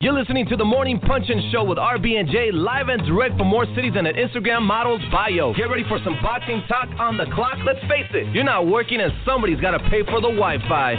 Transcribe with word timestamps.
You're 0.00 0.12
listening 0.12 0.46
to 0.48 0.56
the 0.56 0.64
Morning 0.64 0.98
Punch-In 1.00 1.50
Show 1.50 1.64
with 1.64 1.78
RB 1.78 2.18
and 2.18 2.28
Jae 2.28 2.52
live 2.52 2.88
and 2.88 3.00
direct 3.06 3.38
from 3.38 3.46
more 3.46 3.64
cities 3.74 3.92
than 3.94 4.06
an 4.06 4.16
Instagram 4.16 4.62
model's 4.62 5.00
bio. 5.10 5.54
Get 5.54 5.70
ready 5.70 5.84
for 5.88 5.98
some 6.04 6.18
boxing 6.20 6.62
talk 6.68 6.88
on 6.98 7.16
the 7.16 7.24
clock. 7.32 7.56
Let's 7.64 7.78
face 7.88 8.10
it, 8.12 8.34
you're 8.34 8.44
not 8.44 8.66
working 8.66 9.00
and 9.00 9.12
somebody's 9.24 9.60
got 9.60 9.70
to 9.70 9.78
pay 9.88 10.02
for 10.04 10.20
the 10.20 10.28
Wi-Fi. 10.28 10.96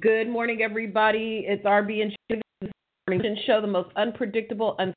Good 0.00 0.28
morning, 0.28 0.62
everybody. 0.62 1.44
It's 1.46 1.64
RB 1.64 2.02
and 2.02 2.16
J 2.30 2.40
Morning 3.08 3.36
Show, 3.46 3.60
the 3.60 3.66
most 3.66 3.90
unpredictable, 3.96 4.76
un- 4.78 4.94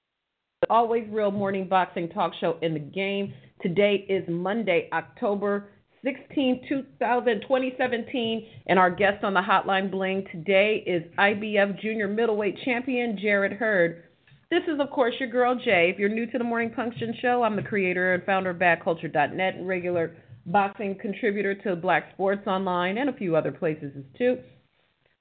always 0.69 1.07
real 1.11 1.31
morning 1.31 1.67
boxing 1.67 2.09
talk 2.09 2.33
show 2.39 2.57
in 2.61 2.73
the 2.73 2.79
game. 2.79 3.33
Today 3.61 4.05
is 4.09 4.23
Monday, 4.27 4.89
October 4.93 5.69
16, 6.05 6.65
2000, 6.69 7.41
2017, 7.41 8.47
and 8.67 8.77
our 8.77 8.91
guest 8.91 9.23
on 9.23 9.33
the 9.33 9.41
Hotline 9.41 9.89
Bling 9.89 10.23
today 10.31 10.83
is 10.85 11.01
IBF 11.17 11.81
Junior 11.81 12.07
Middleweight 12.07 12.59
Champion 12.63 13.17
Jarrett 13.19 13.53
Hurd. 13.53 14.03
This 14.51 14.61
is, 14.67 14.79
of 14.79 14.91
course, 14.91 15.15
your 15.19 15.29
girl 15.29 15.55
Jae. 15.55 15.91
If 15.91 15.97
you're 15.97 16.09
new 16.09 16.27
to 16.27 16.37
the 16.37 16.43
Morning 16.43 16.69
Punch-In 16.69 17.15
Show, 17.23 17.41
I'm 17.41 17.55
the 17.55 17.63
creator 17.63 18.13
and 18.13 18.23
founder 18.23 18.51
of 18.51 18.57
BadCulture.net 18.57 19.55
and 19.55 19.67
regular 19.67 20.15
boxing 20.45 20.95
contributor 21.01 21.55
to 21.55 21.75
Black 21.75 22.11
Sports 22.13 22.45
Online 22.45 22.99
and 22.99 23.09
a 23.09 23.13
few 23.13 23.35
other 23.35 23.51
places 23.51 23.91
as 23.97 24.03
too. 24.15 24.37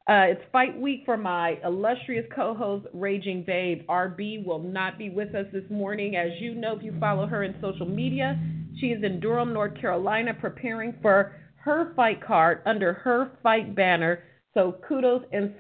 Uh, 0.07 0.29
it's 0.29 0.43
fight 0.53 0.79
week 0.79 1.01
for 1.07 1.17
my 1.17 1.59
illustrious 1.65 2.27
co-host, 2.37 2.87
Raging 2.93 3.43
Babe. 3.43 3.87
RB 3.89 4.45
will 4.45 4.59
not 4.59 4.99
be 4.99 5.09
with 5.09 5.35
us 5.35 5.47
this 5.51 5.65
morning. 5.71 6.17
As 6.17 6.33
you 6.41 6.55
know, 6.55 6.77
if 6.77 6.83
you 6.83 6.95
follow 7.01 7.27
her 7.27 7.43
in 7.43 7.55
social 7.63 7.87
media, 7.87 8.39
she 8.79 8.87
is 8.89 9.03
in 9.05 9.21
Durham, 9.21 9.53
North 9.53 9.81
Carolina, 9.81 10.35
preparing 10.35 10.95
for 11.01 11.37
her 11.57 11.95
fight 11.95 12.25
card 12.25 12.61
under 12.67 12.93
her 12.93 13.33
fight 13.43 13.75
banner. 13.75 14.25
So 14.55 14.77
kudos 14.87 15.25
and 15.33 15.55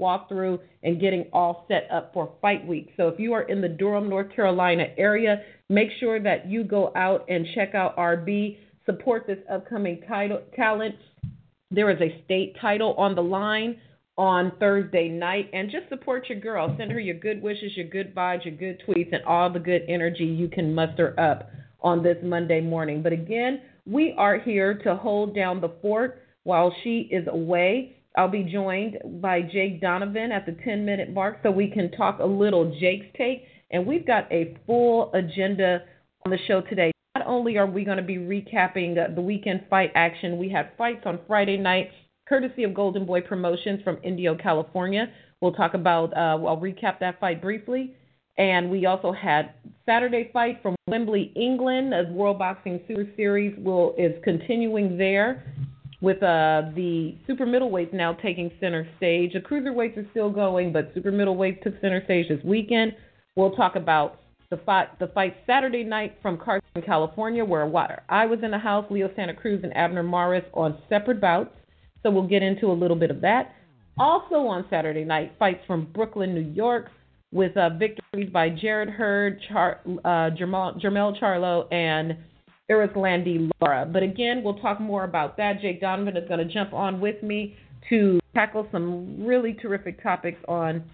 walk 0.00 0.28
through 0.28 0.58
and 0.82 1.00
getting 1.00 1.26
all 1.32 1.64
set 1.68 1.88
up 1.92 2.12
for 2.12 2.34
fight 2.42 2.66
week. 2.66 2.92
So 2.96 3.08
if 3.08 3.18
you 3.20 3.32
are 3.32 3.42
in 3.42 3.60
the 3.60 3.68
Durham, 3.68 4.08
North 4.08 4.34
Carolina 4.34 4.86
area, 4.96 5.42
make 5.68 5.88
sure 6.00 6.20
that 6.20 6.48
you 6.48 6.64
go 6.64 6.92
out 6.96 7.24
and 7.28 7.46
check 7.54 7.74
out 7.74 7.96
RB, 7.96 8.58
support 8.86 9.26
this 9.26 9.38
upcoming 9.50 10.00
title, 10.08 10.40
talent. 10.56 10.96
There 11.70 11.90
is 11.90 12.00
a 12.00 12.22
state 12.24 12.56
title 12.60 12.94
on 12.94 13.14
the 13.14 13.22
line 13.22 13.78
on 14.18 14.52
Thursday 14.58 15.08
night 15.08 15.48
and 15.52 15.70
just 15.70 15.88
support 15.88 16.28
your 16.28 16.40
girl. 16.40 16.74
Send 16.76 16.90
her 16.90 16.98
your 16.98 17.14
good 17.14 17.40
wishes, 17.40 17.76
your 17.76 17.86
good 17.86 18.12
vibes, 18.14 18.44
your 18.44 18.54
good 18.54 18.82
tweets, 18.86 19.14
and 19.14 19.24
all 19.24 19.48
the 19.48 19.60
good 19.60 19.82
energy 19.88 20.24
you 20.24 20.48
can 20.48 20.74
muster 20.74 21.18
up 21.18 21.48
on 21.80 22.02
this 22.02 22.16
Monday 22.22 22.60
morning. 22.60 23.00
But 23.00 23.12
again, 23.12 23.62
we 23.86 24.14
are 24.18 24.38
here 24.38 24.74
to 24.82 24.96
hold 24.96 25.36
down 25.36 25.60
the 25.60 25.72
fort 25.80 26.22
while 26.42 26.74
she 26.82 27.08
is 27.12 27.28
away. 27.28 27.96
I'll 28.16 28.28
be 28.28 28.42
joined 28.42 28.98
by 29.22 29.42
Jake 29.42 29.80
Donovan 29.80 30.32
at 30.32 30.44
the 30.44 30.56
10 30.64 30.84
minute 30.84 31.12
mark 31.12 31.38
so 31.44 31.52
we 31.52 31.70
can 31.70 31.92
talk 31.92 32.18
a 32.18 32.26
little 32.26 32.76
Jake's 32.80 33.06
take. 33.16 33.44
And 33.70 33.86
we've 33.86 34.06
got 34.06 34.30
a 34.32 34.56
full 34.66 35.12
agenda 35.14 35.82
on 36.26 36.32
the 36.32 36.38
show 36.48 36.60
today. 36.62 36.90
Not 37.14 37.26
only 37.28 37.56
are 37.56 37.66
we 37.66 37.84
going 37.84 37.98
to 37.98 38.02
be 38.02 38.16
recapping 38.16 39.14
the 39.14 39.20
weekend 39.20 39.66
fight 39.70 39.92
action, 39.94 40.38
we 40.38 40.48
had 40.48 40.70
fights 40.76 41.02
on 41.06 41.20
Friday 41.28 41.56
night 41.56 41.90
courtesy 42.28 42.64
of 42.64 42.74
Golden 42.74 43.06
Boy 43.06 43.20
Promotions 43.20 43.80
from 43.82 43.98
Indio, 44.02 44.36
California. 44.36 45.06
We'll 45.40 45.52
talk 45.52 45.74
about, 45.74 46.12
uh, 46.16 46.44
I'll 46.46 46.60
recap 46.60 46.98
that 47.00 47.18
fight 47.20 47.40
briefly. 47.40 47.94
And 48.36 48.70
we 48.70 48.86
also 48.86 49.12
had 49.12 49.54
Saturday 49.84 50.30
fight 50.32 50.60
from 50.62 50.76
Wembley, 50.86 51.32
England. 51.34 51.92
The 51.92 52.12
World 52.12 52.38
Boxing 52.38 52.80
Super 52.86 53.08
Series 53.16 53.58
will 53.58 53.94
is 53.98 54.12
continuing 54.22 54.96
there 54.96 55.44
with 56.00 56.22
uh, 56.22 56.70
the 56.76 57.16
super 57.26 57.44
middleweights 57.44 57.92
now 57.92 58.12
taking 58.12 58.50
center 58.60 58.88
stage. 58.96 59.32
The 59.32 59.40
cruiserweights 59.40 59.96
are 59.96 60.06
still 60.12 60.30
going, 60.30 60.72
but 60.72 60.92
super 60.94 61.10
middleweights 61.10 61.62
took 61.62 61.80
center 61.80 62.04
stage 62.04 62.28
this 62.28 62.38
weekend. 62.44 62.92
We'll 63.34 63.52
talk 63.52 63.74
about 63.74 64.20
the 64.50 64.58
fight, 64.58 64.96
the 65.00 65.08
fight 65.08 65.36
Saturday 65.44 65.82
night 65.82 66.16
from 66.22 66.38
Carson, 66.38 66.82
California, 66.86 67.44
where 67.44 67.64
I 68.08 68.26
was 68.26 68.38
in 68.42 68.52
the 68.52 68.58
house, 68.58 68.86
Leo 68.90 69.10
Santa 69.16 69.34
Cruz 69.34 69.60
and 69.64 69.76
Abner 69.76 70.04
Mares 70.04 70.44
on 70.54 70.78
separate 70.88 71.20
bouts. 71.20 71.50
So 72.02 72.10
we'll 72.10 72.28
get 72.28 72.42
into 72.42 72.66
a 72.66 72.72
little 72.72 72.96
bit 72.96 73.10
of 73.10 73.20
that. 73.22 73.54
Also 73.98 74.36
on 74.36 74.64
Saturday 74.70 75.04
night, 75.04 75.32
fights 75.38 75.60
from 75.66 75.86
Brooklyn, 75.92 76.34
New 76.34 76.52
York, 76.52 76.90
with 77.32 77.56
uh, 77.56 77.70
victories 77.70 78.30
by 78.32 78.48
Jarrett 78.48 78.88
Hurd, 78.88 79.40
Char- 79.48 79.80
uh, 79.86 80.30
Jermell, 80.30 80.80
Jermell 80.80 81.20
Charlo, 81.20 81.72
and 81.72 82.16
Erislandy 82.70 83.50
Lara. 83.60 83.86
But 83.90 84.02
again, 84.02 84.42
we'll 84.42 84.58
talk 84.60 84.80
more 84.80 85.04
about 85.04 85.36
that. 85.36 85.60
Jake 85.60 85.80
Donovan 85.80 86.16
is 86.16 86.28
going 86.28 86.46
to 86.46 86.52
jump 86.52 86.72
on 86.72 87.00
with 87.00 87.22
me 87.22 87.56
to 87.88 88.20
tackle 88.34 88.66
some 88.70 89.24
really 89.24 89.54
terrific 89.54 90.02
topics 90.02 90.38
on 90.46 90.84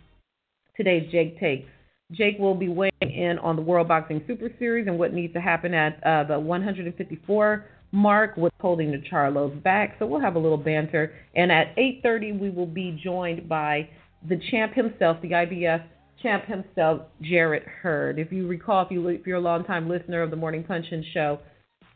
today's 0.76 1.10
Jake 1.10 1.38
Takes. 1.38 1.68
Jake 2.12 2.38
will 2.38 2.54
be 2.54 2.68
weighing 2.68 2.92
in 3.00 3.38
on 3.42 3.56
the 3.56 3.62
World 3.62 3.88
Boxing 3.88 4.22
Super 4.26 4.50
Series 4.58 4.86
and 4.86 4.98
what 4.98 5.12
needs 5.12 5.32
to 5.32 5.40
happen 5.40 5.74
at 5.74 6.02
uh, 6.04 6.24
the 6.24 6.38
154 6.38 7.64
mark 7.94 8.36
was 8.36 8.50
holding 8.60 8.90
the 8.90 8.98
Charlos 8.98 9.62
back. 9.62 9.94
So 9.98 10.06
we'll 10.06 10.20
have 10.20 10.34
a 10.34 10.38
little 10.38 10.58
banter. 10.58 11.12
And 11.36 11.52
at 11.52 11.74
8:30, 11.76 12.32
we 12.40 12.50
will 12.50 12.66
be 12.66 13.00
joined 13.02 13.48
by 13.48 13.88
the 14.28 14.36
champ 14.50 14.74
himself, 14.74 15.18
the 15.22 15.30
IBF 15.30 15.82
champ 16.20 16.44
himself, 16.44 17.02
Jarrett 17.22 17.62
Hurd. 17.62 18.18
If 18.18 18.32
you 18.32 18.48
recall, 18.48 18.84
if 18.84 18.90
you 18.90 19.06
if 19.08 19.26
you're 19.26 19.36
a 19.36 19.40
longtime 19.40 19.88
listener 19.88 20.22
of 20.22 20.30
the 20.30 20.36
Morning 20.36 20.64
Punch-In 20.64 21.04
Show, 21.14 21.38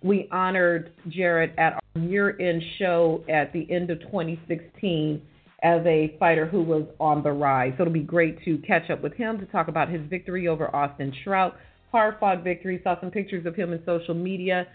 we 0.00 0.28
honored 0.31 0.92
Jarrett 1.09 1.53
at 1.59 1.72
our 1.75 2.03
year-end 2.03 2.62
show 2.78 3.25
at 3.28 3.53
the 3.53 3.66
end 3.69 3.91
of 3.91 4.00
2016 4.03 5.20
as 5.65 5.84
a 5.84 6.16
fighter 6.20 6.47
who 6.47 6.62
was 6.62 6.84
on 7.00 7.25
the 7.25 7.32
rise. 7.32 7.72
So 7.76 7.82
it'll 7.82 7.92
be 7.92 8.00
great 8.00 8.41
to 8.44 8.59
catch 8.59 8.88
up 8.91 9.03
with 9.03 9.15
him 9.15 9.41
to 9.41 9.47
talk 9.47 9.66
about 9.66 9.88
his 9.88 10.03
victory 10.09 10.47
over 10.47 10.74
Austin 10.77 11.12
Trout. 11.24 11.56
Hard-fought 11.91 12.45
victory. 12.45 12.80
Saw 12.84 13.00
some 13.00 13.10
pictures 13.10 13.47
of 13.47 13.56
him 13.56 13.72
in 13.72 13.83
social 13.84 14.15
media 14.15 14.68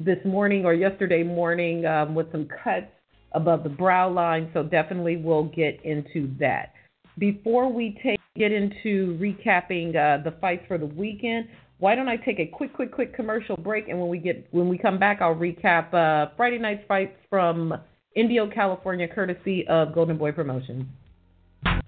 this 0.00 0.18
morning 0.24 0.64
or 0.64 0.74
yesterday 0.74 1.22
morning 1.22 1.86
um, 1.86 2.14
with 2.14 2.30
some 2.32 2.48
cuts 2.62 2.86
above 3.32 3.62
the 3.62 3.68
brow 3.68 4.10
line. 4.10 4.50
So 4.54 4.62
definitely 4.62 5.16
we'll 5.16 5.44
get 5.44 5.80
into 5.84 6.32
that. 6.40 6.72
Before 7.18 7.72
we 7.72 7.98
take 8.02 8.18
get 8.36 8.50
into 8.50 9.16
recapping 9.20 9.90
uh, 9.90 10.22
the 10.24 10.34
fights 10.40 10.64
for 10.66 10.76
the 10.76 10.86
weekend, 10.86 11.46
why 11.78 11.94
don't 11.94 12.08
I 12.08 12.16
take 12.16 12.40
a 12.40 12.46
quick, 12.46 12.72
quick, 12.72 12.92
quick 12.92 13.14
commercial 13.14 13.56
break, 13.56 13.88
and 13.88 14.00
when 14.00 14.08
we 14.08 14.18
get 14.18 14.46
when 14.50 14.68
we 14.68 14.78
come 14.78 14.98
back, 14.98 15.20
I'll 15.20 15.34
recap 15.34 15.92
uh, 15.94 16.30
Friday 16.36 16.58
night's 16.58 16.82
fights 16.88 17.16
from 17.30 17.74
Indio, 18.16 18.48
California, 18.50 19.06
courtesy 19.06 19.66
of 19.68 19.94
Golden 19.94 20.16
Boy 20.16 20.32
Promotions. 20.32 20.84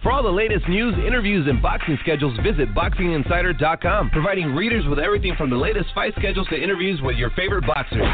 For 0.07 0.13
all 0.13 0.23
the 0.23 0.31
latest 0.31 0.69
news, 0.69 0.95
interviews, 1.05 1.49
and 1.51 1.61
boxing 1.61 1.99
schedules, 2.01 2.39
visit 2.39 2.73
BoxingInsider.com, 2.73 4.11
providing 4.11 4.55
readers 4.55 4.87
with 4.87 5.01
everything 5.01 5.35
from 5.35 5.51
the 5.51 5.57
latest 5.57 5.89
fight 5.97 6.15
schedules 6.17 6.47
to 6.51 6.55
interviews 6.55 7.03
with 7.03 7.17
your 7.17 7.31
favorite 7.31 7.67
boxers. 7.67 8.07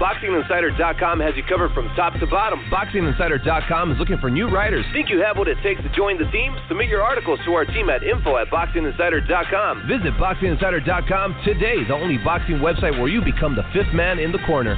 BoxingInsider.com 0.00 1.20
has 1.20 1.36
you 1.36 1.42
covered 1.46 1.74
from 1.74 1.94
top 1.94 2.18
to 2.18 2.26
bottom. 2.26 2.58
BoxingInsider.com 2.72 3.92
is 3.92 3.98
looking 3.98 4.16
for 4.16 4.30
new 4.30 4.48
writers. 4.48 4.86
Think 4.94 5.10
you 5.10 5.20
have 5.20 5.36
what 5.36 5.46
it 5.46 5.58
takes 5.62 5.82
to 5.82 5.94
join 5.94 6.16
the 6.16 6.24
team? 6.30 6.56
Submit 6.68 6.88
your 6.88 7.02
articles 7.02 7.38
to 7.44 7.52
our 7.52 7.66
team 7.66 7.90
at 7.90 8.02
info 8.02 8.38
at 8.38 8.48
BoxingInsider.com. 8.48 9.88
Visit 9.88 10.14
BoxingInsider.com 10.14 11.42
today, 11.44 11.84
the 11.86 11.92
only 11.92 12.16
boxing 12.16 12.64
website 12.64 12.98
where 12.98 13.08
you 13.08 13.20
become 13.20 13.54
the 13.54 13.64
fifth 13.74 13.92
man 13.92 14.18
in 14.18 14.32
the 14.32 14.40
corner. 14.46 14.74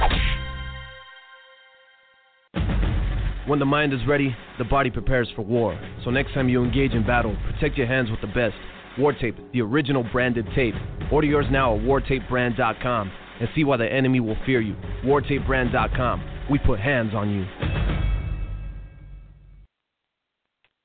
When 3.51 3.59
the 3.59 3.65
mind 3.65 3.93
is 3.93 3.99
ready, 4.07 4.33
the 4.57 4.63
body 4.63 4.89
prepares 4.89 5.27
for 5.35 5.41
war. 5.41 5.77
So 6.05 6.09
next 6.09 6.33
time 6.33 6.47
you 6.47 6.63
engage 6.63 6.93
in 6.93 7.05
battle, 7.05 7.35
protect 7.51 7.77
your 7.77 7.85
hands 7.85 8.09
with 8.09 8.21
the 8.21 8.27
best. 8.27 8.55
War 8.97 9.11
Tape, 9.11 9.35
the 9.51 9.59
original 9.59 10.05
branded 10.09 10.47
tape. 10.55 10.73
Order 11.11 11.27
yours 11.27 11.47
now 11.51 11.75
at 11.75 11.81
wartapebrand.com 11.81 13.11
and 13.41 13.49
see 13.53 13.65
why 13.65 13.75
the 13.75 13.91
enemy 13.91 14.21
will 14.21 14.37
fear 14.45 14.61
you. 14.61 14.77
Wartapebrand.com. 15.03 16.47
We 16.49 16.59
put 16.59 16.79
hands 16.79 17.13
on 17.13 17.29
you. 17.29 17.45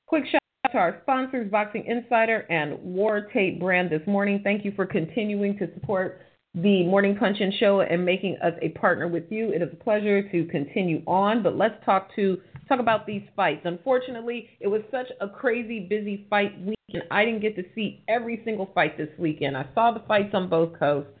Quick 0.07 0.25
shout 0.29 0.41
out 0.65 0.71
to 0.73 0.77
our 0.77 0.99
sponsors, 1.03 1.49
Boxing 1.49 1.85
Insider 1.85 2.39
and 2.49 2.77
War 2.83 3.29
Tape 3.33 3.61
Brand 3.61 3.89
this 3.89 4.05
morning. 4.05 4.41
Thank 4.43 4.65
you 4.65 4.73
for 4.75 4.85
continuing 4.85 5.57
to 5.59 5.73
support 5.73 6.19
the 6.63 6.83
Morning 6.85 7.15
Punch 7.15 7.37
Punch-In 7.37 7.53
Show 7.59 7.81
and 7.81 8.03
making 8.03 8.35
us 8.43 8.53
a 8.63 8.69
partner 8.69 9.07
with 9.07 9.25
you. 9.29 9.51
It 9.51 9.61
is 9.61 9.69
a 9.71 9.83
pleasure 9.83 10.27
to 10.27 10.45
continue 10.45 11.03
on, 11.05 11.43
but 11.43 11.55
let's 11.55 11.75
talk 11.85 12.09
to 12.15 12.39
talk 12.67 12.79
about 12.79 13.05
these 13.05 13.21
fights. 13.35 13.61
Unfortunately, 13.65 14.49
it 14.59 14.67
was 14.67 14.81
such 14.89 15.05
a 15.21 15.29
crazy, 15.29 15.81
busy 15.87 16.25
fight 16.31 16.59
week, 16.65 16.79
and 16.93 17.03
I 17.11 17.25
didn't 17.25 17.41
get 17.41 17.55
to 17.57 17.63
see 17.75 18.03
every 18.07 18.41
single 18.43 18.71
fight 18.73 18.97
this 18.97 19.09
weekend. 19.19 19.55
I 19.55 19.67
saw 19.75 19.91
the 19.91 20.01
fights 20.07 20.33
on 20.33 20.49
both 20.49 20.79
coasts. 20.79 21.11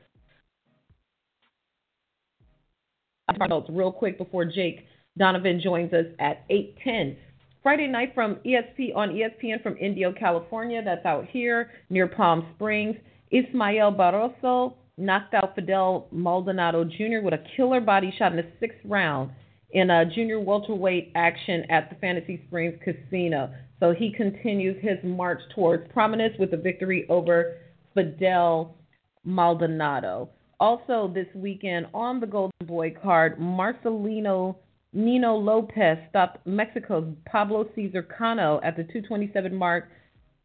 Real 3.69 3.91
quick 3.91 4.17
before 4.17 4.45
Jake 4.45 4.87
Donovan 5.19 5.61
joins 5.63 5.93
us 5.93 6.07
at 6.17 6.45
8:10. 6.49 7.15
Friday 7.61 7.85
night 7.85 8.15
from 8.15 8.37
ESP 8.43 8.91
on 8.95 9.11
ESPN 9.11 9.61
from 9.61 9.77
Indio, 9.77 10.11
California. 10.13 10.81
That's 10.83 11.05
out 11.05 11.27
here 11.27 11.73
near 11.91 12.07
Palm 12.07 12.47
Springs. 12.55 12.95
Ismael 13.29 13.91
Barroso 13.91 14.73
knocked 14.97 15.33
out 15.33 15.55
Fidel 15.55 16.07
Maldonado 16.11 16.83
Jr. 16.83 17.21
with 17.23 17.33
a 17.33 17.43
killer 17.55 17.79
body 17.79 18.13
shot 18.17 18.31
in 18.31 18.37
the 18.37 18.51
sixth 18.59 18.79
round 18.85 19.31
in 19.71 19.89
a 19.89 20.05
junior 20.05 20.39
welterweight 20.39 21.11
action 21.15 21.63
at 21.69 21.89
the 21.89 21.95
Fantasy 21.97 22.41
Springs 22.47 22.79
Casino. 22.83 23.53
So 23.79 23.93
he 23.93 24.11
continues 24.11 24.81
his 24.81 24.97
march 25.03 25.39
towards 25.53 25.91
prominence 25.91 26.33
with 26.39 26.53
a 26.53 26.57
victory 26.57 27.05
over 27.09 27.57
Fidel 27.93 28.75
Maldonado. 29.23 30.29
Also, 30.59 31.11
this 31.13 31.27
weekend 31.35 31.85
on 31.93 32.19
the 32.19 32.25
Golden 32.25 32.65
Boy 32.65 32.91
card, 33.03 33.37
Marcelino 33.37 34.55
Nino 34.93 35.35
Lopez 35.35 35.97
stopped 36.09 36.45
Mexico's 36.47 37.13
Pablo 37.25 37.69
Cesar 37.75 38.01
Cano 38.01 38.59
at 38.63 38.75
the 38.75 38.83
227 38.83 39.53
mark 39.53 39.89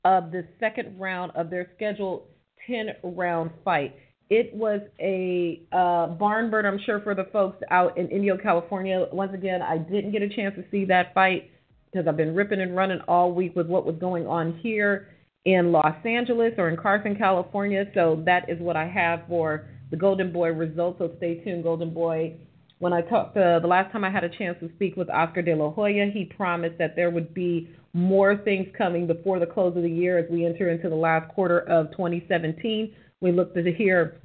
of 0.04 0.30
the 0.30 0.44
second 0.60 0.98
round 0.98 1.32
of 1.34 1.48
their 1.48 1.70
scheduled 1.76 2.24
10 2.66 2.88
round 3.02 3.50
fight. 3.64 3.94
It 4.30 4.54
was 4.54 4.80
a 4.98 5.62
uh, 5.72 6.06
barn 6.14 6.50
burner, 6.50 6.68
I'm 6.68 6.80
sure, 6.84 7.00
for 7.00 7.14
the 7.14 7.24
folks 7.32 7.62
out 7.70 7.98
in 7.98 8.08
Indio, 8.08 8.38
California. 8.38 9.06
Once 9.12 9.32
again, 9.34 9.60
I 9.60 9.78
didn't 9.78 10.12
get 10.12 10.22
a 10.22 10.28
chance 10.28 10.54
to 10.56 10.64
see 10.70 10.84
that 10.86 11.12
fight 11.12 11.50
because 11.92 12.08
I've 12.08 12.16
been 12.16 12.34
ripping 12.34 12.60
and 12.60 12.74
running 12.74 13.00
all 13.08 13.32
week 13.32 13.54
with 13.54 13.66
what 13.66 13.84
was 13.84 13.96
going 13.96 14.26
on 14.26 14.58
here 14.62 15.08
in 15.44 15.72
Los 15.72 15.94
Angeles 16.04 16.54
or 16.56 16.68
in 16.68 16.76
Carson, 16.76 17.16
California. 17.16 17.84
So 17.94 18.22
that 18.24 18.48
is 18.48 18.58
what 18.60 18.76
I 18.76 18.86
have 18.86 19.22
for 19.28 19.66
the 19.90 19.96
Golden 19.96 20.32
Boy 20.32 20.48
results. 20.48 20.98
So 20.98 21.12
stay 21.18 21.42
tuned, 21.44 21.64
Golden 21.64 21.92
Boy. 21.92 22.36
When 22.78 22.92
I 22.92 23.02
talked 23.02 23.36
uh, 23.36 23.60
the 23.60 23.66
last 23.66 23.92
time 23.92 24.02
I 24.02 24.10
had 24.10 24.24
a 24.24 24.28
chance 24.28 24.56
to 24.60 24.70
speak 24.74 24.96
with 24.96 25.08
Oscar 25.10 25.42
De 25.42 25.54
La 25.54 25.70
Hoya, 25.70 26.10
he 26.12 26.24
promised 26.24 26.78
that 26.78 26.96
there 26.96 27.10
would 27.10 27.32
be 27.34 27.68
more 27.92 28.36
things 28.38 28.66
coming 28.76 29.06
before 29.06 29.38
the 29.38 29.46
close 29.46 29.76
of 29.76 29.82
the 29.82 29.90
year 29.90 30.18
as 30.18 30.28
we 30.30 30.46
enter 30.46 30.70
into 30.70 30.88
the 30.88 30.96
last 30.96 31.32
quarter 31.34 31.60
of 31.60 31.90
2017. 31.92 32.94
We 33.22 33.32
look 33.32 33.54
to 33.54 33.72
hear 33.72 34.20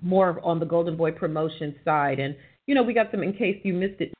more 0.00 0.40
on 0.44 0.58
the 0.58 0.66
Golden 0.66 0.96
Boy 0.96 1.12
promotion 1.12 1.74
side. 1.84 2.18
And, 2.18 2.34
you 2.66 2.74
know, 2.74 2.82
we 2.82 2.94
got 2.94 3.10
some, 3.10 3.22
in 3.22 3.32
case 3.34 3.60
you 3.64 3.74
missed 3.74 4.00
it, 4.00 4.12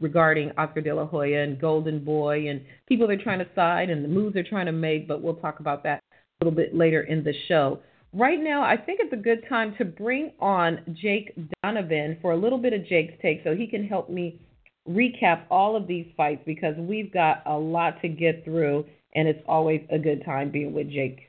regarding 0.00 0.52
Oscar 0.58 0.82
De 0.82 0.92
La 0.92 1.06
Hoya 1.06 1.42
and 1.42 1.58
Golden 1.58 2.04
Boy 2.04 2.48
and 2.48 2.60
people 2.86 3.06
they're 3.06 3.16
trying 3.16 3.38
to 3.38 3.46
side 3.54 3.88
and 3.88 4.04
the 4.04 4.08
moves 4.08 4.34
they're 4.34 4.44
trying 4.44 4.66
to 4.66 4.72
make, 4.72 5.08
but 5.08 5.22
we'll 5.22 5.36
talk 5.36 5.60
about 5.60 5.82
that 5.84 6.02
a 6.12 6.44
little 6.44 6.54
bit 6.54 6.74
later 6.74 7.02
in 7.02 7.24
the 7.24 7.32
show. 7.48 7.78
Right 8.12 8.38
now, 8.38 8.62
I 8.62 8.76
think 8.76 9.00
it's 9.02 9.12
a 9.12 9.16
good 9.16 9.44
time 9.48 9.74
to 9.78 9.84
bring 9.84 10.32
on 10.40 10.80
Jake 11.00 11.32
Donovan 11.62 12.18
for 12.20 12.32
a 12.32 12.36
little 12.36 12.58
bit 12.58 12.72
of 12.74 12.86
Jake's 12.86 13.14
take 13.22 13.42
so 13.44 13.54
he 13.54 13.66
can 13.66 13.86
help 13.86 14.10
me 14.10 14.40
recap 14.88 15.44
all 15.50 15.74
of 15.74 15.86
these 15.86 16.06
fights 16.16 16.42
because 16.46 16.74
we've 16.76 17.12
got 17.12 17.42
a 17.46 17.56
lot 17.56 18.00
to 18.02 18.08
get 18.08 18.44
through, 18.44 18.84
and 19.14 19.26
it's 19.26 19.42
always 19.48 19.80
a 19.90 19.98
good 19.98 20.24
time 20.24 20.50
being 20.50 20.72
with 20.72 20.90
Jake. 20.90 21.28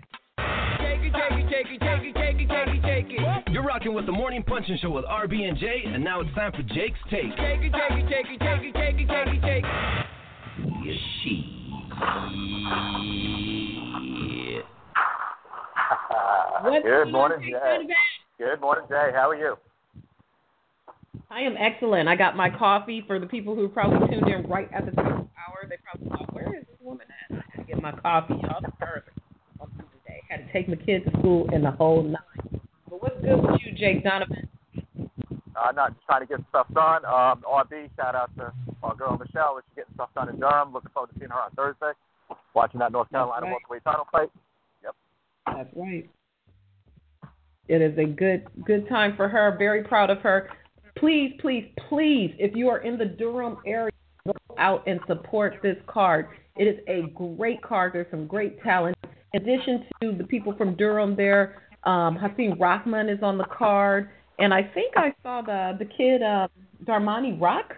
You're 3.49 3.63
rocking 3.63 3.93
with 3.93 4.05
the 4.05 4.11
Morning 4.11 4.43
Punch-In 4.43 4.77
Show 4.79 4.89
with 4.89 5.05
RB 5.05 5.47
and 5.47 5.57
Jae, 5.57 5.87
and 5.87 6.03
now 6.03 6.21
it's 6.21 6.33
time 6.35 6.51
for 6.51 6.63
Jake's 6.63 6.99
Take. 7.09 7.31
Yes, 10.83 10.97
she. 11.23 11.53
What's 16.61 16.83
Good 16.83 17.11
morning, 17.11 17.39
Jake 17.41 17.87
Jay. 17.87 17.93
Good 18.39 18.61
morning, 18.61 18.85
Jay. 18.89 19.11
How 19.13 19.29
are 19.29 19.35
you? 19.35 19.55
I 21.29 21.41
am 21.41 21.55
excellent. 21.57 22.07
I 22.09 22.15
got 22.15 22.35
my 22.35 22.49
coffee 22.49 23.03
for 23.05 23.19
the 23.19 23.27
people 23.27 23.55
who 23.55 23.67
probably 23.67 24.07
tuned 24.07 24.27
in 24.27 24.43
right 24.49 24.69
at 24.73 24.85
the 24.85 24.91
top 24.91 25.05
of 25.05 25.11
the 25.11 25.29
hour. 25.47 25.67
They 25.69 25.77
probably 25.83 26.09
thought, 26.09 26.33
where 26.33 26.55
is 26.57 26.65
this 26.67 26.77
woman 26.81 27.07
at? 27.29 27.37
I 27.37 27.43
had 27.51 27.61
to 27.65 27.67
get 27.67 27.81
my 27.81 27.91
coffee, 27.91 28.35
y'all. 28.35 28.59
It's 28.63 28.75
perfect 28.79 29.17
on 29.59 29.69
Tuesday. 29.71 30.21
Had 30.29 30.47
to 30.47 30.53
take 30.53 30.67
my 30.69 30.75
kids 30.75 31.05
to 31.05 31.11
school 31.19 31.49
and 31.53 31.63
the 31.63 31.71
whole 31.71 32.03
nine. 32.03 32.61
But 32.99 33.11
what's 33.11 33.25
good 33.25 33.51
with 33.51 33.61
you, 33.63 33.71
Jake 33.73 34.03
Donovan? 34.03 34.47
Uh, 35.55 35.71
not 35.75 35.93
just 35.93 36.05
trying 36.05 36.21
to 36.21 36.27
get 36.27 36.39
stuff 36.49 36.67
done. 36.73 37.05
Um, 37.05 37.43
RB, 37.43 37.89
shout 37.95 38.15
out 38.15 38.29
to 38.37 38.51
our 38.83 38.95
girl 38.95 39.17
Michelle. 39.17 39.59
She's 39.69 39.75
getting 39.75 39.93
stuff 39.95 40.09
done 40.15 40.29
in 40.29 40.39
Durham. 40.39 40.73
Looking 40.73 40.89
forward 40.93 41.09
to 41.13 41.19
seeing 41.19 41.29
her 41.29 41.39
on 41.39 41.51
Thursday. 41.51 41.91
Watching 42.53 42.79
that 42.79 42.91
North 42.91 43.09
Carolina 43.09 43.45
right. 43.45 43.51
welterweight 43.51 43.83
title 43.83 44.07
fight. 44.11 44.29
Yep. 44.83 44.95
That's 45.45 45.69
right. 45.75 46.09
It 47.67 47.81
is 47.81 47.97
a 47.97 48.05
good 48.05 48.47
good 48.65 48.87
time 48.87 49.15
for 49.15 49.27
her. 49.27 49.55
Very 49.57 49.83
proud 49.83 50.09
of 50.09 50.19
her. 50.19 50.49
Please, 50.97 51.33
please, 51.39 51.69
please, 51.89 52.33
if 52.39 52.55
you 52.55 52.69
are 52.69 52.79
in 52.79 52.97
the 52.97 53.05
Durham 53.05 53.57
area, 53.65 53.91
go 54.25 54.33
out 54.57 54.87
and 54.87 54.99
support 55.05 55.57
this 55.61 55.77
card. 55.87 56.27
It 56.55 56.63
is 56.63 56.79
a 56.87 57.11
great 57.13 57.61
card. 57.61 57.93
There's 57.93 58.09
some 58.09 58.25
great 58.25 58.61
talent. 58.63 58.97
In 59.33 59.41
addition 59.41 59.85
to 60.01 60.13
the 60.13 60.23
people 60.23 60.55
from 60.55 60.75
Durham 60.75 61.15
there, 61.15 61.66
um, 61.83 62.17
Hasim 62.17 62.59
Rahman 62.59 63.09
is 63.09 63.19
on 63.21 63.37
the 63.37 63.45
card, 63.45 64.09
and 64.39 64.53
I 64.53 64.63
think 64.63 64.95
I 64.95 65.13
saw 65.23 65.41
the 65.41 65.77
the 65.79 65.85
kid 65.85 66.21
uh, 66.21 66.47
Darmani 66.83 67.39
Rock 67.39 67.73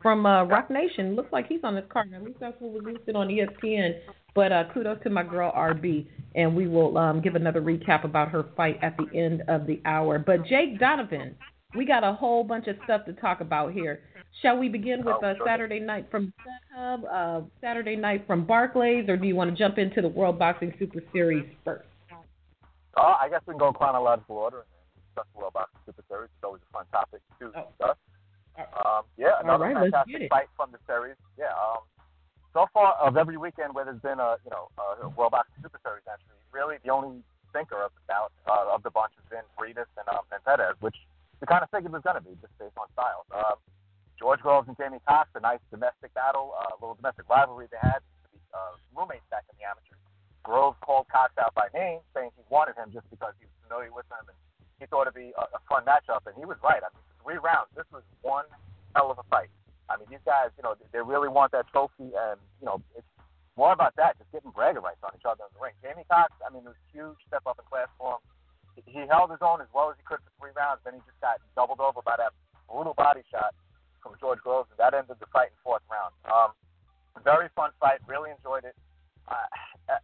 from 0.00 0.26
uh, 0.26 0.44
Roc 0.44 0.70
Nation. 0.70 1.16
Looks 1.16 1.32
like 1.32 1.48
he's 1.48 1.60
on 1.64 1.74
this 1.74 1.84
card. 1.88 2.12
At 2.14 2.22
least 2.22 2.38
that's 2.40 2.56
what 2.60 2.72
was 2.72 2.82
listed 2.84 3.16
on 3.16 3.28
ESPN. 3.28 3.98
But 4.34 4.52
uh, 4.52 4.64
kudos 4.74 4.98
to 5.02 5.10
my 5.10 5.22
girl 5.22 5.50
RB, 5.56 6.06
and 6.34 6.54
we 6.54 6.68
will 6.68 6.98
um, 6.98 7.22
give 7.22 7.36
another 7.36 7.62
recap 7.62 8.04
about 8.04 8.28
her 8.28 8.44
fight 8.56 8.78
at 8.82 8.94
the 8.98 9.06
end 9.18 9.42
of 9.48 9.66
the 9.66 9.80
hour. 9.86 10.18
But 10.18 10.44
Jake 10.46 10.78
Donovan, 10.78 11.34
we 11.74 11.86
got 11.86 12.04
a 12.04 12.12
whole 12.12 12.44
bunch 12.44 12.66
of 12.66 12.76
stuff 12.84 13.06
to 13.06 13.14
talk 13.14 13.40
about 13.40 13.72
here. 13.72 14.00
Shall 14.42 14.58
we 14.58 14.68
begin 14.68 15.04
with 15.04 15.22
uh. 15.24 15.34
Saturday 15.44 15.80
night 15.80 16.06
from 16.10 16.32
Hub, 16.74 17.04
uh, 17.10 17.40
Saturday 17.62 17.96
night 17.96 18.26
from 18.26 18.44
Barclays, 18.44 19.08
or 19.08 19.16
do 19.16 19.26
you 19.26 19.34
want 19.34 19.50
to 19.50 19.56
jump 19.56 19.78
into 19.78 20.02
the 20.02 20.08
World 20.08 20.38
Boxing 20.38 20.74
Super 20.78 21.02
Series 21.12 21.46
first? 21.64 21.86
Uh, 22.96 23.14
I 23.20 23.28
guess 23.28 23.42
we 23.46 23.52
can 23.52 23.58
go 23.60 23.68
in 23.68 23.74
chronological 23.74 24.36
order 24.36 24.64
and 24.64 24.70
then 24.72 24.84
discuss 25.04 25.26
the 25.34 25.38
World 25.40 25.52
Boxing 25.52 25.80
Super 25.84 26.02
Series. 26.08 26.30
It's 26.32 26.44
always 26.44 26.62
a 26.64 26.70
fun 26.72 26.86
topic 26.92 27.20
to 27.40 27.52
Oh. 27.54 27.68
discuss. 27.68 27.98
Um, 28.56 29.04
yeah, 29.20 29.36
another 29.44 29.68
right, 29.68 29.76
fantastic 29.92 30.30
fight 30.32 30.48
from 30.56 30.72
the 30.72 30.80
series. 30.88 31.16
Yeah. 31.36 31.52
Um, 31.52 31.84
so 32.56 32.64
far, 32.72 32.96
of 33.04 33.18
every 33.20 33.36
weekend 33.36 33.74
where 33.76 33.84
there's 33.84 34.00
been 34.00 34.16
a 34.18 34.40
you 34.44 34.50
know 34.50 34.72
a 34.80 35.08
World 35.12 35.32
Boxing 35.36 35.60
Super 35.60 35.76
Series 35.84 36.08
entry, 36.08 36.32
really 36.56 36.80
the 36.80 36.88
only 36.88 37.20
thinker 37.52 37.76
of 37.84 37.92
the 37.92 38.00
bout 38.08 38.32
uh, 38.48 38.72
of 38.72 38.80
the 38.82 38.88
bunch 38.88 39.12
has 39.20 39.28
been 39.28 39.44
Briedis 39.60 39.84
and 40.00 40.08
um, 40.08 40.24
and 40.32 40.40
Perez, 40.48 40.72
which 40.80 40.96
we 41.40 41.44
kind 41.44 41.60
of 41.62 41.68
figured 41.68 41.92
was 41.92 42.00
going 42.00 42.16
to 42.16 42.24
be 42.24 42.32
just 42.40 42.56
based 42.56 42.72
on 42.80 42.88
styles. 42.96 43.28
Um, 43.28 43.60
George 44.16 44.40
Groves 44.40 44.68
and 44.72 44.76
Jamie 44.80 45.04
Cox, 45.04 45.28
a 45.36 45.40
nice 45.44 45.60
domestic 45.68 46.14
battle, 46.16 46.56
uh, 46.56 46.72
a 46.72 46.76
little 46.80 46.96
domestic 46.96 47.28
rivalry 47.28 47.68
they 47.68 47.76
had. 47.84 48.00
To 48.00 48.26
be 48.32 48.40
uh, 48.56 48.80
roommates 48.96 49.28
back 49.28 49.44
in 49.52 49.60
the 49.60 49.68
amateurs. 49.68 50.00
Groves 50.46 50.78
called 50.80 51.10
Cox 51.10 51.34
out 51.42 51.50
by 51.58 51.66
name, 51.74 51.98
saying 52.14 52.30
he 52.38 52.42
wanted 52.46 52.78
him 52.78 52.94
just 52.94 53.10
because 53.10 53.34
he 53.42 53.50
was 53.50 53.56
familiar 53.66 53.90
with 53.90 54.06
him 54.06 54.22
and 54.30 54.38
he 54.78 54.86
thought 54.86 55.10
it'd 55.10 55.18
be 55.18 55.34
a, 55.34 55.44
a 55.56 55.60
fun 55.66 55.82
matchup, 55.82 56.22
and 56.30 56.36
he 56.38 56.46
was 56.46 56.54
right. 56.62 56.78
I 56.84 56.88
mean, 56.94 57.02
three 57.24 57.40
rounds. 57.42 57.72
This 57.74 57.88
was 57.90 58.04
one 58.22 58.44
hell 58.94 59.10
of 59.10 59.18
a 59.18 59.26
fight. 59.26 59.50
I 59.90 59.96
mean, 59.98 60.06
these 60.10 60.22
guys, 60.22 60.54
you 60.54 60.62
know, 60.62 60.76
they- 60.92 61.02
really 61.02 61.28
want 61.32 61.50
that 61.52 61.66
trophy, 61.72 62.12
and 62.14 62.38
you 62.60 62.66
know, 62.66 62.78
it's 62.94 63.06
more 63.56 63.72
about 63.72 63.96
that, 63.96 64.18
just 64.20 64.30
getting 64.30 64.50
bragging 64.52 64.82
rights 64.84 65.00
on 65.02 65.10
each 65.16 65.24
other 65.24 65.42
in 65.48 65.50
the 65.56 65.60
ring. 65.64 65.72
Jamie 65.82 66.04
Cox, 66.12 66.30
I 66.44 66.52
mean, 66.52 66.62
it 66.62 66.70
was 66.70 66.78
a 66.78 66.88
huge 66.92 67.16
step 67.26 67.42
up 67.48 67.56
in 67.58 67.64
class 67.66 67.88
for 67.98 68.20
him. 68.20 68.22
He- 68.76 69.00
He 69.00 69.02
held 69.08 69.30
his 69.32 69.40
own 69.40 69.64
as 69.64 69.70
well 69.72 69.88
as 69.90 69.96
he 69.96 70.04
could 70.04 70.20
for 70.20 70.32
three 70.38 70.52
rounds, 70.54 70.84
then 70.84 70.94
he 70.94 71.00
just 71.08 71.18
got 71.24 71.40
doubled 71.56 71.80
over 71.80 72.02
by 72.04 72.16
that 72.20 72.36
brutal 72.68 72.92
body 72.94 73.24
shot 73.32 73.54
from 74.04 74.12
George 74.20 74.40
Groves, 74.44 74.68
and 74.70 74.78
that 74.78 74.92
ended 74.92 75.16
the 75.18 75.26
fight 75.32 75.50
in 75.50 75.58
fourth 75.64 75.82
round. 75.90 76.12
Um, 76.28 76.52
very 77.24 77.48
fun 77.56 77.70
fight. 77.80 77.98
Really 78.06 78.30
enjoyed 78.30 78.64
it. 78.68 78.76
Uh, 79.26 79.46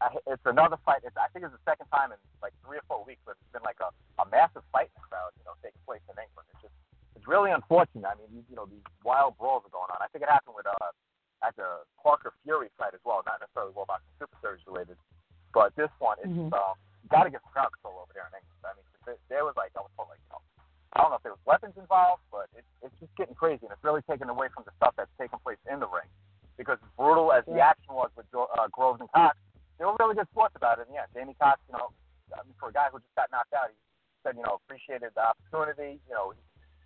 I, 0.02 0.14
it's 0.30 0.46
another 0.46 0.78
fight. 0.86 1.02
It's, 1.06 1.14
I 1.18 1.26
think 1.30 1.46
it's 1.46 1.54
the 1.54 1.66
second 1.66 1.86
time 1.90 2.10
in 2.14 2.18
like 2.42 2.54
three 2.66 2.78
or 2.78 2.86
four 2.86 3.02
weeks 3.06 3.22
where 3.26 3.34
there's 3.38 3.54
been 3.54 3.66
like 3.66 3.78
a, 3.82 3.90
a 4.22 4.26
massive 4.30 4.62
fight 4.74 4.90
in 4.90 4.96
the 4.98 5.06
crowd, 5.10 5.30
you 5.38 5.46
know, 5.46 5.54
taking 5.62 5.82
place 5.86 6.02
in 6.10 6.14
England. 6.18 6.46
It's 6.54 6.62
just 6.70 6.76
it's 7.18 7.26
really 7.26 7.50
unfortunate. 7.54 8.06
I 8.06 8.14
mean, 8.18 8.30
you, 8.34 8.42
you 8.50 8.56
know, 8.58 8.66
these 8.66 8.82
wild 9.06 9.38
brawls 9.38 9.62
are 9.66 9.74
going 9.74 9.90
on. 9.90 9.98
I 10.02 10.10
think 10.10 10.22
it 10.26 10.30
happened 10.30 10.54
with 10.58 10.66
uh, 10.66 10.90
at 11.42 11.54
the 11.58 11.82
Parker 11.98 12.34
Fury 12.46 12.70
fight 12.78 12.94
as 12.94 13.02
well, 13.02 13.22
not 13.26 13.42
necessarily 13.42 13.74
World 13.74 13.90
Boxing 13.90 14.10
Super 14.22 14.38
Series 14.42 14.62
related, 14.66 14.98
but 15.54 15.74
this 15.74 15.90
one, 15.98 16.18
it's 16.22 16.30
Mhm. 16.30 16.54
um, 16.54 16.74
got 17.10 17.26
to 17.26 17.30
get 17.34 17.42
some 17.42 17.50
crowd 17.50 17.70
control 17.74 17.98
over 18.02 18.14
there 18.14 18.26
in 18.30 18.34
England. 18.38 18.62
I 18.62 18.72
mean, 18.78 18.86
there, 19.06 19.18
there 19.30 19.44
was 19.46 19.54
like 19.58 19.74
I 19.74 19.82
was 19.82 19.90
told 19.98 20.10
like 20.10 20.22
you 20.22 20.30
know. 20.34 20.42
I 20.92 21.00
don't 21.00 21.08
know 21.08 21.16
if 21.16 21.24
there 21.24 21.32
was 21.32 21.40
weapons 21.48 21.72
involved, 21.80 22.22
but 22.30 22.46
it's 22.54 22.68
it's 22.82 22.94
just 23.02 23.14
getting 23.18 23.34
crazy, 23.34 23.66
and 23.66 23.72
it's 23.74 23.82
really 23.82 24.02
taken 24.06 24.30
away 24.30 24.50
from 24.54 24.62
the 24.68 24.74
stuff 24.78 24.94
that's 24.94 25.10
taking 25.18 25.38
place 25.42 25.58
in 25.66 25.80
the 25.80 25.88
ring. 25.90 26.06
Because 26.56 26.78
as 26.82 26.92
brutal 26.96 27.32
as 27.32 27.44
the 27.48 27.60
action 27.60 27.94
was 27.94 28.10
with 28.16 28.26
uh, 28.34 28.68
Groves 28.70 29.00
and 29.00 29.10
Cox, 29.12 29.36
they 29.78 29.84
were 29.84 29.96
really 29.98 30.14
good 30.14 30.28
sports 30.30 30.54
about 30.54 30.78
it. 30.78 30.86
And 30.86 30.94
yeah, 30.94 31.08
Jamie 31.10 31.36
Cox, 31.40 31.58
you 31.66 31.74
know, 31.74 31.90
I 32.32 32.44
mean, 32.44 32.54
for 32.60 32.68
a 32.68 32.74
guy 32.74 32.88
who 32.92 33.00
just 33.00 33.16
got 33.16 33.32
knocked 33.32 33.52
out, 33.52 33.72
he 33.72 33.76
said, 34.22 34.36
you 34.36 34.44
know, 34.44 34.60
appreciated 34.62 35.10
the 35.16 35.24
opportunity. 35.32 35.98
You 36.06 36.14
know, 36.14 36.32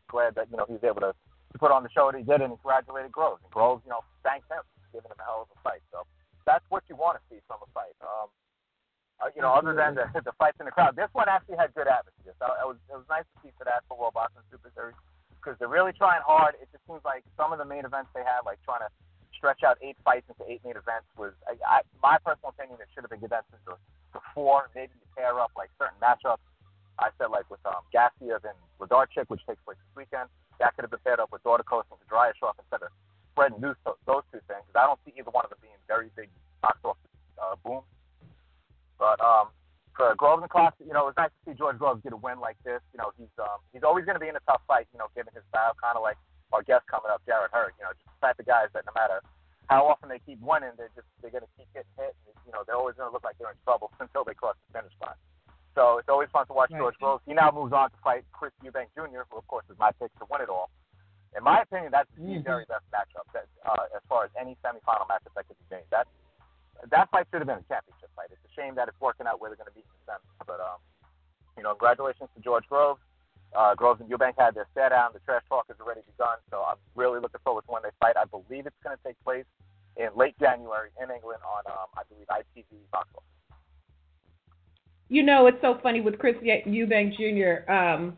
glad 0.08 0.34
that 0.38 0.48
you 0.50 0.56
know 0.56 0.66
he 0.66 0.78
was 0.78 0.86
able 0.86 1.02
to, 1.02 1.12
to 1.12 1.56
put 1.58 1.70
on 1.70 1.82
the 1.82 1.92
show 1.92 2.10
that 2.10 2.16
he 2.18 2.24
did, 2.24 2.40
and 2.40 2.54
he 2.54 2.58
congratulated 2.62 3.10
Groves. 3.10 3.42
And 3.42 3.52
Groves, 3.52 3.82
you 3.84 3.92
know, 3.92 4.02
thanked 4.22 4.50
him 4.50 4.62
for 4.62 4.88
giving 4.94 5.10
him 5.10 5.18
a 5.18 5.26
hell 5.26 5.46
of 5.46 5.50
a 5.50 5.58
fight. 5.60 5.82
So 5.90 6.06
that's 6.46 6.64
what 6.70 6.86
you 6.88 6.96
want 6.96 7.18
to 7.18 7.22
see 7.28 7.42
from 7.50 7.60
a 7.62 7.68
fight. 7.74 7.94
Um, 8.00 8.30
uh, 9.16 9.32
you 9.32 9.40
know, 9.40 9.52
other 9.52 9.72
than 9.72 9.96
the, 9.96 10.04
the 10.20 10.32
fights 10.36 10.60
in 10.60 10.68
the 10.68 10.74
crowd, 10.74 10.94
this 10.94 11.08
one 11.16 11.24
actually 11.28 11.56
had 11.56 11.72
good 11.72 11.88
atmosphere. 11.88 12.36
So 12.38 12.46
it 12.52 12.66
was 12.68 12.78
it 12.92 12.96
was 12.96 13.08
nice 13.08 13.24
to 13.24 13.36
see 13.42 13.52
for 13.56 13.64
that 13.64 13.82
for 13.88 13.96
World 13.96 14.14
Boxing 14.14 14.44
Super 14.52 14.70
Series 14.76 14.96
because 15.40 15.56
they're 15.58 15.72
really 15.72 15.94
trying 15.94 16.20
hard. 16.26 16.58
It 16.60 16.68
just 16.74 16.84
seems 16.84 17.00
like 17.06 17.24
some 17.36 17.52
of 17.52 17.58
the 17.58 17.64
main 17.64 17.86
events 17.86 18.10
they 18.12 18.26
had, 18.26 18.44
like 18.44 18.58
trying 18.66 18.84
to 18.84 18.90
stretch 19.36 19.62
out 19.62 19.78
eight 19.84 19.96
fights 20.04 20.26
into 20.28 20.44
eight 20.50 20.64
main 20.64 20.76
events, 20.76 21.06
was 21.16 21.32
I, 21.46 21.54
I, 21.64 21.78
my 22.02 22.18
personal 22.18 22.50
opinion. 22.50 22.80
It 22.80 22.88
should 22.94 23.04
have 23.04 23.12
been 23.12 23.20
condensed 23.20 23.52
into 23.52 23.76
to 23.76 24.20
four. 24.34 24.68
Maybe 24.74 24.92
you 24.96 25.06
pair 25.16 25.38
up 25.38 25.52
like 25.56 25.70
certain 25.78 25.96
matchups. 26.00 26.42
I 26.98 27.12
said 27.20 27.28
like 27.28 27.48
with 27.52 27.60
um, 27.68 27.84
Gassiev 27.92 28.42
and 28.48 28.56
Wlodarczyk, 28.80 29.28
which 29.28 29.44
takes 29.44 29.60
place 29.68 29.76
this 29.76 29.94
weekend, 29.96 30.32
that 30.58 30.72
could 30.74 30.88
have 30.88 30.90
been 30.90 31.04
paired 31.04 31.20
up 31.20 31.28
with 31.30 31.44
Dorticos 31.44 31.84
and 31.92 32.00
Kudryashov 32.08 32.56
instead 32.56 32.80
of 32.80 32.90
spreading 33.36 33.60
news 33.60 33.76
to 33.84 33.92
those 34.08 34.24
two 34.32 34.40
things. 34.48 34.64
Because 34.64 34.80
I 34.80 34.84
don't 34.88 35.00
see 35.04 35.12
either 35.20 35.28
one 35.28 35.44
of 35.44 35.52
them 35.52 35.60
being 35.60 35.76
very 35.84 36.08
big 36.16 36.32
box 36.64 36.80
office 36.84 37.12
uh, 37.36 37.56
boom. 37.60 37.84
But 38.96 39.20
um, 39.20 39.52
for 39.92 40.14
Groves 40.16 40.40
and 40.40 40.50
Clark, 40.50 40.74
you 40.80 40.92
know, 40.92 41.08
it 41.08 41.12
was 41.12 41.20
nice 41.20 41.32
to 41.36 41.40
see 41.44 41.54
George 41.56 41.76
Groves 41.76 42.00
get 42.00 42.12
a 42.12 42.20
win 42.20 42.40
like 42.40 42.56
this. 42.64 42.80
You 42.96 42.98
know, 42.98 43.12
he's 43.16 43.32
um, 43.36 43.60
he's 43.72 43.84
always 43.84 44.08
going 44.08 44.16
to 44.16 44.24
be 44.24 44.28
in 44.28 44.36
a 44.36 44.44
tough 44.48 44.64
fight. 44.64 44.88
You 44.92 44.98
know, 44.98 45.12
given 45.12 45.36
his 45.36 45.44
style, 45.52 45.76
kind 45.76 45.96
of 45.96 46.02
like 46.02 46.16
our 46.52 46.62
guest 46.62 46.86
coming 46.86 47.10
up, 47.10 47.22
Jarrett 47.26 47.50
Hurd. 47.52 47.72
You 47.78 47.84
know, 47.84 47.92
just 47.94 48.06
the 48.06 48.26
type 48.26 48.38
of 48.38 48.46
guys 48.46 48.68
that 48.74 48.86
no 48.86 48.92
matter 48.94 49.22
how 49.68 49.86
often 49.86 50.08
they 50.08 50.20
keep 50.22 50.38
winning, 50.40 50.70
they're 50.78 50.92
just 50.94 51.08
they're 51.22 51.34
going 51.34 51.44
to 51.46 51.52
keep 51.58 51.66
getting 51.74 51.90
hit. 51.98 52.14
And, 52.26 52.34
you 52.46 52.52
know, 52.52 52.62
they're 52.66 52.78
always 52.78 52.94
going 52.94 53.08
to 53.10 53.14
look 53.14 53.24
like 53.24 53.36
they're 53.38 53.50
in 53.50 53.58
trouble 53.66 53.90
until 54.00 54.22
they 54.24 54.34
cross 54.34 54.54
the 54.70 54.78
finish 54.78 54.94
line. 55.02 55.18
So 55.74 55.98
it's 55.98 56.08
always 56.08 56.30
fun 56.32 56.46
to 56.48 56.54
watch 56.56 56.70
Right. 56.72 56.80
George 56.80 56.96
Groves. 56.96 57.22
He 57.26 57.34
now 57.34 57.50
moves 57.52 57.72
on 57.74 57.90
to 57.90 57.98
fight 58.00 58.24
Chris 58.32 58.52
Eubank 58.64 58.88
Jr., 58.96 59.28
who 59.28 59.36
of 59.36 59.46
course 59.46 59.66
is 59.68 59.76
my 59.78 59.92
pick 60.00 60.08
to 60.18 60.24
win 60.30 60.40
it 60.40 60.48
all. 60.48 60.70
In 61.36 61.44
my 61.44 61.60
opinion, 61.60 61.92
that's 61.92 62.08
the 62.16 62.40
Mhm. 62.40 62.44
very 62.44 62.64
best 62.64 62.84
matchup 62.88 63.28
that, 63.36 63.44
uh, 63.66 63.84
as 63.94 64.00
far 64.08 64.24
as 64.24 64.30
any 64.40 64.56
semifinal 64.64 65.04
matchup 65.06 65.34
that 65.36 65.44
could 65.48 65.58
be 65.68 65.76
made. 65.76 65.84
That 65.90 66.08
that 66.88 67.08
fight 67.10 67.26
should 67.30 67.40
have 67.40 67.48
been 67.48 67.58
a 67.58 67.68
championship 67.68 68.08
fight. 68.14 68.28
It's 68.30 68.44
a 68.44 68.52
shame 68.54 68.74
that 68.76 68.88
it's 68.88 69.00
working 69.00 69.26
out 69.26 69.40
where 69.40 69.50
they're 69.50 69.56
going 69.56 69.68
to 69.68 69.74
be 69.74 69.80
in 69.80 69.88
the 70.06 70.12
semis. 70.12 70.46
But 70.46 70.60
um, 70.60 70.78
you 71.56 71.62
know, 71.62 71.70
congratulations 71.72 72.28
to 72.36 72.40
George 72.40 72.66
Groves. 72.68 73.00
Uh, 73.54 73.74
Groves 73.74 74.00
and 74.00 74.10
Eubank 74.10 74.34
had 74.38 74.54
their 74.54 74.66
set 74.74 74.90
down. 74.90 75.10
The 75.12 75.20
trash 75.20 75.42
talk 75.48 75.66
has 75.68 75.76
already 75.80 76.02
begun. 76.06 76.36
So 76.50 76.62
I'm 76.66 76.76
really 76.94 77.20
looking 77.20 77.40
forward 77.44 77.62
to 77.62 77.72
when 77.72 77.82
they 77.82 77.90
fight. 78.00 78.16
I 78.16 78.24
believe 78.24 78.66
it's 78.66 78.76
going 78.82 78.96
to 78.96 79.02
take 79.02 79.16
place 79.24 79.44
in 79.96 80.08
late 80.16 80.38
January 80.38 80.90
in 81.02 81.10
England 81.10 81.40
on 81.44 81.72
um, 81.72 81.88
I 81.96 82.02
believe 82.08 82.26
ITV 82.28 82.66
Fox. 82.90 83.08
You 85.08 85.22
know, 85.22 85.46
it's 85.46 85.58
so 85.62 85.78
funny 85.82 86.00
with 86.00 86.18
Chris 86.18 86.34
Eubank 86.42 87.16
Jr. 87.16 87.70
Um, 87.70 88.16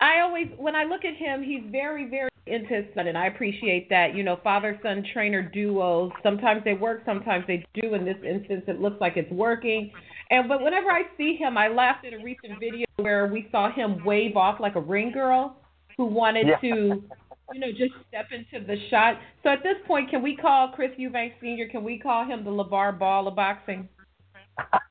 I 0.00 0.20
always, 0.20 0.48
when 0.58 0.76
I 0.76 0.84
look 0.84 1.04
at 1.04 1.16
him, 1.16 1.42
he's 1.42 1.62
very, 1.70 2.08
very 2.08 2.28
into 2.46 2.74
his 2.74 2.84
son, 2.94 3.06
and 3.06 3.16
I 3.16 3.26
appreciate 3.26 3.88
that. 3.90 4.14
You 4.14 4.22
know, 4.22 4.38
father-son 4.44 5.04
trainer 5.12 5.42
duos. 5.42 6.12
Sometimes 6.22 6.62
they 6.64 6.74
work, 6.74 7.02
sometimes 7.06 7.44
they 7.46 7.64
do. 7.74 7.94
In 7.94 8.04
this 8.04 8.16
instance, 8.26 8.64
it 8.68 8.80
looks 8.80 9.00
like 9.00 9.16
it's 9.16 9.30
working. 9.32 9.90
And 10.30 10.48
but 10.48 10.62
whenever 10.62 10.90
I 10.90 11.02
see 11.16 11.36
him, 11.36 11.56
I 11.58 11.68
laughed 11.68 12.04
at 12.04 12.12
a 12.12 12.18
recent 12.18 12.58
video 12.58 12.86
where 12.96 13.26
we 13.26 13.48
saw 13.50 13.70
him 13.70 14.04
wave 14.04 14.36
off 14.36 14.60
like 14.60 14.74
a 14.76 14.80
ring 14.80 15.12
girl 15.12 15.56
who 15.96 16.06
wanted 16.06 16.46
Yeah. 16.48 16.56
to, 16.58 17.02
you 17.52 17.60
know, 17.60 17.70
just 17.70 17.94
step 18.08 18.26
into 18.32 18.64
the 18.66 18.76
shot. 18.88 19.18
So 19.42 19.50
at 19.50 19.62
this 19.62 19.76
point, 19.86 20.10
can 20.10 20.22
we 20.22 20.34
call 20.36 20.68
Chris 20.68 20.90
Eubank 20.98 21.34
Sr. 21.40 21.68
Can 21.68 21.84
we 21.84 21.98
call 21.98 22.24
him 22.24 22.44
the 22.44 22.50
LeVar 22.50 22.98
Ball 22.98 23.28
of 23.28 23.36
boxing? 23.36 23.88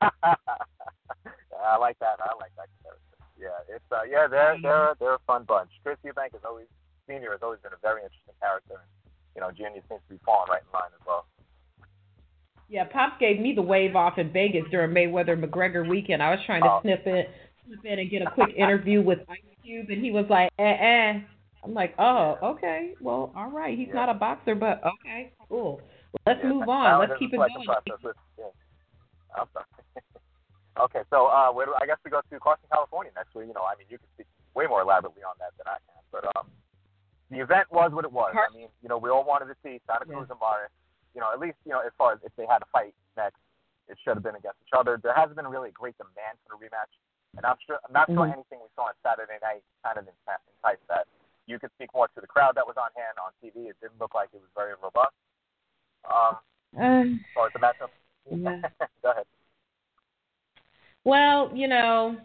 I 1.64 1.76
like 1.78 1.98
that. 1.98 2.20
I 2.20 2.32
like 2.38 2.52
that 2.56 2.68
comparison. 2.76 3.00
Yeah, 3.40 3.48
it's 3.74 3.84
uh, 3.90 4.04
yeah, 4.08 4.26
they're 4.28 4.56
they're 4.62 4.94
they're 5.00 5.14
a 5.14 5.24
fun 5.26 5.44
bunch. 5.44 5.70
Chris 5.82 5.98
Eubank 6.04 6.32
has 6.32 6.44
always 6.44 6.66
senior 7.08 7.32
has 7.32 7.40
always 7.42 7.60
been 7.60 7.72
a 7.72 7.80
very 7.82 8.02
interesting 8.02 8.34
character, 8.40 8.78
and 8.80 8.90
you 9.34 9.40
know, 9.40 9.50
junior 9.50 9.82
seems 9.88 10.00
to 10.08 10.14
be 10.14 10.20
falling 10.24 10.48
right 10.48 10.62
in 10.62 10.70
line 10.72 10.92
as 10.94 11.04
well. 11.06 11.26
Yeah, 12.68 12.84
Pops 12.84 13.20
gave 13.20 13.40
me 13.40 13.52
the 13.52 13.62
wave 13.62 13.94
off 13.94 14.18
in 14.18 14.32
Vegas 14.32 14.64
during 14.70 14.90
Mayweather 14.90 15.38
McGregor 15.38 15.86
weekend. 15.88 16.22
I 16.22 16.30
was 16.30 16.40
trying 16.46 16.62
to 16.62 16.70
Oh. 16.70 16.80
snip 16.80 17.06
in, 17.06 17.26
slip 17.66 17.84
in 17.84 17.98
and 17.98 18.10
get 18.10 18.22
a 18.22 18.30
quick 18.30 18.54
interview 18.56 19.02
with 19.02 19.20
Ice 19.28 19.38
Cube, 19.62 19.90
and 19.90 20.02
he 20.02 20.10
was 20.10 20.28
like, 20.30 20.50
"eh, 20.58 20.62
eh." 20.64 21.20
I'm 21.62 21.74
like, 21.74 21.94
"Oh, 21.98 22.38
okay. 22.42 22.94
Well, 23.00 23.32
all 23.36 23.50
right. 23.50 23.76
He's 23.76 23.88
Yeah. 23.88 23.94
not 23.94 24.08
a 24.08 24.14
boxer, 24.14 24.54
but 24.54 24.82
okay, 24.84 25.32
cool. 25.48 25.80
Let's 26.26 26.42
Yeah, 26.42 26.48
move 26.48 26.68
on. 26.68 26.98
Let's 27.00 27.18
keep 27.18 27.32
it 27.32 27.36
selection 27.36 27.64
going." 27.66 28.14
Yeah. 28.38 28.44
I'm 29.34 29.48
sorry. 29.52 29.66
okay, 30.78 31.02
so 31.10 31.26
uh, 31.26 31.52
where 31.52 31.66
do, 31.66 31.74
I 31.80 31.86
guess 31.86 31.98
we 32.04 32.10
go 32.10 32.20
to 32.20 32.40
Carson, 32.40 32.68
California 32.72 33.12
next 33.14 33.34
week. 33.34 33.48
You 33.48 33.54
know, 33.54 33.64
I 33.64 33.76
mean, 33.76 33.86
you 33.90 33.98
can 33.98 34.08
speak 34.14 34.26
way 34.54 34.66
more 34.66 34.80
elaborately 34.80 35.22
on 35.22 35.34
that 35.38 35.52
than 35.58 35.66
I 35.66 35.78
can, 35.84 36.02
but 36.12 36.36
um, 36.36 36.50
the 37.30 37.40
event 37.40 37.70
was 37.70 37.92
what 37.92 38.04
it 38.04 38.12
was. 38.12 38.34
I 38.36 38.52
mean, 38.54 38.68
you 38.82 38.88
know, 38.88 38.98
we 38.98 39.10
all 39.10 39.24
wanted 39.24 39.46
to 39.46 39.56
see 39.62 39.80
Santa 39.86 40.04
Cruz 40.06 40.28
and 40.30 40.38
Mares. 40.40 40.70
You 41.14 41.22
know, 41.22 41.30
at 41.32 41.38
least 41.38 41.56
you 41.64 41.72
know 41.72 41.80
as 41.80 41.92
far 41.96 42.12
as 42.12 42.20
if 42.24 42.34
they 42.36 42.46
had 42.46 42.58
to 42.58 42.68
fight 42.72 42.94
next, 43.16 43.38
it 43.88 43.96
should 44.02 44.14
have 44.18 44.22
been 44.26 44.34
against 44.36 44.58
each 44.66 44.74
other. 44.76 44.98
There 45.02 45.14
hasn't 45.14 45.36
been 45.36 45.46
really 45.46 45.70
a 45.70 45.76
great 45.76 45.96
demand 45.98 46.38
for 46.42 46.56
the 46.56 46.60
rematch, 46.60 46.90
and 47.36 47.46
I'm 47.46 47.56
sure 47.66 47.78
I'm 47.86 47.92
not 47.92 48.08
sure 48.08 48.26
Mhm. 48.26 48.32
anything 48.34 48.58
we 48.60 48.68
saw 48.74 48.90
on 48.90 48.94
Saturday 49.02 49.38
night 49.42 49.62
kind 49.84 49.98
of 49.98 50.08
enticed 50.08 50.86
that. 50.88 51.06
You 51.46 51.58
could 51.58 51.70
speak 51.72 51.92
more 51.94 52.08
to 52.08 52.20
the 52.20 52.26
crowd 52.26 52.54
that 52.56 52.66
was 52.66 52.76
on 52.76 52.88
hand 52.96 53.18
on 53.18 53.30
TV. 53.42 53.68
It 53.68 53.76
didn't 53.80 54.00
look 54.00 54.14
like 54.14 54.30
it 54.32 54.40
was 54.40 54.50
very 54.56 54.74
robust. 54.82 55.14
Um, 56.04 56.38
Um, 56.76 57.20
as 57.24 57.32
far 57.34 57.46
as 57.46 57.52
the 57.52 57.58
matchup. 57.60 57.90
Yeah. 58.30 58.62
Go 59.02 59.10
ahead. 59.10 59.26
Well, 61.04 61.50
you 61.54 61.68
know, 61.68 62.16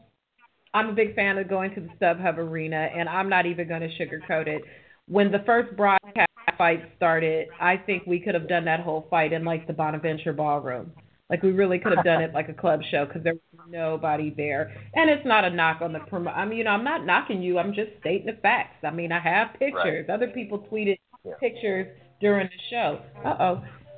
I'm 0.74 0.90
a 0.90 0.94
big 0.94 1.14
fan 1.16 1.38
of 1.38 1.50
going 1.50 1.76
to 1.76 1.82
the 1.82 1.90
StubHub 2.00 2.38
Arena, 2.38 2.90
and 2.96 3.10
I'm 3.10 3.28
not 3.28 3.46
even 3.46 3.68
going 3.68 3.82
to 3.82 3.90
sugarcoat 3.98 4.48
it. 4.48 4.64
When 5.08 5.32
the 5.32 5.40
first 5.40 5.76
broadcast 5.76 6.29
fight 6.58 6.82
started, 6.98 7.48
I 7.60 7.78
think 7.78 8.04
we 8.06 8.20
could 8.20 8.34
have 8.34 8.48
done 8.48 8.66
that 8.66 8.80
whole 8.82 9.08
fight 9.10 9.34
in 9.34 9.44
like 9.44 9.68
the 9.68 9.74
Bonaventure 9.74 10.34
Ballroom. 10.34 10.92
Like 11.30 11.44
we 11.44 11.52
really 11.52 11.78
could 11.78 11.96
have 11.96 12.04
done 12.04 12.24
it 12.24 12.34
like 12.34 12.50
a 12.50 12.54
club 12.54 12.82
show 12.90 13.06
because 13.06 13.24
there 13.24 13.34
was 13.34 13.68
nobody 13.70 14.34
there, 14.36 14.76
and 14.96 15.10
it's 15.12 15.26
not 15.26 15.46
a 15.46 15.50
knock 15.50 15.82
on 15.82 15.94
the 15.94 16.00
promo. 16.00 16.36
I 16.36 16.44
mean, 16.44 16.58
you 16.58 16.64
know, 16.64 16.72
I'm 16.72 16.84
not 16.84 17.06
knocking 17.06 17.42
you. 17.42 17.60
I'm 17.60 17.74
just 17.74 17.92
stating 18.00 18.26
the 18.26 18.42
facts. 18.42 18.84
I 18.84 18.90
mean, 18.90 19.12
I 19.12 19.20
have 19.20 19.50
pictures. 19.60 20.08
Other 20.10 20.28
people 20.28 20.60
tweeted 20.72 20.98
Yeah. 21.24 21.34
pictures 21.40 21.88
during 22.20 22.48
the 22.48 22.64
show. 22.70 23.00
Uh 23.24 23.36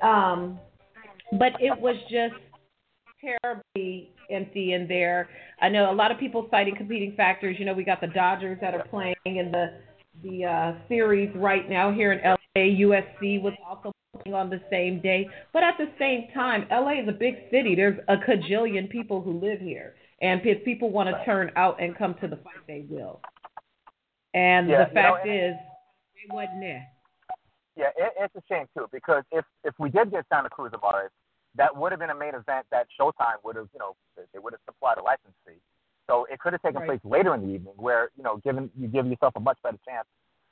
oh. 0.02 0.08
Um, 0.08 0.60
but 1.40 1.54
it 1.62 1.80
was 1.80 1.96
just 2.10 2.36
terribly 3.22 4.10
empty 4.30 4.74
in 4.74 4.88
there. 4.88 5.30
I 5.62 5.70
know 5.70 5.92
a 5.92 5.94
lot 5.94 6.12
of 6.12 6.18
people 6.18 6.48
citing 6.52 6.76
competing 6.76 7.14
factors. 7.16 7.56
You 7.60 7.66
know, 7.66 7.74
we 7.74 7.84
got 7.84 8.02
the 8.02 8.08
Dodgers 8.08 8.58
that 8.62 8.74
are 8.74 8.84
playing 8.90 9.16
in 9.26 9.52
the 9.52 9.80
the 10.24 10.46
uh, 10.46 10.74
series 10.90 11.34
right 11.36 11.70
now 11.70 11.92
here 11.94 12.12
in. 12.12 12.20
USC 12.58 13.42
was 13.42 13.54
also 13.66 13.92
on 14.34 14.50
the 14.50 14.62
same 14.70 15.00
day, 15.00 15.30
but 15.54 15.64
at 15.64 15.76
the 15.78 15.90
same 15.98 16.28
time, 16.34 16.68
LA 16.70 17.02
is 17.02 17.08
a 17.08 17.14
big 17.14 17.36
city. 17.50 17.76
There's 17.76 17.98
a 18.10 18.18
cajillion 18.18 18.90
people 18.90 19.22
who 19.22 19.40
live 19.40 19.60
here, 19.60 19.96
and 20.22 20.42
if 20.46 20.64
people 20.66 20.92
want 20.92 21.10
to 21.10 21.26
turn 21.26 21.52
out 21.56 21.82
and 21.82 21.96
come 21.98 22.16
to 22.22 22.28
the 22.28 22.36
fight, 22.38 22.56
they 22.68 22.86
will. 22.90 23.22
And 24.34 24.70
Yeah, 24.70 24.84
the 24.84 24.90
you 24.90 24.96
know, 24.96 25.16
fact 25.16 25.28
is, 25.28 25.56
it 26.16 26.34
wasn't 26.34 26.60
there. 26.60 26.88
Yeah, 27.78 27.88
it, 27.98 28.14
it's 28.20 28.36
a 28.36 28.42
shame 28.54 28.66
too 28.78 28.88
because 28.92 29.24
if 29.32 29.46
if 29.64 29.74
we 29.80 29.90
did 29.90 30.12
get 30.12 30.26
Santa 30.30 30.50
Cruz 30.50 30.72
and 30.74 30.82
Mares, 30.82 31.10
that 31.56 31.76
would 31.76 31.92
have 31.94 32.00
been 32.00 32.10
a 32.10 32.16
main 32.16 32.36
event 32.36 32.66
that 32.72 32.88
Showtime 33.00 33.40
would 33.46 33.56
have, 33.56 33.68
you 33.74 33.80
know, 33.80 33.96
they- 34.16 34.24
they 34.34 34.40
would 34.40 34.54
have 34.54 34.62
supplied 34.66 34.98
a 34.98 35.02
license 35.04 35.34
fee. 35.46 35.60
So 36.08 36.26
it 36.26 36.40
could 36.40 36.52
have 36.54 36.62
taken 36.62 36.82
Right. 36.82 36.88
place 36.88 37.00
later 37.06 37.34
in 37.34 37.42
the 37.48 37.54
evening, 37.54 37.74
where 37.78 38.12
you 38.18 38.24
know, 38.24 38.38
given 38.38 38.70
you 38.78 38.90
give 38.90 39.08
yourself 39.08 39.34
a 39.38 39.40
much 39.40 39.58
better 39.64 39.80
chance 39.88 40.06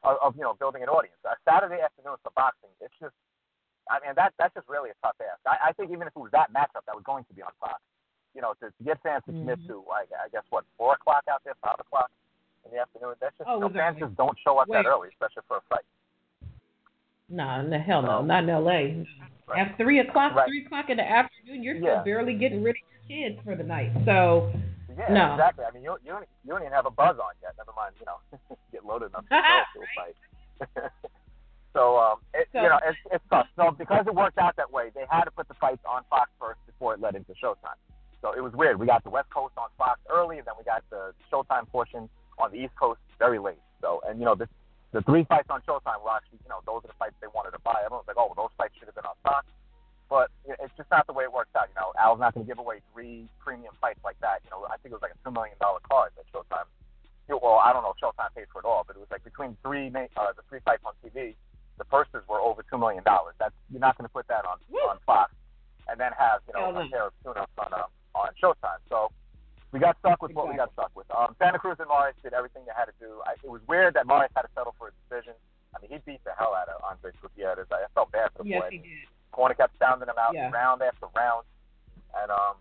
of, 0.04 0.18
of 0.24 0.36
you 0.36 0.44
know 0.44 0.54
building 0.60 0.84
an 0.84 0.90
audience. 0.90 1.18
A 1.26 1.36
Saturday 1.48 1.82
afternoon 1.82 2.16
for 2.24 2.32
boxing, 2.36 2.70
it's 2.82 2.94
just, 3.00 3.16
I 3.90 4.00
mean, 4.06 4.14
that 4.16 4.34
that's 4.40 4.54
just 4.54 4.68
really 4.70 4.90
a 4.92 4.98
tough 5.04 5.16
ask. 5.20 5.40
I, 5.46 5.70
I 5.70 5.72
think 5.74 5.92
even 5.92 6.08
if 6.08 6.14
it 6.16 6.20
was 6.20 6.32
that 6.32 6.52
matchup 6.54 6.86
that 6.88 6.96
was 6.96 7.04
going 7.06 7.26
to 7.26 7.34
be 7.34 7.42
on 7.42 7.52
Fox, 7.60 7.82
you 8.36 8.42
know, 8.42 8.54
to, 8.64 8.70
to 8.72 8.82
get 8.84 9.02
fans 9.04 9.24
to 9.28 9.32
commit 9.34 9.60
Mhm. 9.66 9.68
to, 9.68 9.84
I, 9.92 10.06
I 10.26 10.28
guess 10.32 10.44
what 10.50 10.64
four 10.78 10.94
o'clock 10.94 11.24
out 11.30 11.44
there, 11.44 11.56
five 11.62 11.80
o'clock 11.80 12.10
in 12.66 12.72
the 12.72 12.80
afternoon. 12.80 13.16
That's 13.20 13.36
just 13.38 13.50
Oh, 13.50 13.56
you 13.56 13.60
know, 13.62 13.68
was 13.68 13.76
fans 13.76 13.98
just 14.00 14.16
don't 14.16 14.38
show 14.40 14.58
up 14.60 14.68
that 14.70 14.86
early, 14.86 15.10
especially 15.10 15.44
for 15.48 15.58
a 15.58 15.62
fight. 15.70 15.86
No, 17.30 17.62
no, 17.62 17.78
hell 17.80 18.02
no, 18.02 18.24
not 18.24 18.44
in 18.44 18.50
L.A. 18.50 19.06
Right. 19.48 19.68
At 19.68 19.78
three 19.78 20.00
o'clock, 20.00 20.34
Right. 20.36 20.48
three 20.48 20.66
o'clock 20.66 20.90
in 20.90 20.98
the 20.98 21.08
afternoon, 21.10 21.62
you're 21.64 21.76
Yeah. 21.76 22.02
still 22.02 22.04
barely 22.04 22.34
getting 22.36 22.64
rid 22.64 22.76
of 22.76 22.82
your 23.10 23.30
kids 23.30 23.40
for 23.44 23.56
the 23.56 23.64
night. 23.64 23.92
So, 24.06 24.52
Yeah, 25.00 25.14
No. 25.14 25.34
exactly. 25.34 25.64
I 25.66 25.72
mean, 25.72 25.84
you 25.84 25.96
you 26.04 26.12
don't, 26.12 26.26
you 26.44 26.50
don't 26.52 26.62
even 26.62 26.74
have 26.74 26.86
a 26.86 26.92
buzz 26.92 27.16
on 27.18 27.32
yet. 27.42 27.56
Never 27.58 27.72
mind, 27.76 27.96
you 28.00 28.06
know, 28.06 28.20
get 28.72 28.84
loaded 28.86 29.10
enough 29.16 29.24
to 29.24 29.32
go 29.32 29.40
to 29.40 29.80
a 29.80 29.90
fight. 29.96 30.92
so, 31.74 31.98
um, 31.98 32.18
it, 32.34 32.48
So- 32.52 32.62
you 32.62 32.70
know, 32.70 32.80
it's 32.84 32.98
it's 33.12 33.24
tough. 33.30 33.48
So 33.56 33.72
because 33.72 34.06
it 34.08 34.14
worked 34.16 34.38
out 34.38 34.56
that 34.58 34.72
way, 34.72 34.92
they 34.94 35.06
had 35.10 35.24
to 35.26 35.32
put 35.32 35.48
the 35.48 35.54
fights 35.56 35.82
on 35.88 36.04
Fox 36.10 36.30
first 36.40 36.60
before 36.66 36.94
it 36.94 37.00
led 37.00 37.16
into 37.16 37.34
Showtime. 37.42 37.80
So 38.22 38.34
it 38.36 38.42
was 38.42 38.52
weird. 38.54 38.78
We 38.80 38.86
got 38.86 39.04
the 39.04 39.10
West 39.10 39.30
Coast 39.30 39.54
on 39.58 39.70
Fox 39.78 40.00
early, 40.12 40.40
and 40.40 40.46
then 40.48 40.56
we 40.58 40.64
got 40.66 40.84
the 40.90 41.14
Showtime 41.32 41.68
portion 41.70 42.10
on 42.38 42.52
the 42.52 42.58
East 42.58 42.76
Coast 42.76 43.00
very 43.18 43.40
late. 43.40 43.62
So, 43.82 44.02
and 44.06 44.20
you 44.20 44.26
know, 44.26 44.36
this, 44.36 44.50
the 44.92 45.02
three 45.04 45.24
fights 45.24 45.48
on 45.50 45.62
Showtime 45.62 46.04
were 46.04 46.12
actually, 46.12 46.40
you 46.44 46.50
know, 46.50 46.60
those 46.66 46.84
are 46.84 46.92
the 46.92 47.00
fights 47.00 47.16
they 47.22 47.28
wanted 47.34 47.52
to 47.52 47.60
buy. 47.64 47.80
Everyone's 47.86 48.08
like, 48.08 48.18
oh, 48.20 48.28
well, 48.36 48.48
those 48.50 48.54
fights 48.58 48.74
should 48.78 48.88
have 48.92 48.96
been 48.96 49.06
on 49.08 49.16
Fox. 49.24 49.46
But 50.10 50.34
it's 50.46 50.74
just 50.76 50.90
not 50.90 51.06
the 51.06 51.14
way 51.14 51.24
it 51.24 51.32
works 51.32 51.54
out. 51.54 51.70
You 51.70 51.78
know, 51.78 51.94
Al's 52.02 52.20
not 52.20 52.34
going 52.34 52.46
to 52.46 52.50
give 52.50 52.58
away 52.58 52.82
three 52.94 53.30
premium 53.38 53.78
fights 53.80 54.02
like 54.04 54.18
that. 54.26 54.42
You 54.44 54.50
know, 54.50 54.66
I 54.66 54.82
think 54.82 54.90
it 54.90 54.98
was 54.98 55.06
like 55.06 55.14
a 55.14 55.22
two 55.22 55.30
million 55.30 55.54
dollar 55.62 55.80
card 55.86 56.12
that 56.18 56.26
Showtime. 56.34 56.66
Well, 57.30 57.62
I 57.62 57.70
don't 57.72 57.86
know 57.86 57.94
if 57.94 58.02
Showtime 58.02 58.34
paid 58.34 58.50
for 58.50 58.58
it 58.58 58.66
all, 58.66 58.84
but 58.90 58.98
it 58.98 59.00
was 59.00 59.12
like 59.14 59.24
between 59.24 59.54
three 59.62 59.94
uh, 59.94 60.34
the 60.34 60.42
three 60.50 60.66
fights 60.66 60.82
on 60.82 60.98
TV, 61.06 61.38
the 61.78 61.86
purses 61.86 62.26
were 62.26 62.42
over 62.42 62.66
two 62.66 62.82
million 62.82 63.06
dollars. 63.06 63.38
That's 63.38 63.54
you're 63.70 63.80
not 63.80 63.98
going 63.98 64.10
to 64.10 64.14
put 64.14 64.28
that 64.34 64.46
on 64.50 64.58
on 64.90 64.98
Fox, 65.06 65.30
and 65.88 66.00
then 66.02 66.10
have 66.18 66.42
you 66.50 66.58
know 66.58 66.74
a 66.74 66.90
pair 66.90 67.06
of 67.06 67.14
tune-ups 67.22 67.54
on 67.62 67.70
uh, 67.70 67.86
on 68.18 68.34
Showtime. 68.42 68.82
So 68.90 69.14
we 69.72 69.80
got 69.80 69.98
stuck 70.02 70.22
with 70.22 70.34
what 70.34 70.50
we 70.50 70.58
got 70.58 70.74
stuck 70.74 70.90
with. 70.98 71.06
Um, 71.14 71.36
Santa 71.38 71.60
Cruz 71.60 71.78
and 71.78 71.88
Mares 71.88 72.18
did 72.24 72.34
everything 72.34 72.64
they 72.66 72.74
had 72.74 72.90
to 72.90 72.98
do. 73.00 73.22
I, 73.26 73.34
it 73.38 73.50
was 73.50 73.62
weird 73.68 73.94
that 73.94 74.08
Mares 74.08 74.34
had 74.36 74.44
to 74.44 74.50
settle 74.58 74.74
for 74.78 74.90
a 74.90 74.94
decision. 75.06 75.34
I 75.76 75.82
mean, 75.82 75.94
he 75.94 76.02
beat 76.02 76.24
the 76.26 76.34
hell 76.34 76.58
out 76.58 76.68
of 76.70 76.82
Andres 76.82 77.14
Gutierrez. 77.22 77.70
I 77.70 77.86
felt 77.94 78.12
bad 78.12 78.34
for 78.36 78.42
the 78.42 78.50
yes, 78.50 78.62
boy. 78.66 78.70
he 78.72 78.78
did. 78.80 79.06
Corner 79.32 79.54
kept 79.56 79.78
sounding 79.80 80.10
him 80.10 80.18
out 80.20 80.34
Yeah. 80.34 80.50
round 80.52 80.82
after 80.82 81.08
round, 81.16 81.46
and 82.18 82.32
um, 82.32 82.56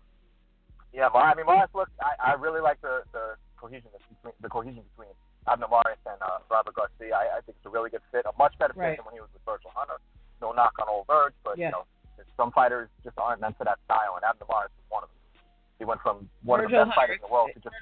Yeah, 0.93 1.09
but 1.11 1.19
I 1.19 1.35
mean, 1.35 1.45
Mares 1.45 1.69
looked. 1.73 1.93
I, 2.01 2.31
I 2.31 2.33
really 2.33 2.61
like 2.61 2.81
the 2.81 3.03
the 3.11 3.35
cohesion 3.57 3.89
between 3.93 4.33
the 4.41 4.49
cohesion 4.49 4.83
between 4.95 5.13
Abner 5.47 5.67
Mares 5.69 5.99
and 6.05 6.17
uh, 6.21 6.39
Robert 6.49 6.75
Garcia. 6.75 7.15
I, 7.15 7.37
I 7.37 7.41
think 7.41 7.57
it's 7.57 7.65
a 7.65 7.69
really 7.69 7.89
good 7.89 8.01
fit. 8.11 8.25
A 8.25 8.33
much 8.37 8.57
better 8.57 8.73
fit 8.73 8.79
Right. 8.81 8.97
than 8.97 9.05
when 9.05 9.13
he 9.15 9.21
was 9.21 9.29
with 9.33 9.43
Virgil 9.45 9.71
Hunter. 9.75 9.97
No 10.41 10.51
knock 10.53 10.73
on 10.79 10.87
old 10.87 11.07
Verge, 11.07 11.33
but 11.43 11.57
Yeah. 11.57 11.67
you 11.67 11.71
know, 11.73 11.83
some 12.37 12.51
fighters 12.51 12.89
just 13.03 13.17
aren't 13.17 13.41
meant 13.41 13.57
for 13.57 13.65
that 13.65 13.79
style, 13.85 14.15
and 14.15 14.23
Abner 14.23 14.45
Mares 14.49 14.71
was 14.77 14.87
one 14.89 15.03
of 15.03 15.09
them. 15.09 15.17
He 15.79 15.85
went 15.85 16.01
from 16.01 16.29
one 16.43 16.61
Virgil 16.61 16.79
of 16.81 16.87
the 16.87 16.89
best 16.91 16.95
fighters 16.95 17.19
in 17.21 17.27
the 17.27 17.33
world 17.33 17.49
to 17.53 17.59
just 17.59 17.75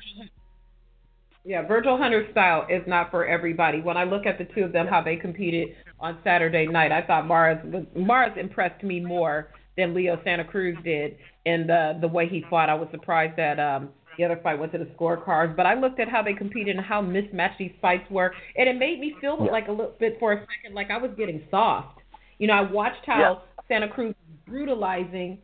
Yeah, 1.47 1.65
Virgil 1.65 1.97
Hunter's 1.97 2.29
style 2.31 2.67
is 2.69 2.81
not 2.87 3.09
for 3.09 3.25
everybody. 3.25 3.79
When 3.79 3.95
I 3.95 4.03
look 4.03 4.25
at 4.25 4.37
the 4.37 4.43
two 4.53 4.65
of 4.65 4.73
them, 4.73 4.85
how 4.85 5.01
they 5.01 5.15
competed 5.15 5.69
on 5.97 6.17
Saturday 6.21 6.67
night, 6.67 6.91
I 6.91 7.01
thought 7.01 7.25
Mares 7.25 7.57
Mares 7.95 8.37
impressed 8.37 8.83
me 8.83 8.99
more 8.99 9.47
than 9.77 9.93
Leo 9.93 10.19
Santa 10.25 10.43
Cruz 10.43 10.77
did 10.83 11.15
in 11.45 11.65
the 11.65 11.97
the 12.01 12.07
way 12.09 12.27
he 12.27 12.43
fought. 12.49 12.67
I 12.69 12.73
was 12.73 12.89
surprised 12.91 13.37
that 13.37 13.61
um 13.61 13.91
the 14.17 14.25
other 14.25 14.41
fight 14.43 14.59
went 14.59 14.73
to 14.73 14.77
the 14.77 14.89
scorecards, 14.99 15.55
but 15.55 15.65
I 15.65 15.75
looked 15.75 16.01
at 16.01 16.09
how 16.09 16.21
they 16.21 16.33
competed 16.33 16.75
and 16.75 16.85
how 16.85 16.99
mismatched 16.99 17.59
these 17.59 17.71
fights 17.81 18.03
were, 18.11 18.33
and 18.57 18.67
it 18.67 18.75
made 18.77 18.99
me 18.99 19.15
feel 19.21 19.37
Yeah. 19.45 19.49
like 19.51 19.69
a 19.69 19.71
little 19.71 19.95
bit 20.01 20.17
for 20.19 20.33
a 20.33 20.39
second 20.39 20.75
like 20.75 20.91
I 20.91 20.97
was 20.97 21.11
getting 21.15 21.43
soft. 21.49 22.01
You 22.39 22.47
know, 22.47 22.55
I 22.55 22.61
watched 22.69 23.05
how 23.05 23.43
Santa 23.69 23.87
Cruz 23.87 24.13
brutalizing 24.45 25.37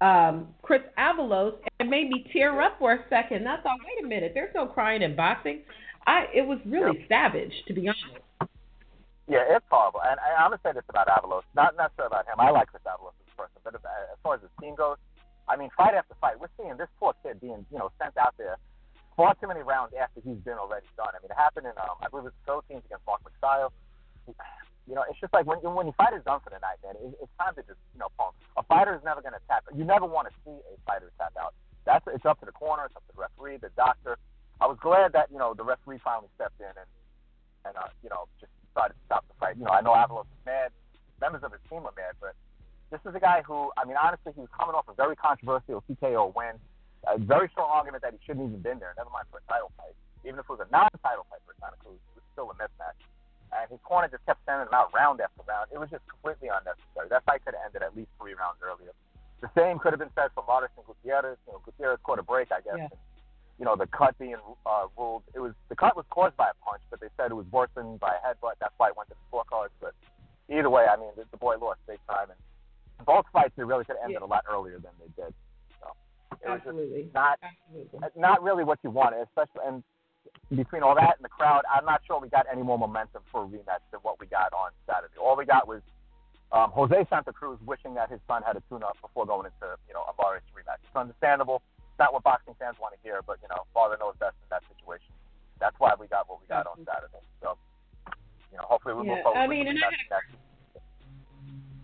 um, 0.00 0.48
Chris 0.62 0.82
Avalos 0.98 1.54
and 1.78 1.88
it 1.88 1.90
made 1.90 2.08
me 2.08 2.24
tear 2.32 2.60
up 2.60 2.76
for 2.78 2.92
a 2.92 3.04
second. 3.08 3.38
And 3.38 3.48
I 3.48 3.56
thought, 3.60 3.78
wait 3.84 4.04
a 4.04 4.08
minute, 4.08 4.32
there's 4.34 4.54
no 4.54 4.66
crying 4.66 5.02
in 5.02 5.16
boxing. 5.16 5.60
I 6.06 6.26
it 6.34 6.46
was 6.46 6.58
really 6.64 7.04
savage, 7.08 7.52
to 7.68 7.74
be 7.74 7.88
honest. 7.88 8.24
Yeah, 9.28 9.44
it's 9.46 9.66
horrible. 9.70 10.00
And 10.02 10.18
I, 10.18 10.42
I'm 10.42 10.50
gonna 10.50 10.60
say 10.64 10.72
this 10.72 10.88
about 10.88 11.06
Avalos, 11.06 11.42
not 11.54 11.76
necessarily 11.76 12.10
about 12.10 12.26
him. 12.26 12.40
I 12.40 12.50
like 12.50 12.68
Chris 12.68 12.82
Avalos 12.82 13.14
as 13.20 13.28
a 13.32 13.36
person, 13.36 13.60
but 13.62 13.74
as, 13.74 13.80
as 13.84 14.18
far 14.22 14.34
as 14.34 14.40
his 14.40 14.50
team 14.60 14.74
goes, 14.74 14.96
I 15.48 15.56
mean, 15.56 15.70
fight 15.76 15.94
after 15.94 16.14
fight, 16.20 16.40
we're 16.40 16.50
seeing 16.56 16.76
this 16.78 16.88
poor 16.98 17.14
kid 17.22 17.40
being, 17.40 17.66
you 17.70 17.78
know, 17.78 17.90
sent 18.00 18.16
out 18.16 18.34
there 18.38 18.56
far 19.16 19.34
too 19.36 19.48
many 19.48 19.60
rounds 19.60 19.92
after 19.92 20.20
he's 20.24 20.40
been 20.46 20.56
already 20.56 20.86
done. 20.96 21.12
I 21.12 21.20
mean, 21.20 21.30
it 21.30 21.36
happened 21.36 21.66
in, 21.66 21.76
um, 21.76 22.00
I 22.00 22.08
believe 22.08 22.30
it 22.30 22.32
was 22.32 22.38
the 22.40 22.46
Philippines 22.48 22.82
against 22.86 23.04
Mark 23.04 23.20
Magsayo. 23.20 23.68
You 24.90 24.98
know, 24.98 25.06
it's 25.06 25.22
just 25.22 25.30
like 25.30 25.46
when 25.46 25.62
when 25.62 25.86
your 25.86 25.94
fight 25.94 26.18
is 26.18 26.26
done 26.26 26.42
for 26.42 26.50
the 26.50 26.58
night, 26.58 26.82
man. 26.82 26.98
It, 26.98 27.14
it's 27.22 27.30
time 27.38 27.54
to 27.54 27.62
just, 27.62 27.78
you 27.94 28.02
know, 28.02 28.10
pump. 28.18 28.34
A 28.58 28.66
fighter 28.66 28.90
is 28.90 29.06
never 29.06 29.22
gonna 29.22 29.38
tap. 29.46 29.62
You 29.70 29.86
never 29.86 30.02
want 30.02 30.26
to 30.26 30.34
see 30.42 30.50
a 30.50 30.74
fighter 30.82 31.14
tap 31.14 31.30
out. 31.38 31.54
That's 31.86 32.02
it's 32.10 32.26
up 32.26 32.42
to 32.42 32.46
the 32.46 32.52
corner, 32.52 32.90
it's 32.90 32.96
up 32.98 33.06
to 33.06 33.14
the 33.14 33.22
referee, 33.22 33.62
the 33.62 33.70
doctor. 33.78 34.18
I 34.58 34.66
was 34.66 34.82
glad 34.82 35.14
that 35.14 35.30
you 35.30 35.38
know 35.38 35.54
the 35.54 35.62
referee 35.62 36.02
finally 36.02 36.26
stepped 36.34 36.58
in 36.58 36.74
and 36.74 36.90
and 37.70 37.74
uh, 37.78 37.94
you 38.02 38.10
know 38.10 38.26
just 38.42 38.50
decided 38.66 38.98
to 38.98 39.02
stop 39.06 39.22
the 39.30 39.38
fight. 39.38 39.54
You 39.56 39.64
know, 39.64 39.70
I 39.70 39.80
know 39.80 39.94
Avalos 39.94 40.26
is 40.26 40.42
mad, 40.42 40.74
members 41.22 41.46
of 41.46 41.54
his 41.54 41.62
team 41.70 41.86
are 41.86 41.94
mad, 41.94 42.18
but 42.18 42.34
this 42.90 42.98
is 43.06 43.14
a 43.14 43.22
guy 43.22 43.46
who, 43.46 43.70
I 43.78 43.86
mean, 43.86 43.94
honestly, 43.94 44.34
he 44.34 44.42
was 44.42 44.50
coming 44.50 44.74
off 44.74 44.90
a 44.90 44.94
very 44.98 45.14
controversial 45.14 45.86
TKO 45.86 46.34
win, 46.34 46.58
a 47.06 47.14
very 47.18 47.46
strong 47.54 47.70
argument 47.70 48.02
that 48.02 48.10
he 48.10 48.18
shouldn't 48.26 48.50
even 48.50 48.58
been 48.58 48.82
there. 48.82 48.90
Never 48.98 49.10
mind 49.14 49.30
for 49.30 49.38
a 49.38 49.46
title 49.46 49.70
fight, 49.78 49.94
even 50.26 50.42
if 50.42 50.50
it 50.50 50.50
was 50.50 50.66
a 50.66 50.70
non-title 50.74 51.30
fight 51.30 51.42
for 51.46 51.54
Santa 51.62 51.78
Cruz, 51.78 52.02
it 52.10 52.18
was 52.18 52.26
still 52.34 52.50
a 52.50 52.56
mismatch. 52.58 52.98
And 53.50 53.66
his 53.70 53.80
corner 53.82 54.06
just 54.06 54.24
kept 54.26 54.40
sending 54.46 54.66
him 54.70 54.74
out 54.74 54.94
round 54.94 55.20
after 55.20 55.42
round. 55.46 55.68
It 55.74 55.78
was 55.82 55.90
just 55.90 56.06
completely 56.06 56.48
unnecessary. 56.48 57.10
That 57.10 57.24
fight 57.26 57.42
could 57.44 57.54
have 57.58 57.66
ended 57.66 57.82
at 57.82 57.96
least 57.98 58.10
three 58.20 58.34
rounds 58.38 58.62
earlier. 58.62 58.94
The 59.42 59.50
same 59.58 59.78
could 59.82 59.90
have 59.92 59.98
been 59.98 60.14
said 60.14 60.30
for 60.34 60.44
Martin 60.46 60.70
Gutierrez. 60.86 61.36
You 61.46 61.54
know, 61.54 61.60
Gutierrez 61.66 61.98
caught 62.04 62.18
a 62.18 62.22
break, 62.22 62.52
I 62.52 62.60
guess. 62.62 62.78
Yeah. 62.78 62.92
And, 62.94 63.00
you 63.58 63.64
know, 63.66 63.74
the 63.74 63.86
cut 63.90 64.16
being 64.18 64.38
uh, 64.64 64.86
ruled. 64.96 65.22
It 65.34 65.40
was 65.40 65.52
the 65.68 65.76
cut 65.76 65.96
was 65.96 66.06
caused 66.10 66.36
by 66.36 66.48
a 66.48 66.56
punch, 66.64 66.80
but 66.90 67.00
they 67.00 67.08
said 67.16 67.30
it 67.30 67.34
was 67.34 67.46
worsened 67.50 67.98
by 68.00 68.14
a 68.14 68.20
headbutt. 68.22 68.56
That's 68.60 68.72
why 68.78 68.88
it 68.88 68.96
went 68.96 69.08
to 69.10 69.16
the 69.18 69.24
scorecards. 69.28 69.74
But 69.80 69.92
either 70.48 70.70
way, 70.70 70.86
I 70.86 70.96
mean, 70.96 71.10
the, 71.16 71.24
the 71.30 71.36
boy 71.36 71.56
lost 71.60 71.80
big 71.86 71.98
time, 72.08 72.30
and 72.30 72.38
both 73.04 73.26
fights 73.32 73.52
they 73.56 73.64
really 73.64 73.84
could 73.84 73.96
have 73.96 74.04
ended 74.04 74.22
Yeah. 74.22 74.26
a 74.26 74.30
lot 74.30 74.44
earlier 74.48 74.78
than 74.78 74.92
they 75.00 75.10
did. 75.12 75.34
So 75.80 75.92
it 76.40 76.48
was 76.48 76.60
just 76.62 76.68
Absolutely. 76.68 77.10
not 77.12 77.38
Absolutely. 77.42 78.00
not 78.16 78.42
really 78.42 78.64
what 78.64 78.78
you 78.82 78.90
wanted, 78.90 79.26
especially 79.28 79.60
and 79.66 79.82
between 80.54 80.82
all 80.82 80.94
that 80.94 81.14
and 81.16 81.24
the 81.24 81.30
crowd, 81.30 81.62
I'm 81.70 81.84
not 81.84 82.02
sure 82.06 82.18
we 82.20 82.28
got 82.28 82.46
any 82.50 82.62
more 82.62 82.78
momentum 82.78 83.22
for 83.30 83.44
a 83.44 83.46
rematch 83.46 83.86
than 83.94 84.00
what 84.02 84.18
we 84.18 84.26
got 84.26 84.52
on 84.52 84.70
Saturday. 84.86 85.14
All 85.20 85.36
we 85.36 85.46
got 85.46 85.68
was 85.68 85.82
um, 86.50 86.70
Jose 86.74 87.06
Santa 87.08 87.32
Cruz 87.32 87.58
wishing 87.64 87.94
that 87.94 88.10
his 88.10 88.18
son 88.26 88.42
had 88.42 88.56
a 88.56 88.62
tune-up 88.68 88.98
before 89.00 89.26
going 89.26 89.46
into 89.46 89.78
you 89.86 89.94
know 89.94 90.02
a 90.10 90.14
Mares 90.18 90.42
rematch. 90.50 90.82
It's 90.82 90.96
understandable. 90.96 91.62
It's 91.78 91.98
not 92.02 92.12
what 92.12 92.24
boxing 92.26 92.54
fans 92.58 92.76
want 92.82 92.94
to 92.94 93.00
hear, 93.06 93.22
but 93.22 93.38
you 93.42 93.48
know, 93.48 93.62
father 93.72 93.96
knows 94.00 94.18
best 94.18 94.34
in 94.42 94.50
that 94.50 94.66
situation. 94.66 95.14
That's 95.62 95.76
why 95.78 95.94
we 95.94 96.10
got 96.10 96.26
what 96.26 96.42
we 96.42 96.46
got 96.50 96.66
on 96.66 96.82
Saturday. 96.82 97.22
So 97.38 97.54
you 98.50 98.58
know, 98.58 98.66
hopefully 98.66 98.98
we 98.98 99.06
Yeah, 99.06 99.14
move 99.14 99.22
forward. 99.22 99.38
I 99.38 99.46
with 99.46 99.54
mean, 99.54 99.64
the 99.70 99.78
and 99.78 99.84
I 99.84 99.94
rematch 99.94 100.10
next. 100.10 100.34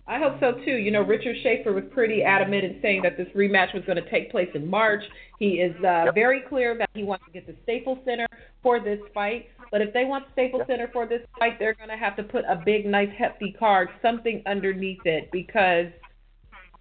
I 0.07 0.19
hope 0.19 0.39
so 0.39 0.53
too. 0.63 0.77
You 0.77 0.91
know, 0.91 1.01
Richard 1.01 1.35
Schaefer 1.43 1.73
was 1.73 1.83
pretty 1.91 2.23
adamant 2.23 2.63
in 2.63 2.79
saying 2.81 3.01
that 3.03 3.17
this 3.17 3.27
rematch 3.35 3.73
was 3.73 3.83
going 3.85 4.01
to 4.01 4.09
take 4.09 4.31
place 4.31 4.49
in 4.55 4.69
March. 4.69 5.03
He 5.37 5.55
is 5.55 5.75
uh, 5.83 6.05
Yep. 6.05 6.15
very 6.15 6.41
clear 6.47 6.77
that 6.77 6.89
he 6.93 7.03
wants 7.03 7.25
to 7.25 7.31
get 7.31 7.45
the 7.45 7.55
Staples 7.63 7.99
Center 8.05 8.25
for 8.63 8.79
this 8.79 8.99
fight. 9.13 9.47
But 9.69 9.81
if 9.81 9.93
they 9.93 10.05
want 10.05 10.25
the 10.27 10.31
Staples 10.31 10.61
Yep. 10.61 10.67
Center 10.67 10.89
for 10.93 11.05
this 11.07 11.21
fight, 11.37 11.59
they're 11.59 11.73
going 11.73 11.89
to 11.89 11.97
have 11.97 12.15
to 12.15 12.23
put 12.23 12.45
a 12.47 12.55
big, 12.55 12.85
nice, 12.85 13.09
hefty 13.17 13.51
card, 13.59 13.89
something 14.01 14.41
underneath 14.45 15.05
it, 15.05 15.29
because 15.33 15.87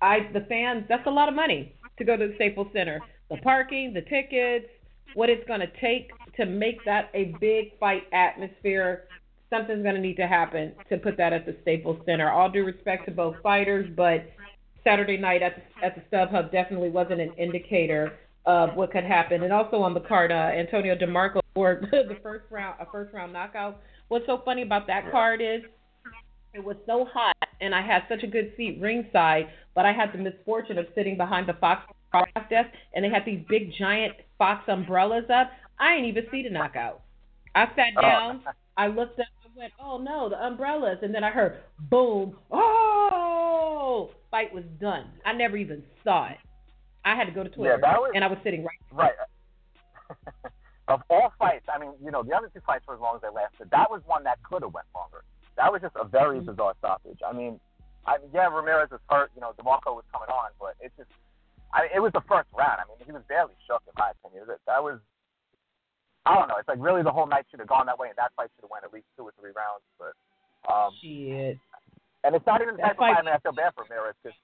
I, 0.01 0.29
the 0.33 0.47
fans, 0.49 0.85
that's 0.89 1.07
a 1.07 1.11
lot 1.11 1.29
of 1.29 1.35
money 1.35 1.75
to 1.99 2.05
go 2.05 2.17
to 2.17 2.29
the 2.29 2.35
Staples 2.37 2.69
Center. 2.73 3.03
The 3.29 3.39
parking, 3.39 3.93
the 3.93 4.03
tickets, 4.03 4.67
what 5.15 5.29
it's 5.31 5.47
going 5.49 5.61
to 5.61 5.71
take 5.81 6.13
to 6.37 6.47
make 6.47 6.85
that 6.85 7.11
a 7.15 7.37
big 7.41 7.77
fight 7.81 8.05
atmosphere 8.13 9.09
something's 9.51 9.83
going 9.83 9.95
to 9.95 10.01
need 10.01 10.17
to 10.17 10.27
happen 10.27 10.73
to 10.89 10.97
put 10.99 11.17
that 11.17 11.33
at 11.33 11.47
the 11.47 11.57
Staples 11.63 12.01
Center. 12.07 12.31
All 12.31 12.51
due 12.51 12.65
respect 12.65 13.05
to 13.07 13.11
both 13.13 13.37
fighters, 13.43 13.89
but 13.97 14.27
Saturday 14.85 15.17
night 15.17 15.43
at 15.43 15.55
the, 15.57 15.85
at 15.85 15.95
the 15.95 16.03
StubHub 16.17 16.53
definitely 16.53 16.91
wasn't 16.91 17.21
an 17.21 17.33
indicator 17.39 18.13
of 18.45 18.75
what 18.77 18.93
could 18.93 19.05
happen. 19.05 19.43
And 19.43 19.53
also 19.53 19.77
on 19.79 19.95
the 19.95 20.01
card, 20.01 20.31
uh, 20.31 20.35
Antonio 20.35 20.95
DeMarco 20.95 21.41
for 21.55 21.81
the 21.91 22.17
first 22.23 22.45
round, 22.51 22.77
a 22.81 22.87
first 22.91 23.13
round 23.13 23.33
knockout. 23.33 23.81
What's 24.09 24.27
so 24.27 24.43
funny 24.45 24.63
about 24.63 24.87
that 24.87 25.11
card 25.11 25.41
is 25.41 25.63
it 26.55 26.65
was 26.65 26.77
so 26.87 27.07
hot, 27.13 27.37
and 27.61 27.75
I 27.75 27.83
had 27.83 28.03
such 28.09 28.23
a 28.23 28.27
good 28.27 28.53
seat 28.57 28.79
ringside, 28.81 29.49
but 29.75 29.85
I 29.85 29.93
had 29.93 30.13
the 30.13 30.19
misfortune 30.19 30.79
of 30.79 30.87
sitting 30.95 31.17
behind 31.17 31.49
the 31.49 31.55
Fox 31.55 31.83
broadcast 32.13 32.49
desk, 32.49 32.69
and 32.95 33.05
they 33.05 33.11
had 33.11 33.25
these 33.27 33.45
big 33.49 33.73
giant 33.79 34.15
Fox 34.39 34.63
umbrellas 34.69 35.25
up. 35.29 35.51
I 35.79 35.97
didn't 35.97 36.07
even 36.11 36.25
see 36.31 36.43
the 36.43 36.51
knockout. 36.51 37.03
I 37.55 37.67
sat 37.75 37.93
Oh. 37.99 38.03
down. 38.03 38.43
I 38.77 38.87
looked 38.87 39.19
up 39.19 39.27
went, 39.57 39.73
oh 39.83 39.99
no, 39.99 40.29
the 40.29 40.37
umbrellas. 40.45 40.99
And 41.03 41.15
then 41.15 41.25
I 41.25 41.31
heard 41.31 41.59
boom, 41.91 42.37
oh, 42.51 44.11
fight 44.31 44.53
was 44.55 44.65
done. 44.81 45.07
I 45.25 45.33
never 45.33 45.57
even 45.57 45.83
saw 46.05 46.29
it. 46.31 46.39
I 47.05 47.15
had 47.15 47.25
to 47.25 47.33
go 47.33 47.43
to 47.45 47.49
Twitter, 47.49 47.79
that 47.81 47.99
was- 48.01 48.13
and 48.15 48.25
I 48.25 48.27
was 48.29 48.39
sitting 48.43 48.65
right. 48.65 48.79
Right. 48.93 49.15
of 50.89 51.03
all 51.11 51.33
fights, 51.39 51.65
I 51.73 51.79
mean, 51.79 51.93
you 52.03 52.11
know, 52.11 52.23
the 52.23 52.35
other 52.35 52.51
two 52.53 52.61
fights 52.67 52.85
were 52.87 52.95
as 52.95 53.01
long 53.01 53.17
as 53.17 53.23
they 53.23 53.29
lasted. 53.31 53.71
That 53.71 53.91
was 53.91 54.03
one 54.07 54.25
that 54.25 54.39
could 54.43 54.63
have 54.63 54.75
went 54.75 54.87
longer. 54.95 55.23
That 55.57 55.73
was 55.73 55.81
just 55.83 55.95
a 55.97 56.05
very 56.05 56.41
Mhm. 56.41 56.47
bizarre 56.47 56.75
stoppage. 56.79 57.19
I 57.27 57.33
mean, 57.33 57.59
I 58.07 58.19
yeah, 58.33 58.47
Ramirez 58.47 58.91
was 58.91 59.01
hurt. 59.11 59.31
You 59.35 59.41
know, 59.41 59.53
DeMarco 59.59 59.95
was 59.95 60.05
coming 60.13 60.29
on, 60.29 60.51
but 60.61 60.75
it 60.81 60.93
just, 60.97 61.11
I 61.73 61.83
mean, 61.83 61.91
it 61.95 62.01
was 62.01 62.13
the 62.13 62.21
first 62.29 62.49
round. 62.55 62.79
I 62.81 62.85
mean, 62.87 62.99
he 63.05 63.11
was 63.11 63.23
barely 63.29 63.55
shook 63.67 63.83
in 63.87 63.93
my 63.99 64.11
opinion. 64.11 64.47
That 64.67 64.83
was, 64.83 65.01
I 66.27 66.35
don't 66.35 66.51
know. 66.51 66.59
It's 66.59 66.67
like 66.67 66.83
really 66.83 67.07
the 67.07 67.15
whole 67.15 67.31
night 67.31 67.47
should 67.51 67.63
have 67.63 67.71
gone 67.71 67.87
that 67.87 67.95
way, 67.95 68.11
and 68.11 68.19
that 68.19 68.35
fight 68.35 68.51
should 68.59 68.67
have 68.67 68.75
went 68.75 68.83
at 68.83 68.91
least 68.91 69.07
two 69.15 69.23
or 69.23 69.33
three 69.39 69.55
rounds. 69.55 69.87
But, 69.95 70.19
um, 70.67 70.91
Shit. 70.99 71.55
and 72.27 72.35
it's 72.35 72.45
not 72.45 72.59
even 72.61 72.75
the 72.75 72.83
That 72.83 72.99
type 72.99 73.15
of 73.15 73.15
fight. 73.15 73.17
I 73.17 73.23
mean, 73.23 73.31
I 73.31 73.39
feel 73.39 73.55
bad 73.55 73.71
for 73.79 73.87
Ramirez 73.87 74.19
because, 74.19 74.35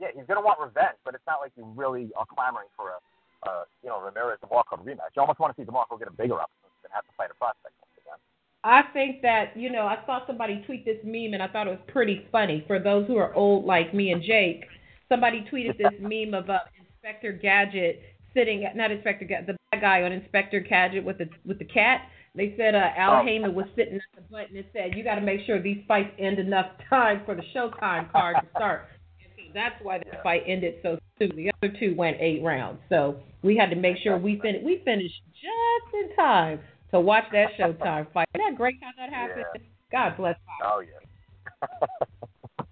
yeah, 0.00 0.08
he's 0.16 0.24
gonna 0.24 0.40
want 0.40 0.56
revenge, 0.56 0.96
but 1.04 1.12
it's 1.12 1.26
not 1.28 1.44
like 1.44 1.52
you 1.52 1.68
really 1.76 2.08
are 2.16 2.24
clamoring 2.24 2.72
for 2.72 2.96
a, 2.96 2.98
uh, 3.44 3.64
you 3.84 3.92
know, 3.92 4.00
Ramirez 4.00 4.40
DeMarco 4.40 4.80
rematch. 4.80 5.12
You 5.12 5.20
almost 5.20 5.36
want 5.36 5.52
to 5.52 5.56
see 5.60 5.68
DeMarco 5.68 6.00
get 6.00 6.08
a 6.08 6.16
bigger 6.16 6.40
opportunity 6.40 6.80
than 6.80 6.96
have 6.96 7.04
to 7.04 7.12
fight 7.12 7.28
a 7.28 7.36
prospect 7.36 7.76
once 7.76 7.92
again. 8.00 8.16
I 8.64 8.88
think 8.96 9.20
that, 9.20 9.52
you 9.52 9.68
know, 9.68 9.84
I 9.84 10.00
saw 10.06 10.24
somebody 10.26 10.64
tweet 10.64 10.88
this 10.88 10.98
meme 11.04 11.34
and 11.36 11.42
I 11.42 11.48
thought 11.48 11.66
it 11.66 11.76
was 11.76 11.84
pretty 11.92 12.24
funny. 12.32 12.64
For 12.66 12.78
those 12.78 13.06
who 13.06 13.16
are 13.20 13.34
old 13.34 13.66
like 13.66 13.92
me 13.92 14.12
and 14.12 14.22
Jake, 14.22 14.64
somebody 15.08 15.44
tweeted 15.52 15.76
this 15.76 15.92
meme 16.00 16.32
of 16.32 16.48
uh, 16.48 16.60
Inspector 16.80 17.32
Gadget 17.42 18.00
sitting, 18.32 18.64
at 18.64 18.76
not 18.76 18.90
Inspector 18.90 19.26
Gadget, 19.26 19.46
the 19.48 19.56
guy 19.80 20.02
on 20.02 20.12
Inspector 20.12 20.58
Gadget 20.60 21.04
with 21.04 21.18
the 21.18 21.28
with 21.44 21.58
the 21.58 21.64
cat. 21.64 22.02
They 22.34 22.54
said 22.56 22.74
uh, 22.74 22.88
Al 22.96 23.20
Oh. 23.20 23.24
Haymon 23.24 23.54
was 23.54 23.66
sitting 23.76 23.96
at 23.96 24.00
the 24.14 24.22
button 24.30 24.56
and 24.56 24.64
said, 24.72 24.94
"You 24.96 25.04
got 25.04 25.16
to 25.16 25.20
make 25.20 25.40
sure 25.46 25.60
these 25.60 25.82
fights 25.86 26.10
end 26.18 26.38
enough 26.38 26.66
time 26.88 27.22
for 27.26 27.34
the 27.34 27.42
Showtime 27.54 28.10
card 28.10 28.36
to 28.42 28.48
start." 28.56 28.88
So 29.36 29.42
that's 29.54 29.74
why 29.82 30.00
Yeah. 30.06 30.22
fight 30.22 30.42
ended 30.46 30.76
so 30.82 30.98
soon. 31.18 31.36
The 31.36 31.50
other 31.62 31.74
two 31.78 31.94
went 31.96 32.16
eight 32.20 32.42
rounds, 32.42 32.80
so 32.88 33.20
we 33.42 33.56
had 33.56 33.70
to 33.70 33.76
make 33.76 33.96
sure 33.98 34.16
we 34.18 34.38
fin- 34.40 34.62
we 34.64 34.78
finished 34.84 35.20
just 35.34 35.94
in 35.94 36.16
time 36.16 36.60
to 36.92 37.00
watch 37.00 37.24
that 37.32 37.48
Showtime 37.58 38.10
fight. 38.12 38.28
Isn't 38.34 38.50
that 38.50 38.56
great 38.56 38.76
how 38.82 38.90
that 38.96 39.12
happened? 39.12 39.44
Yeah. 39.54 39.60
God 39.90 40.16
bless. 40.16 40.36
Oh 40.64 40.80
yeah. 40.80 41.68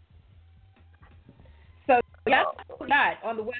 So 1.87 1.99
yes, 2.27 2.47
Oh, 2.81 2.85
not 2.85 3.17
on 3.25 3.37
the 3.37 3.43
West 3.43 3.59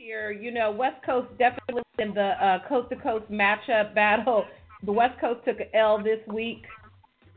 here. 0.00 0.30
You 0.30 0.50
know, 0.50 0.70
West 0.70 0.96
Coast 1.04 1.28
definitely 1.38 1.82
in 1.98 2.14
the 2.14 2.32
uh, 2.44 2.68
coast 2.68 2.88
to 2.90 2.96
coast 2.96 3.30
matchup 3.30 3.94
battle. 3.94 4.44
The 4.84 4.92
West 4.92 5.20
Coast 5.20 5.40
took 5.44 5.60
an 5.60 5.66
L 5.74 6.02
this 6.02 6.20
week. 6.32 6.62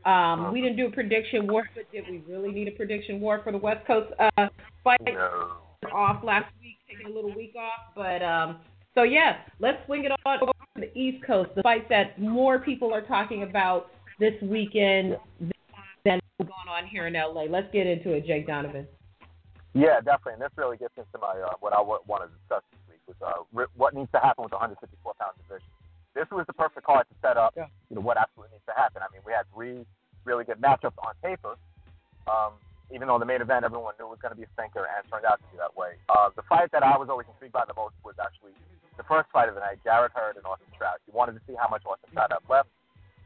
Um, 0.06 0.52
we 0.52 0.60
didn't 0.60 0.76
do 0.76 0.86
a 0.86 0.90
prediction 0.90 1.46
war, 1.46 1.64
but 1.74 1.90
did 1.92 2.04
we 2.10 2.22
really 2.28 2.50
need 2.50 2.68
a 2.68 2.72
prediction 2.72 3.20
war 3.20 3.40
for 3.42 3.52
the 3.52 3.58
West 3.58 3.86
Coast 3.86 4.12
uh, 4.18 4.48
fight? 4.82 4.98
no. 5.06 5.52
off 5.92 6.24
last 6.24 6.50
week, 6.62 6.76
taking 6.88 7.06
a 7.06 7.14
little 7.14 7.34
week 7.34 7.54
off, 7.56 7.94
but 7.94 8.22
um, 8.22 8.60
So 8.94 9.02
yeah, 9.02 9.38
let's 9.60 9.78
swing 9.86 10.04
it 10.04 10.12
on 10.26 10.38
over 10.42 10.52
to 10.52 10.80
the 10.80 10.98
East 10.98 11.24
Coast. 11.26 11.50
The 11.54 11.62
fight 11.62 11.88
that 11.90 12.18
more 12.20 12.58
people 12.58 12.92
are 12.92 13.02
talking 13.02 13.42
about 13.42 13.90
this 14.18 14.34
weekend 14.42 15.16
than 16.04 16.20
going 16.40 16.68
on 16.70 16.86
here 16.86 17.06
in 17.06 17.14
LA. 17.14 17.42
Let's 17.42 17.70
get 17.72 17.86
into 17.86 18.12
it, 18.12 18.26
Jake 18.26 18.46
Donovan. 18.46 18.86
Yeah, 19.74 19.98
definitely. 20.00 20.38
And 20.38 20.42
this 20.42 20.54
really 20.56 20.78
gets 20.78 20.94
into 20.96 21.18
my 21.18 21.34
uh, 21.34 21.58
what 21.58 21.74
I 21.74 21.82
want 21.82 22.06
to 22.22 22.30
discuss 22.30 22.62
this 22.70 22.82
week 22.86 23.02
was 23.10 23.18
uh, 23.18 23.42
what 23.74 23.92
needs 23.92 24.10
to 24.14 24.22
happen 24.22 24.46
with 24.46 24.54
the 24.54 24.62
154 24.62 24.78
pound 25.18 25.34
division. 25.42 25.66
This 26.14 26.30
was 26.30 26.46
the 26.46 26.54
perfect 26.54 26.86
card 26.86 27.10
to 27.10 27.14
set 27.18 27.34
up. 27.34 27.58
Yeah. 27.58 27.66
You 27.90 27.98
know 27.98 28.06
what 28.06 28.14
absolutely 28.16 28.54
needs 28.54 28.66
to 28.70 28.76
happen. 28.78 29.02
I 29.02 29.10
mean, 29.10 29.20
we 29.26 29.34
had 29.34 29.50
three 29.50 29.82
really 30.22 30.46
good 30.46 30.62
matchups 30.62 30.94
on 31.02 31.18
paper. 31.20 31.58
Um, 32.30 32.54
even 32.94 33.08
though 33.08 33.18
the 33.18 33.26
main 33.26 33.42
event 33.42 33.64
everyone 33.66 33.98
knew 33.98 34.06
was 34.06 34.22
going 34.22 34.30
to 34.30 34.38
be 34.38 34.46
a 34.46 34.52
stinker 34.54 34.86
and 34.86 35.02
turned 35.10 35.26
out 35.26 35.42
to 35.42 35.46
be 35.50 35.58
that 35.58 35.74
way. 35.74 35.98
Uh, 36.06 36.30
the 36.36 36.46
fight 36.46 36.70
that 36.70 36.86
I 36.86 36.94
was 36.94 37.10
always 37.10 37.26
intrigued 37.26 37.56
by 37.56 37.66
the 37.66 37.74
most 37.74 37.98
was 38.06 38.14
actually 38.22 38.54
the 38.96 39.02
first 39.10 39.26
fight 39.34 39.48
of 39.48 39.58
the 39.58 39.64
night, 39.64 39.82
Jarrett 39.82 40.12
Hurd 40.14 40.36
and 40.36 40.46
Austin 40.46 40.70
Trout. 40.76 41.02
You 41.08 41.16
wanted 41.16 41.34
to 41.34 41.42
see 41.48 41.58
how 41.58 41.66
much 41.66 41.82
Austin 41.82 42.12
Trout 42.12 42.30
had 42.30 42.44
left. 42.46 42.70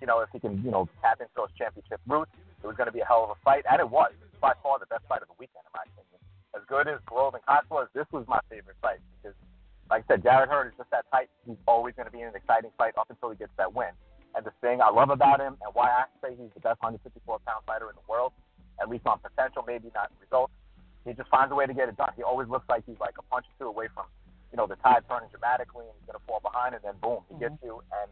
You 0.00 0.06
know, 0.06 0.24
if 0.24 0.30
he 0.32 0.38
can, 0.38 0.62
you 0.64 0.70
know, 0.70 0.88
tap 1.02 1.20
into 1.20 1.32
those 1.37 1.52
championship 1.58 2.00
roots, 2.06 2.30
it 2.62 2.66
was 2.66 2.76
going 2.78 2.87
to 2.87 2.94
be 2.94 3.02
a 3.02 3.08
hell 3.08 3.26
of 3.26 3.34
a 3.34 3.38
fight, 3.42 3.66
and 3.68 3.82
it 3.82 3.90
was. 3.90 4.14
It 4.14 4.30
was 4.30 4.40
by 4.40 4.54
far 4.62 4.78
the 4.78 4.87
best 4.87 5.02
fight 5.11 5.20
of 5.20 5.28
the 5.28 5.37
weekend, 5.37 5.66
in 5.66 5.74
my 5.74 5.84
opinion. 5.84 6.18
As 6.56 6.62
good 6.68 6.88
as 6.88 6.98
Grove 7.06 7.34
and 7.34 7.44
Cox 7.44 7.68
was, 7.70 7.88
this 7.94 8.06
was 8.12 8.24
my 8.26 8.40
favorite 8.48 8.76
fight 8.80 8.98
because, 9.20 9.37
like 9.90 10.04
I 10.08 10.14
said, 10.14 10.22
Jarrett 10.22 10.48
Hurd 10.48 10.68
is 10.68 10.76
just 10.76 10.90
that 10.90 11.04
type. 11.12 11.28
He's 11.46 11.61
always 11.66 11.94
going 11.94 12.06
to 12.06 12.12
be 12.12 12.20
in 12.20 12.28
an 12.28 12.37
exciting 12.37 12.70
fight 12.78 12.96
up 12.96 13.11
until 13.11 13.30
he 13.30 13.37
gets 13.37 13.52
that 13.58 13.74
win. 13.74 13.92
And 14.34 14.44
the 14.44 14.52
thing 14.61 14.80
I 14.80 14.90
love 14.90 15.11
about 15.11 15.40
him 15.40 15.56
and 15.61 15.70
why 15.72 15.88
I 15.88 16.04
say 16.22 16.37
he's 16.37 16.52
the 16.54 16.61
best 16.61 16.80
154 16.80 17.40
pound 17.46 17.64
fighter 17.66 17.88
in 17.88 17.96
the 17.96 18.06
world 18.08 18.32
at 18.80 18.88
least 18.88 19.06
on 19.06 19.18
potential, 19.18 19.62
maybe 19.66 19.90
not 19.94 20.11
results. 20.20 20.52
He 21.04 21.12
just 21.14 21.28
finds 21.30 21.52
a 21.52 21.54
way 21.54 21.66
to 21.66 21.74
get 21.74 21.88
it 21.88 21.96
done. 21.96 22.11
He 22.16 22.22
always 22.22 22.48
looks 22.48 22.66
like 22.68 22.84
he's 22.87 22.98
like 23.00 23.14
a 23.18 23.22
punch 23.26 23.46
or 23.46 23.54
two 23.58 23.68
away 23.68 23.88
from, 23.94 24.06
you 24.52 24.56
know, 24.56 24.66
the 24.66 24.76
tide 24.76 25.02
turning 25.08 25.30
dramatically 25.30 25.87
and 25.87 25.94
he's 25.98 26.06
going 26.06 26.18
to 26.18 26.24
fall 26.26 26.40
behind 26.42 26.74
and 26.74 26.82
then 26.84 26.94
boom, 27.02 27.24
he 27.30 27.38
gets 27.38 27.56
you 27.62 27.80
and 28.02 28.11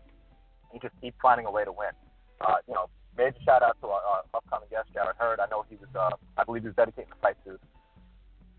he 0.72 0.78
just 0.78 0.94
keeps 1.00 1.16
finding 1.20 1.46
a 1.46 1.52
way 1.52 1.64
to 1.64 1.72
win. 1.72 1.92
Uh, 2.40 2.58
you 2.66 2.74
know, 2.74 2.88
major 3.16 3.38
shout 3.44 3.62
out 3.62 3.76
to 3.80 3.86
our, 3.88 4.00
our 4.00 4.22
upcoming 4.34 4.68
guest, 4.70 4.88
Jarrett 4.94 5.16
Hurd. 5.18 5.40
I 5.40 5.46
know 5.50 5.64
he 5.68 5.76
was, 5.76 5.90
uh, 5.94 6.14
I 6.36 6.44
believe 6.44 6.62
he 6.62 6.68
was 6.72 6.76
dedicating 6.76 7.10
the 7.10 7.20
fight 7.20 7.36
to 7.44 7.58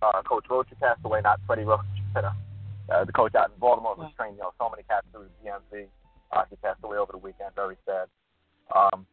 uh, 0.01 0.21
Coach 0.23 0.45
Roach, 0.49 0.67
who 0.69 0.75
passed 0.75 1.01
away, 1.03 1.21
not 1.21 1.39
Freddie 1.47 1.63
Roach, 1.63 1.85
uh, 2.89 3.03
the 3.03 3.11
coach 3.11 3.35
out 3.35 3.51
in 3.51 3.59
Baltimore 3.59 3.95
who's 3.95 4.13
trained, 4.15 4.37
you 4.37 4.43
know, 4.43 4.55
so 4.57 4.69
many 4.69 4.83
cats 4.87 5.05
through 5.11 5.27
DMV. 5.43 5.87
Uh, 6.31 6.43
he 6.49 6.55
passed 6.57 6.79
away 6.83 6.97
over 6.97 7.11
the 7.11 7.17
weekend, 7.17 7.51
very 7.55 7.75
sad. 7.85 8.07
Um, 8.73 9.05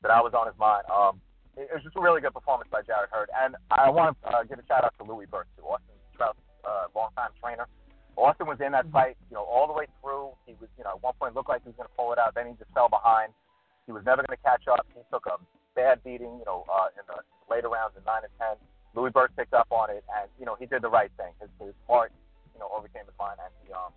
but 0.00 0.10
I 0.10 0.20
was 0.22 0.34
on 0.34 0.46
his 0.46 0.58
mind. 0.58 0.86
Um, 0.86 1.20
it 1.56 1.68
was 1.72 1.82
just 1.82 1.96
a 1.96 2.00
really 2.00 2.20
good 2.20 2.32
performance 2.32 2.70
by 2.70 2.82
Jarrett 2.82 3.10
Hurd. 3.10 3.28
And 3.34 3.56
I 3.70 3.90
want 3.90 4.16
to 4.22 4.28
uh, 4.28 4.42
give 4.44 4.58
a 4.58 4.66
shout 4.66 4.84
out 4.84 4.94
to 4.98 5.04
Louis 5.04 5.26
Burke, 5.26 5.50
too, 5.58 5.66
Austin 5.66 5.98
Trout's 6.16 6.38
uh, 6.64 6.86
longtime 6.94 7.34
trainer. 7.42 7.66
Austin 8.16 8.46
was 8.46 8.60
in 8.60 8.72
that 8.72 8.86
fight, 8.92 9.16
you 9.30 9.36
know, 9.36 9.44
all 9.44 9.66
the 9.66 9.72
way 9.72 9.86
through. 10.00 10.30
He 10.46 10.54
was, 10.60 10.68
you 10.78 10.84
know, 10.84 10.96
at 10.96 11.02
one 11.02 11.14
point 11.18 11.34
looked 11.34 11.48
like 11.48 11.62
he 11.62 11.74
was 11.74 11.76
going 11.76 11.88
to 11.88 11.96
pull 11.96 12.12
it 12.12 12.18
out. 12.18 12.34
Then 12.34 12.46
he 12.46 12.54
just 12.54 12.70
fell 12.72 12.88
behind. 12.88 13.32
He 13.86 13.92
was 13.92 14.04
never 14.06 14.22
going 14.22 14.36
to 14.36 14.44
catch 14.44 14.68
up. 14.68 14.86
He 14.94 15.00
took 15.10 15.26
a 15.26 15.40
bad 15.74 16.04
beating, 16.04 16.38
you 16.38 16.46
know, 16.46 16.64
uh, 16.70 16.92
in 16.94 17.02
the 17.08 17.18
later 17.50 17.68
rounds 17.68 17.96
in 17.96 18.04
nine 18.04 18.22
and 18.22 18.34
ten. 18.38 18.54
Louis 18.94 19.10
Burke 19.10 19.32
picked 19.36 19.54
up 19.54 19.68
on 19.70 19.90
it, 19.90 20.04
and 20.20 20.28
you 20.38 20.44
know, 20.44 20.56
he 20.56 20.66
did 20.66 20.82
the 20.82 20.90
right 20.90 21.10
thing. 21.16 21.32
His, 21.40 21.48
his 21.60 21.74
heart, 21.88 22.12
you 22.54 22.60
know, 22.60 22.68
overcame 22.74 23.04
his 23.06 23.16
mind, 23.18 23.40
and 23.40 23.52
he 23.64 23.72
um, 23.72 23.92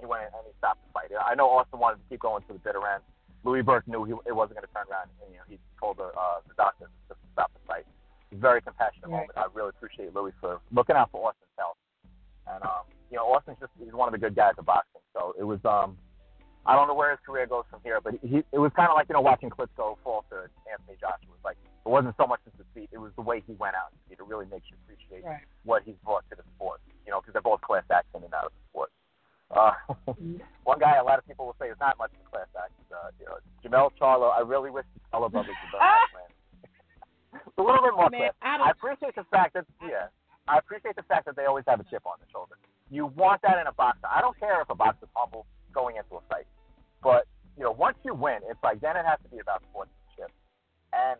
he 0.00 0.06
went 0.06 0.22
in 0.26 0.30
and 0.34 0.46
he 0.46 0.54
stopped 0.58 0.82
the 0.86 0.90
fight. 0.94 1.10
I 1.14 1.34
know 1.34 1.50
Austin 1.50 1.78
wanted 1.78 2.02
to 2.02 2.06
keep 2.08 2.20
going 2.20 2.42
to 2.46 2.52
the 2.52 2.62
bitter 2.62 2.82
end. 2.86 3.02
Louis 3.44 3.62
Burke 3.62 3.86
knew 3.86 4.04
he, 4.04 4.12
it 4.26 4.34
wasn't 4.34 4.58
going 4.58 4.66
to 4.66 4.74
turn 4.74 4.86
around, 4.90 5.10
and 5.22 5.30
you 5.30 5.38
know, 5.38 5.46
he 5.48 5.58
told 5.78 5.98
the 5.98 6.10
uh, 6.10 6.42
the 6.46 6.54
doctor 6.54 6.90
to 7.08 7.14
stop 7.32 7.50
the 7.54 7.62
fight. 7.66 7.86
Very 8.34 8.60
compassionate 8.60 9.08
right. 9.08 9.30
moment. 9.30 9.38
I 9.38 9.46
really 9.54 9.70
appreciate 9.70 10.14
Louis 10.14 10.34
for 10.40 10.60
looking 10.70 10.96
out 10.96 11.10
for 11.10 11.22
Austin's 11.22 11.54
health. 11.56 11.78
And 12.46 12.62
um, 12.62 12.84
you 13.10 13.16
know, 13.16 13.24
Austin's 13.30 13.58
just 13.60 13.72
he's 13.78 13.94
one 13.94 14.08
of 14.08 14.12
the 14.12 14.20
good 14.20 14.34
guys 14.34 14.54
of 14.58 14.66
boxing. 14.66 15.00
So 15.14 15.34
it 15.38 15.44
was 15.44 15.62
um, 15.64 15.96
I 16.66 16.74
don't 16.74 16.88
know 16.88 16.94
where 16.94 17.10
his 17.10 17.20
career 17.24 17.46
goes 17.46 17.64
from 17.70 17.80
here, 17.82 18.00
but 18.02 18.14
he 18.20 18.44
it 18.52 18.60
was 18.60 18.72
kind 18.74 18.90
of 18.90 18.94
like 18.94 19.08
you 19.08 19.14
know 19.14 19.22
watching 19.22 19.50
Klitschko 19.50 19.96
fall 20.04 20.24
to 20.30 20.50
Anthony 20.68 20.98
Joshua. 21.00 21.24
It 21.24 21.32
was 21.32 21.44
like 21.44 21.56
it 21.88 21.90
wasn't 21.90 22.12
so 22.20 22.28
much 22.28 22.44
his 22.44 22.52
defeat; 22.60 22.92
it 22.92 23.00
was 23.00 23.16
the 23.16 23.24
way 23.24 23.40
he 23.48 23.56
went 23.56 23.72
out. 23.72 23.96
It 24.12 24.20
really 24.20 24.44
makes 24.52 24.68
you 24.68 24.76
appreciate 24.84 25.24
right. 25.24 25.40
what 25.64 25.88
he's 25.88 25.96
brought 26.04 26.28
to 26.28 26.36
the 26.36 26.44
sport. 26.52 26.84
You 27.08 27.16
know, 27.16 27.24
because 27.24 27.32
they're 27.32 27.40
both 27.40 27.64
class 27.64 27.88
acts 27.88 28.12
in 28.12 28.20
and 28.20 28.34
out 28.36 28.52
of 28.52 28.52
the 28.52 28.62
sport. 28.68 28.92
Uh, 29.48 29.72
one 30.68 30.78
guy 30.78 31.00
a 31.00 31.04
lot 31.04 31.16
of 31.16 31.24
people 31.24 31.48
will 31.48 31.56
say 31.56 31.72
is 31.72 31.80
not 31.80 31.96
much 31.96 32.12
of 32.12 32.20
a 32.20 32.28
class 32.28 32.52
act. 32.52 32.76
Uh, 32.92 33.08
you 33.16 33.24
know, 33.24 33.40
Jermell 33.64 33.88
Charlo. 33.96 34.28
I 34.28 34.44
really 34.44 34.68
wish 34.68 34.84
the 34.92 35.00
Charlo 35.08 35.32
brothers 35.32 35.56
would 35.72 35.80
a 37.56 37.62
little 37.64 37.80
bit 37.80 37.96
more 37.96 38.12
Man, 38.12 38.36
class. 38.36 38.60
I 38.60 38.68
I 38.68 38.70
appreciate 38.76 39.16
the 39.16 39.24
fact 39.32 39.56
that 39.56 39.64
yeah, 39.80 40.12
I 40.44 40.60
appreciate 40.60 40.96
the 40.96 41.08
fact 41.08 41.24
that 41.24 41.36
they 41.40 41.48
always 41.48 41.64
have 41.68 41.80
a 41.80 41.88
chip 41.88 42.04
on 42.04 42.20
their 42.20 42.28
shoulder. 42.28 42.60
You 42.92 43.08
want 43.16 43.40
that 43.48 43.56
in 43.56 43.66
a 43.66 43.72
boxer. 43.72 44.12
I 44.12 44.20
don't 44.20 44.36
care 44.36 44.60
if 44.60 44.68
a 44.68 44.76
boxer's 44.76 45.08
humble 45.16 45.48
going 45.72 45.96
into 45.96 46.20
a 46.20 46.22
fight, 46.28 46.48
but 47.00 47.24
you 47.56 47.64
know, 47.64 47.72
once 47.72 47.96
you 48.04 48.12
win, 48.12 48.44
it's 48.44 48.60
like 48.62 48.84
then 48.84 49.00
it 49.00 49.08
has 49.08 49.16
to 49.24 49.28
be 49.32 49.40
about 49.40 49.64
sportsmanship. 49.72 50.28
And 50.92 51.16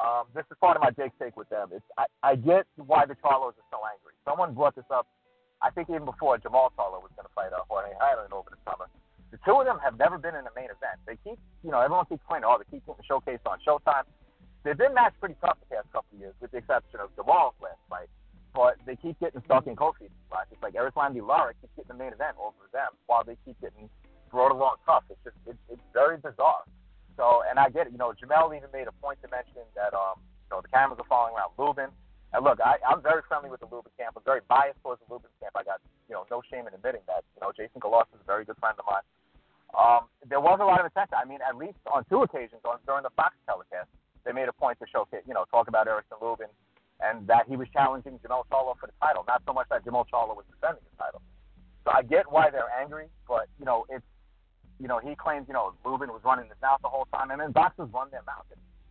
um, 0.00 0.24
this 0.34 0.44
is 0.50 0.56
part 0.60 0.76
of 0.76 0.82
my 0.82 0.90
Jake 0.90 1.12
take 1.18 1.36
with 1.36 1.48
them. 1.48 1.68
It's 1.72 1.84
I, 1.96 2.04
I 2.22 2.36
get 2.36 2.66
why 2.76 3.06
the 3.06 3.14
Charlos 3.16 3.56
are 3.56 3.68
so 3.70 3.80
angry. 3.82 4.14
Someone 4.24 4.54
brought 4.54 4.74
this 4.76 4.88
up 4.90 5.06
I 5.62 5.70
think 5.70 5.88
even 5.88 6.04
before 6.04 6.36
Jamal 6.38 6.72
Charlo 6.76 7.00
was 7.00 7.12
going 7.16 7.24
to 7.24 7.34
fight 7.34 7.52
uh, 7.52 7.64
Jorge 7.68 7.92
Heiland 7.96 8.32
over 8.32 8.52
the 8.52 8.60
summer. 8.68 8.88
The 9.32 9.40
two 9.44 9.56
of 9.56 9.64
them 9.64 9.80
have 9.82 9.98
never 9.98 10.18
been 10.18 10.36
in 10.36 10.44
a 10.44 10.54
main 10.54 10.70
event. 10.70 11.00
They 11.08 11.16
keep, 11.24 11.40
you 11.64 11.70
know, 11.72 11.80
everyone 11.80 12.06
keeps 12.06 12.22
playing, 12.28 12.44
oh, 12.44 12.60
they 12.60 12.68
keep 12.68 12.84
getting 12.86 13.02
showcased 13.08 13.44
on 13.48 13.58
Showtime. 13.64 14.04
They've 14.62 14.76
been 14.76 14.94
matched 14.94 15.18
pretty 15.18 15.36
tough 15.40 15.58
the 15.60 15.76
past 15.76 15.88
couple 15.92 16.12
of 16.14 16.20
years, 16.20 16.34
with 16.40 16.50
the 16.52 16.58
exception 16.58 17.00
of 17.00 17.10
Jamal's 17.16 17.56
last 17.62 17.80
fight. 17.88 18.10
But 18.54 18.78
they 18.86 18.96
keep 18.96 19.18
getting 19.20 19.42
stuck 19.44 19.66
in 19.66 19.76
Kofi's 19.76 20.12
spots. 20.28 20.48
It's 20.52 20.62
like 20.62 20.74
Erislandy 20.74 21.20
Lara 21.20 21.52
keeps 21.60 21.72
getting 21.76 21.92
the 21.92 21.98
main 21.98 22.12
event 22.12 22.36
over 22.40 22.68
them 22.72 22.94
while 23.06 23.24
they 23.24 23.36
keep 23.44 23.58
getting 23.60 23.88
brought 24.30 24.52
along 24.52 24.76
tough. 24.86 25.04
It's 25.10 25.20
just, 25.24 25.36
it's, 25.46 25.60
it's 25.68 25.86
very 25.92 26.16
bizarre. 26.16 26.64
So, 27.16 27.42
and 27.48 27.58
I 27.58 27.72
get 27.72 27.88
it. 27.88 27.92
You 27.92 27.98
know, 27.98 28.12
Jamel 28.12 28.52
even 28.56 28.68
made 28.72 28.86
a 28.86 28.96
point 29.00 29.18
to 29.24 29.28
mention 29.28 29.64
that, 29.74 29.96
um, 29.96 30.20
you 30.20 30.56
know, 30.56 30.60
the 30.60 30.68
cameras 30.68 31.00
are 31.00 31.08
following 31.08 31.34
around 31.34 31.56
Lubin. 31.56 31.90
And 32.36 32.44
look, 32.44 32.60
I, 32.60 32.76
I'm 32.84 33.00
very 33.00 33.24
friendly 33.24 33.48
with 33.48 33.60
the 33.60 33.70
Lubin 33.72 33.92
camp. 33.96 34.14
I'm 34.16 34.26
very 34.26 34.44
biased 34.44 34.76
towards 34.84 35.00
the 35.00 35.08
Lubin 35.08 35.32
camp. 35.40 35.56
I 35.56 35.64
got, 35.64 35.80
you 36.08 36.14
know, 36.14 36.28
no 36.28 36.44
shame 36.44 36.68
in 36.68 36.74
admitting 36.76 37.04
that. 37.08 37.24
You 37.32 37.40
know, 37.40 37.50
Jason 37.56 37.80
Galos 37.80 38.10
is 38.12 38.20
a 38.20 38.28
very 38.28 38.44
good 38.44 38.60
friend 38.60 38.76
of 38.76 38.84
mine. 38.84 39.06
Um, 39.72 40.08
there 40.28 40.40
was 40.40 40.60
a 40.60 40.66
lot 40.68 40.80
of 40.80 40.86
attention. 40.86 41.16
I 41.16 41.24
mean, 41.24 41.40
at 41.40 41.56
least 41.56 41.80
on 41.88 42.04
two 42.12 42.22
occasions 42.22 42.60
on 42.64 42.78
during 42.84 43.02
the 43.02 43.14
Fox 43.16 43.34
telecast, 43.48 43.88
they 44.24 44.32
made 44.32 44.48
a 44.48 44.52
point 44.52 44.78
to 44.80 44.86
showcase, 44.90 45.24
you 45.24 45.34
know, 45.34 45.46
talk 45.48 45.68
about 45.68 45.88
Erickson 45.88 46.18
Lubin 46.20 46.50
and 47.00 47.26
that 47.26 47.44
he 47.48 47.56
was 47.56 47.68
challenging 47.72 48.18
Jamal 48.22 48.46
Charlo 48.50 48.74
for 48.78 48.86
the 48.86 48.96
title. 49.00 49.24
Not 49.28 49.42
so 49.46 49.52
much 49.52 49.68
that 49.70 49.84
Jamal 49.84 50.06
Charlo 50.12 50.34
was 50.36 50.44
defending 50.48 50.82
the 50.84 50.96
title. 50.96 51.20
So 51.84 51.92
I 51.92 52.02
get 52.02 52.30
why 52.30 52.50
they're 52.50 52.72
angry, 52.80 53.06
but 53.28 53.46
you 53.58 53.64
know, 53.64 53.86
it's 53.88 54.04
you 54.80 54.88
know, 54.88 54.98
he 54.98 55.14
claims, 55.16 55.46
you 55.48 55.54
know, 55.54 55.72
Lubin 55.84 56.10
was 56.10 56.20
running 56.24 56.46
his 56.46 56.60
mouth 56.60 56.80
the 56.82 56.88
whole 56.88 57.06
time, 57.12 57.30
and 57.30 57.40
then 57.40 57.52
boxers 57.52 57.88
run 57.92 58.08
their 58.10 58.22
mouth. 58.26 58.44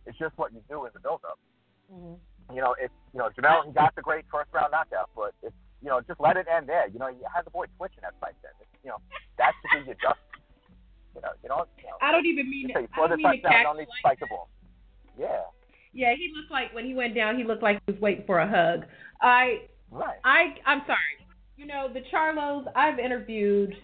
It's, 0.06 0.18
just 0.18 0.38
what 0.38 0.54
you 0.54 0.62
do 0.70 0.86
in 0.86 0.92
the 0.94 1.00
build-up. 1.00 1.38
Mm-hmm. 1.92 2.54
You 2.54 2.62
know, 2.62 2.74
it's 2.78 2.94
you 3.12 3.18
know, 3.18 3.28
Jamel 3.36 3.66
he 3.66 3.72
got 3.72 3.94
the 3.96 4.02
great 4.02 4.24
first 4.30 4.48
round 4.54 4.70
knockout, 4.70 5.10
but 5.14 5.34
it's 5.42 5.54
you 5.82 5.88
know, 5.88 6.00
just 6.00 6.20
let 6.20 6.36
it 6.36 6.46
end 6.48 6.68
there. 6.68 6.88
You 6.88 6.98
know, 6.98 7.08
you 7.08 7.22
had 7.32 7.44
the 7.44 7.50
boy 7.50 7.66
twitching 7.76 8.00
that 8.02 8.14
fight 8.20 8.34
then. 8.42 8.52
It's, 8.60 8.70
you 8.82 8.90
know, 8.90 8.98
that 9.38 9.52
should 9.60 9.82
be 9.82 9.86
your 9.86 9.96
justice. 10.00 10.22
You 11.14 11.22
know, 11.22 11.30
you 11.42 11.48
know, 11.48 11.66
you 11.78 11.84
know 11.84 11.98
I 12.00 12.12
don't 12.12 12.26
even 12.26 12.48
mean. 12.48 12.70
say, 12.74 12.86
I 12.94 13.08
don't 13.08 13.18
mean 13.18 13.42
to 13.42 13.48
catch 13.48 13.62
don't 13.62 13.78
need 13.78 13.84
to 13.84 13.90
like 13.90 14.18
spike 14.18 14.20
the 14.20 14.26
ball. 14.26 14.48
Yeah, 15.18 15.42
Yeah, 15.92 16.14
he 16.14 16.32
looked 16.36 16.50
like 16.50 16.74
when 16.74 16.84
he 16.84 16.94
went 16.94 17.14
down, 17.14 17.36
he 17.36 17.44
looked 17.44 17.62
like 17.62 17.80
he 17.86 17.92
was 17.92 18.00
waiting 18.00 18.24
for 18.26 18.38
a 18.38 18.48
hug. 18.48 18.86
I, 19.20 19.62
right. 19.90 20.18
I, 20.24 20.54
I'm 20.66 20.82
sorry. 20.86 20.98
You 21.56 21.66
know, 21.66 21.88
the 21.92 22.02
Charlos. 22.12 22.66
I've 22.76 22.98
interviewed 22.98 23.74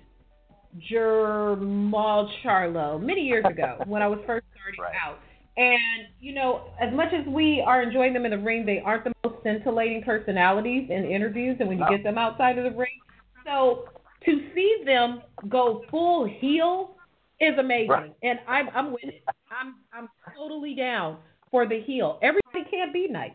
Jermal 0.91 2.29
Charlo 2.45 3.01
many 3.01 3.23
years 3.23 3.45
ago 3.49 3.79
when 3.87 4.03
I 4.03 4.07
was 4.07 4.19
first 4.27 4.47
starting 4.55 4.81
Right. 4.81 4.95
out. 5.03 5.19
And 5.57 6.09
you 6.19 6.35
know, 6.35 6.71
as 6.81 6.93
much 6.95 7.13
as 7.13 7.27
we 7.27 7.63
are 7.67 7.83
enjoying 7.83 8.15
them 8.15 8.25
in 8.25 8.31
the 8.31 8.39
ring, 8.39 8.65
they 8.65 8.81
aren't 8.81 9.05
the 9.05 9.13
most 9.25 9.43
scintillating 9.43 10.03
personalities 10.03 10.89
in 10.91 11.05
interviews, 11.05 11.57
and 11.61 11.69
when 11.69 11.79
you 11.79 11.85
No. 11.85 11.91
get 11.91 12.03
them 12.03 12.17
outside 12.17 12.57
of 12.57 12.65
the 12.65 12.79
ring, 12.79 13.03
so 13.45 13.85
to 14.25 14.51
see 14.55 14.83
them 14.87 15.23
go 15.51 15.85
full 15.91 16.25
heel 16.27 16.97
is 17.39 17.59
amazing, 17.59 17.89
Right. 17.89 18.15
and 18.23 18.39
I'm 18.49 18.71
I'm 18.75 18.93
with 18.93 19.05
it. 19.05 19.25
I'm 19.51 19.75
I'm 19.93 20.09
totally 20.35 20.75
down 20.75 21.19
for 21.51 21.67
the 21.67 21.81
heel. 21.83 22.19
Everybody 22.23 22.65
can't 22.71 22.93
be 22.95 23.09
nice. 23.09 23.33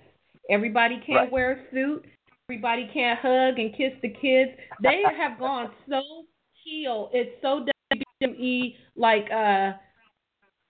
Everybody 0.49 0.95
can't 1.05 1.19
Right. 1.19 1.31
wear 1.31 1.51
a 1.51 1.71
suit. 1.71 2.05
Everybody 2.49 2.89
can't 2.93 3.19
hug 3.19 3.59
and 3.59 3.75
kiss 3.75 3.93
the 4.01 4.09
kids. 4.09 4.51
They 4.81 5.03
have 5.17 5.37
gone 5.37 5.69
so 5.87 6.01
heel. 6.67 7.09
It's 7.13 7.31
so 7.41 7.65
WWE 8.21 8.75
like 8.95 9.29
uh 9.31 9.73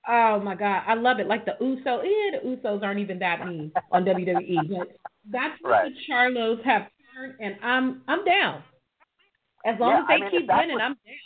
oh 0.08 0.40
my 0.42 0.56
god, 0.56 0.84
I 0.88 0.94
love 0.94 1.20
it. 1.20 1.28
Like 1.28 1.46
the 1.46 1.56
Uso, 1.60 2.02
yeah, 2.04 2.40
the 2.40 2.48
Usos 2.56 2.84
aren't 2.84 3.00
even 3.00 3.20
that 3.20 3.46
mean 3.46 3.72
on 3.92 4.06
WWE, 4.06 4.70
but 4.78 4.96
that's 5.32 5.62
what 5.62 5.70
Right. 5.72 5.92
the 5.94 6.14
Charlos 6.14 6.64
have 6.64 6.88
turned, 7.16 7.36
and 7.40 7.56
I'm 7.64 8.02
I'm 8.08 8.24
down. 8.26 8.64
As 9.66 9.80
long 9.80 9.92
Yeah, 9.92 10.02
as 10.02 10.06
they 10.08 10.14
I 10.14 10.20
mean, 10.20 10.32
keep 10.32 10.50
winning, 10.50 10.72
what- 10.76 10.82
I'm 10.82 10.94
down. 10.94 11.18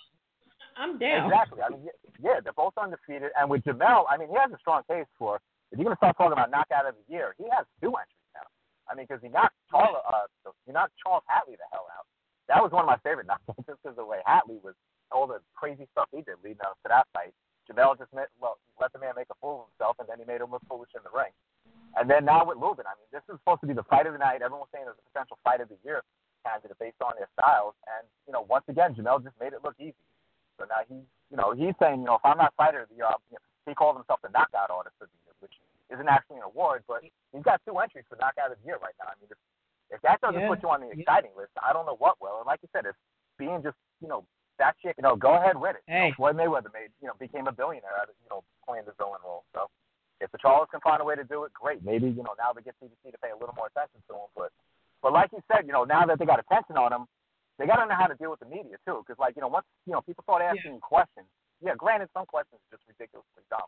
I'm 0.77 0.97
down. 0.97 1.25
Exactly. 1.31 1.61
I 1.61 1.69
mean, 1.69 1.85
yeah, 2.23 2.39
they're 2.41 2.53
both 2.53 2.73
undefeated, 2.77 3.29
and 3.37 3.49
with 3.49 3.61
Jamel, 3.63 4.05
I 4.09 4.17
mean, 4.17 4.29
he 4.29 4.35
has 4.35 4.51
a 4.51 4.57
strong 4.59 4.81
case 4.89 5.05
for. 5.19 5.39
If 5.71 5.77
you're 5.79 5.85
going 5.85 5.95
to 5.95 5.99
start 6.03 6.17
talking 6.17 6.33
about 6.33 6.51
knockout 6.51 6.83
of 6.85 6.95
the 6.99 7.05
year, 7.13 7.31
he 7.37 7.45
has 7.55 7.63
two 7.79 7.95
entries 7.95 8.27
now. 8.35 8.43
I 8.91 8.95
mean, 8.95 9.05
because 9.07 9.23
he 9.23 9.29
knocked 9.31 9.55
Charles, 9.71 9.95
uh, 10.03 10.51
he 10.67 10.73
knocked 10.75 10.91
Charles 10.99 11.23
Hatley 11.23 11.55
the 11.55 11.63
hell 11.71 11.87
out. 11.95 12.03
That 12.51 12.59
was 12.59 12.75
one 12.75 12.83
of 12.83 12.91
my 12.91 12.99
favorite 12.99 13.27
knockouts 13.31 13.63
just 13.63 13.79
because 13.79 13.95
the 13.95 14.03
way 14.03 14.19
Hatley 14.27 14.59
was 14.59 14.75
all 15.07 15.25
the 15.25 15.39
crazy 15.55 15.87
stuff 15.95 16.11
he 16.11 16.19
did 16.21 16.35
leading 16.43 16.63
up 16.67 16.75
to 16.83 16.91
that 16.91 17.07
fight. 17.15 17.31
Jamel 17.63 17.95
just 17.95 18.11
met, 18.11 18.27
well, 18.43 18.59
let 18.83 18.91
the 18.91 18.99
man 18.99 19.15
make 19.15 19.31
a 19.31 19.37
fool 19.39 19.63
of 19.63 19.71
himself, 19.71 19.95
and 20.03 20.07
then 20.11 20.19
he 20.19 20.27
made 20.27 20.43
him 20.43 20.51
look 20.51 20.63
foolish 20.67 20.91
in 20.91 21.03
the 21.07 21.13
ring. 21.15 21.31
And 21.95 22.11
then 22.11 22.27
now 22.27 22.43
with 22.43 22.59
Lubin, 22.59 22.87
I 22.87 22.95
mean, 22.99 23.07
this 23.15 23.23
is 23.31 23.39
supposed 23.39 23.63
to 23.63 23.69
be 23.71 23.75
the 23.75 23.87
fight 23.87 24.07
of 24.07 24.11
the 24.11 24.19
night. 24.19 24.43
Everyone 24.43 24.67
was 24.67 24.71
saying 24.75 24.87
it's 24.87 24.99
a 24.99 25.07
potential 25.11 25.39
fight 25.43 25.63
of 25.63 25.71
the 25.71 25.79
year 25.83 26.03
candidate 26.43 26.75
based 26.79 26.99
on 26.99 27.13
their 27.15 27.29
styles. 27.37 27.77
And, 27.87 28.03
you 28.27 28.33
know, 28.33 28.43
once 28.47 28.65
again, 28.67 28.95
Jamel 28.97 29.23
just 29.23 29.37
made 29.39 29.53
it 29.53 29.63
look 29.63 29.77
easy. 29.79 30.03
So 30.57 30.65
now 30.67 30.83
he's, 30.87 31.05
you 31.29 31.37
know, 31.37 31.53
he's 31.53 31.75
saying, 31.77 32.01
you 32.01 32.07
know, 32.07 32.17
if 32.17 32.25
I'm 32.25 32.39
not 32.39 32.55
fighter 32.57 32.83
of 32.83 32.89
the 32.89 32.97
year, 32.97 33.07
you 33.29 33.37
know, 33.37 33.45
he 33.67 33.77
calls 33.77 33.95
himself 33.95 34.19
the 34.25 34.33
knockout 34.33 34.73
artist 34.73 34.97
of 34.99 35.07
the 35.07 35.19
year, 35.23 35.35
which 35.39 35.55
isn't 35.93 36.09
actually 36.09 36.41
an 36.41 36.47
award, 36.47 36.83
but 36.89 37.05
he's 37.05 37.45
got 37.45 37.61
two 37.67 37.77
entries 37.77 38.07
for 38.09 38.17
knockout 38.17 38.51
of 38.51 38.57
the 38.57 38.65
year 38.65 38.81
right 38.81 38.95
now. 38.97 39.11
I 39.11 39.15
mean, 39.21 39.29
if 39.91 40.01
that 40.01 40.19
doesn't 40.21 40.39
Yeah. 40.41 40.47
put 40.47 40.63
you 40.63 40.69
on 40.69 40.81
the 40.81 40.89
exciting 40.91 41.31
list, 41.35 41.51
I 41.61 41.73
don't 41.73 41.85
know 41.85 41.95
what 41.95 42.19
will. 42.21 42.37
And 42.39 42.47
like 42.47 42.61
you 42.63 42.69
said, 42.71 42.85
if 42.85 42.95
being 43.37 43.61
just, 43.61 43.77
you 43.99 44.07
know, 44.07 44.25
that 44.57 44.75
shit, 44.81 44.95
you 44.97 45.03
know, 45.03 45.15
go 45.15 45.35
ahead 45.35 45.57
with 45.57 45.75
it. 45.75 45.83
You 45.87 45.93
know, 46.09 46.13
Floyd 46.15 46.35
Mayweather 46.35 46.71
made, 46.73 46.91
you 47.01 47.07
know, 47.07 47.13
became 47.19 47.47
a 47.47 47.51
billionaire 47.51 47.97
out 47.99 48.09
of, 48.09 48.15
you 48.23 48.29
know, 48.29 48.43
playing 48.65 48.85
the 48.85 48.93
villain 48.93 49.21
role. 49.23 49.43
So 49.53 49.69
if 50.19 50.31
the 50.31 50.37
Charles 50.37 50.69
can 50.69 50.79
find 50.81 51.01
a 51.01 51.05
way 51.05 51.15
to 51.15 51.23
do 51.23 51.43
it, 51.45 51.53
great. 51.53 51.83
Maybe, 51.83 52.07
you 52.07 52.23
know, 52.23 52.35
now 52.37 52.53
they 52.53 52.61
get 52.61 52.75
CBS 52.79 53.11
to 53.11 53.17
pay 53.17 53.31
a 53.31 53.37
little 53.37 53.55
more 53.55 53.67
attention 53.67 54.01
to 54.09 54.13
him. 54.13 54.29
But, 54.35 54.51
but 55.01 55.13
like 55.13 55.31
you 55.33 55.41
said, 55.51 55.65
you 55.65 55.73
know, 55.73 55.83
now 55.83 56.05
that 56.05 56.19
they 56.19 56.25
got 56.25 56.39
attention 56.39 56.77
on 56.77 56.93
him, 56.93 57.07
they 57.57 57.65
got 57.65 57.77
to 57.81 57.85
know 57.89 57.95
how 57.97 58.07
to 58.07 58.15
deal 58.15 58.29
with 58.29 58.39
the 58.39 58.45
media 58.45 58.77
too. 58.85 59.03
Because, 59.05 59.17
like, 59.19 59.35
you 59.35 59.41
know, 59.41 59.49
once, 59.49 59.65
you 59.85 59.93
know, 59.93 60.01
people 60.01 60.23
start 60.23 60.41
asking 60.41 60.73
you 60.75 60.79
questions, 60.79 61.25
yeah, 61.59 61.73
granted, 61.75 62.09
some 62.13 62.25
questions 62.25 62.61
are 62.61 62.77
just 62.77 62.87
ridiculously 62.87 63.43
dumb. 63.49 63.65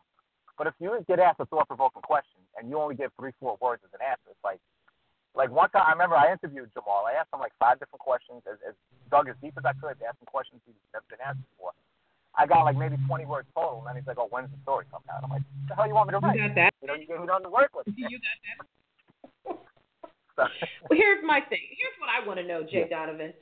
But 0.56 0.68
if 0.68 0.74
you 0.78 0.94
get 1.08 1.18
asked 1.18 1.40
a 1.40 1.46
thought-provoking 1.46 2.02
question 2.02 2.38
and 2.56 2.70
you 2.70 2.78
only 2.78 2.94
give 2.94 3.10
three, 3.18 3.32
four 3.40 3.58
words 3.60 3.82
as 3.82 3.90
an 3.94 4.06
answer, 4.06 4.30
it's 4.30 4.44
like, 4.44 4.60
like 5.34 5.50
one 5.50 5.70
time, 5.70 5.84
I 5.86 5.92
remember 5.92 6.16
I 6.16 6.30
interviewed 6.30 6.70
Jamal. 6.72 7.04
I 7.10 7.18
asked 7.18 7.34
him 7.34 7.40
like 7.42 7.52
five 7.58 7.78
different 7.82 8.00
questions, 8.00 8.42
as, 8.46 8.58
as 8.66 8.74
dug 9.10 9.28
as 9.28 9.34
deep 9.42 9.54
as 9.58 9.66
I 9.66 9.74
could, 9.74 9.98
asked 10.06 10.22
him 10.22 10.30
questions 10.30 10.62
he's 10.64 10.78
never 10.94 11.04
been 11.10 11.22
asked 11.22 11.42
before. 11.54 11.74
I 12.34 12.46
got 12.46 12.62
like 12.62 12.78
maybe 12.78 12.98
20 13.06 13.26
words 13.26 13.46
total, 13.54 13.82
and 13.82 13.86
then 13.86 13.94
he's 13.98 14.06
like, 14.06 14.18
"Oh, 14.18 14.26
when's 14.30 14.50
the 14.50 14.58
story 14.62 14.86
coming 14.90 15.06
out?" 15.10 15.22
I'm 15.22 15.30
like, 15.30 15.42
"What 15.42 15.68
the 15.70 15.74
hell 15.74 15.86
you 15.86 15.94
want 15.94 16.10
me 16.10 16.18
to 16.18 16.22
write?" 16.22 16.34
You 16.34 16.46
got 16.46 16.54
that. 16.54 16.72
You 16.82 16.88
know, 16.88 16.94
you 16.94 17.06
gave 17.06 17.20
me 17.22 17.26
nothing 17.26 17.46
to 17.46 17.54
work 17.54 17.70
with. 17.74 17.86
You 17.94 18.18
got 18.18 18.38
that. 18.42 18.58
So, 20.34 20.42
Well, 20.90 20.98
here's 20.98 21.22
my 21.22 21.40
thing. 21.46 21.62
Here's 21.70 21.94
what 22.02 22.10
I 22.10 22.26
want 22.26 22.38
to 22.42 22.46
know, 22.46 22.66
Jay 22.66 22.86
Donovan. 22.90 23.32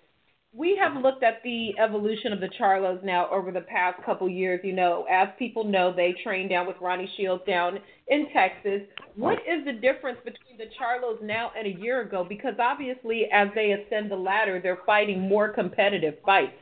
We 0.54 0.78
have 0.78 1.02
looked 1.02 1.22
at 1.22 1.42
the 1.42 1.70
evolution 1.78 2.30
of 2.30 2.40
the 2.40 2.50
Charlos 2.60 3.02
now 3.02 3.26
over 3.30 3.50
the 3.52 3.62
past 3.62 4.02
couple 4.04 4.28
years. 4.28 4.60
You 4.62 4.74
know, 4.74 5.06
as 5.10 5.28
people 5.38 5.64
know, 5.64 5.94
they 5.94 6.14
trained 6.22 6.50
down 6.50 6.66
with 6.66 6.76
Ronnie 6.78 7.10
Shields 7.16 7.42
down 7.46 7.78
in 8.08 8.26
Texas. 8.34 8.82
What 9.16 9.38
is 9.48 9.64
the 9.64 9.72
difference 9.72 10.18
between 10.22 10.58
the 10.58 10.66
Charlos 10.78 11.22
now 11.22 11.52
and 11.56 11.66
a 11.66 11.80
year 11.80 12.02
ago? 12.02 12.22
Because 12.28 12.52
obviously, 12.58 13.28
as 13.32 13.48
they 13.54 13.72
ascend 13.72 14.10
the 14.10 14.16
ladder, 14.16 14.60
they're 14.62 14.80
fighting 14.84 15.22
more 15.22 15.48
competitive 15.48 16.16
fights. 16.24 16.52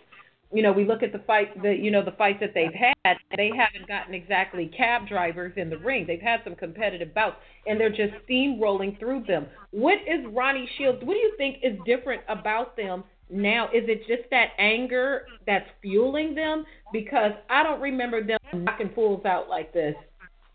You 0.52 0.62
know, 0.62 0.70
we 0.72 0.84
look 0.84 1.02
at 1.02 1.12
the 1.12 1.22
fight, 1.26 1.60
the 1.60 1.74
you 1.74 1.90
know 1.90 2.04
the 2.04 2.12
fights 2.12 2.38
that 2.40 2.54
they've 2.54 2.72
had. 2.72 3.16
They 3.36 3.50
haven't 3.56 3.88
gotten 3.88 4.14
exactly 4.14 4.70
cab 4.76 5.08
drivers 5.08 5.52
in 5.56 5.68
the 5.68 5.78
ring. 5.78 6.06
They've 6.06 6.20
had 6.20 6.40
some 6.44 6.54
competitive 6.54 7.12
bouts, 7.12 7.36
and 7.66 7.78
they're 7.78 7.90
just 7.90 8.14
steamrolling 8.28 9.00
through 9.00 9.24
them. 9.26 9.46
What 9.72 9.98
is 10.06 10.24
Ronnie 10.32 10.68
Shields? 10.78 10.98
What 11.02 11.14
do 11.14 11.20
you 11.20 11.34
think 11.36 11.58
is 11.64 11.76
different 11.84 12.22
about 12.28 12.76
them 12.76 13.02
now? 13.32 13.66
Is 13.66 13.84
it 13.88 14.06
just 14.06 14.28
that 14.30 14.48
anger 14.58 15.26
that's 15.46 15.68
fueling 15.82 16.34
them? 16.34 16.64
Because 16.92 17.32
I 17.48 17.62
don't 17.62 17.80
remember 17.80 18.22
them 18.24 18.38
knocking 18.54 18.90
fools 18.94 19.24
out 19.24 19.48
like 19.48 19.72
this 19.72 19.94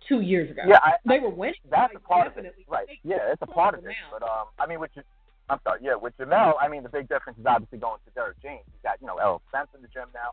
two 0.08 0.22
years 0.22 0.52
ago. 0.52 0.62
yeah, 0.68 0.80
I, 0.84 0.94
they 1.06 1.20
were 1.20 1.30
winning. 1.30 1.56
that's 1.70 1.92
a 1.92 1.98
like, 1.98 2.04
part 2.04 2.28
of 2.28 2.38
it, 2.38 2.54
right? 2.68 2.88
Yeah, 3.04 3.32
it's 3.32 3.42
a 3.42 3.48
part 3.48 3.78
of 3.78 3.86
it. 3.86 3.94
But 4.12 4.24
um, 4.24 4.48
I 4.60 4.68
mean, 4.68 4.80
with 4.80 4.92
i'm 5.50 5.60
sorry, 5.64 5.80
yeah, 5.84 5.96
with 5.96 6.14
Jamel, 6.18 6.54
I 6.62 6.68
mean, 6.68 6.84
the 6.84 6.90
big 6.90 7.08
difference 7.10 7.40
is 7.40 7.46
obviously 7.46 7.80
going 7.80 8.00
to 8.06 8.12
Derek 8.14 8.42
James. 8.42 8.64
He's 8.66 8.82
got 8.84 9.02
you 9.02 9.08
know 9.08 9.18
Errol 9.18 9.42
Spence 9.50 9.70
in 9.76 9.82
the 9.82 9.90
gym 9.90 10.10
now. 10.14 10.32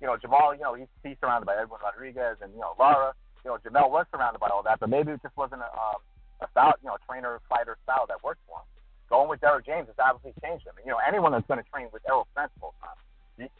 You 0.00 0.08
know, 0.08 0.16
Jamal, 0.16 0.54
you 0.54 0.60
know, 0.60 0.74
he's, 0.74 0.90
he's 1.02 1.16
surrounded 1.20 1.46
by 1.46 1.54
Edwin 1.54 1.80
Rodriguez 1.82 2.36
and 2.42 2.52
you 2.52 2.60
know 2.60 2.74
Lara. 2.78 3.14
You 3.44 3.52
know, 3.52 3.58
Jamel 3.62 3.90
was 3.90 4.06
surrounded 4.10 4.40
by 4.40 4.48
all 4.48 4.62
that, 4.64 4.80
but 4.80 4.88
maybe 4.88 5.12
it 5.12 5.20
just 5.22 5.36
wasn't 5.36 5.62
a 5.62 5.70
um, 5.70 6.00
a 6.42 6.50
style, 6.50 6.74
you 6.82 6.88
know, 6.88 6.96
trainer 7.08 7.40
fighter 7.48 7.78
style 7.84 8.06
that 8.08 8.22
worked 8.24 8.40
for 8.46 8.58
him. 8.58 8.66
Going 9.10 9.28
with 9.28 9.40
Derek 9.40 9.66
James 9.66 9.86
has 9.88 9.96
obviously 10.00 10.32
changed 10.42 10.66
him. 10.66 10.74
And, 10.76 10.84
you 10.86 10.92
know, 10.92 10.98
anyone 11.06 11.32
that's 11.32 11.46
going 11.46 11.62
to 11.62 11.68
train 11.70 11.88
with 11.92 12.02
Errol 12.08 12.26
Spence 12.32 12.50
full 12.60 12.74
time, 12.80 12.96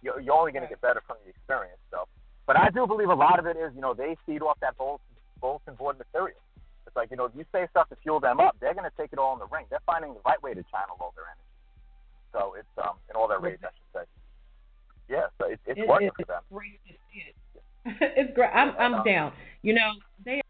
you, 0.03 0.13
you're 0.23 0.35
only 0.35 0.53
going 0.53 0.63
to 0.65 0.69
get 0.69 0.81
better 0.81 1.03
from 1.07 1.17
the 1.25 1.31
experience. 1.31 1.79
So, 1.91 2.09
but 2.47 2.57
I 2.57 2.71
do 2.71 2.87
believe 2.87 3.09
a 3.11 3.15
lot 3.15 3.39
of 3.39 3.47
it 3.47 3.57
is, 3.57 3.73
you 3.75 3.81
know, 3.81 3.93
they 3.95 4.17
feed 4.27 4.43
off 4.43 4.59
that 4.61 4.77
bulletin, 4.79 5.05
bulletin 5.41 5.75
board 5.75 5.99
material. 5.99 6.39
It's 6.87 6.97
like, 6.97 7.11
you 7.11 7.17
know, 7.17 7.25
if 7.27 7.33
you 7.37 7.45
say 7.53 7.67
stuff 7.71 7.89
to 7.91 7.97
fuel 8.03 8.21
them 8.21 8.41
up, 8.41 8.57
they're 8.61 8.75
going 8.75 8.89
to 8.89 8.97
take 8.97 9.13
it 9.13 9.19
all 9.19 9.33
in 9.35 9.39
the 9.39 9.49
ring. 9.53 9.67
They're 9.71 9.85
finding 9.87 10.15
the 10.15 10.21
right 10.25 10.41
way 10.43 10.55
to 10.55 10.63
channel 10.73 10.97
all 11.01 11.13
their 11.17 11.25
energy. 11.29 11.41
So 12.33 12.55
it's 12.59 12.67
um 12.83 12.97
in 13.09 13.15
all 13.17 13.29
their 13.29 13.39
rage, 13.39 13.61
I 13.63 13.69
should 13.71 13.91
say. 13.95 14.05
Yeah, 15.09 15.27
so 15.39 15.47
it, 15.49 15.61
it's 15.67 15.79
It- 15.81 15.89
working 15.89 16.09
it- 16.09 16.15
for 16.17 16.25
them. 16.27 16.43
It's 16.43 16.53
great 16.53 16.81
to 16.89 16.95
see 17.13 17.23
it. 17.31 17.37
it's 18.19 18.35
great. 18.35 18.51
I'm 18.53 18.75
I'm 18.79 19.05
down. 19.05 19.33
You 19.63 19.75
know, 19.75 19.93
they 20.25 20.41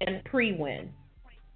and 0.00 0.24
pre-win. 0.24 0.90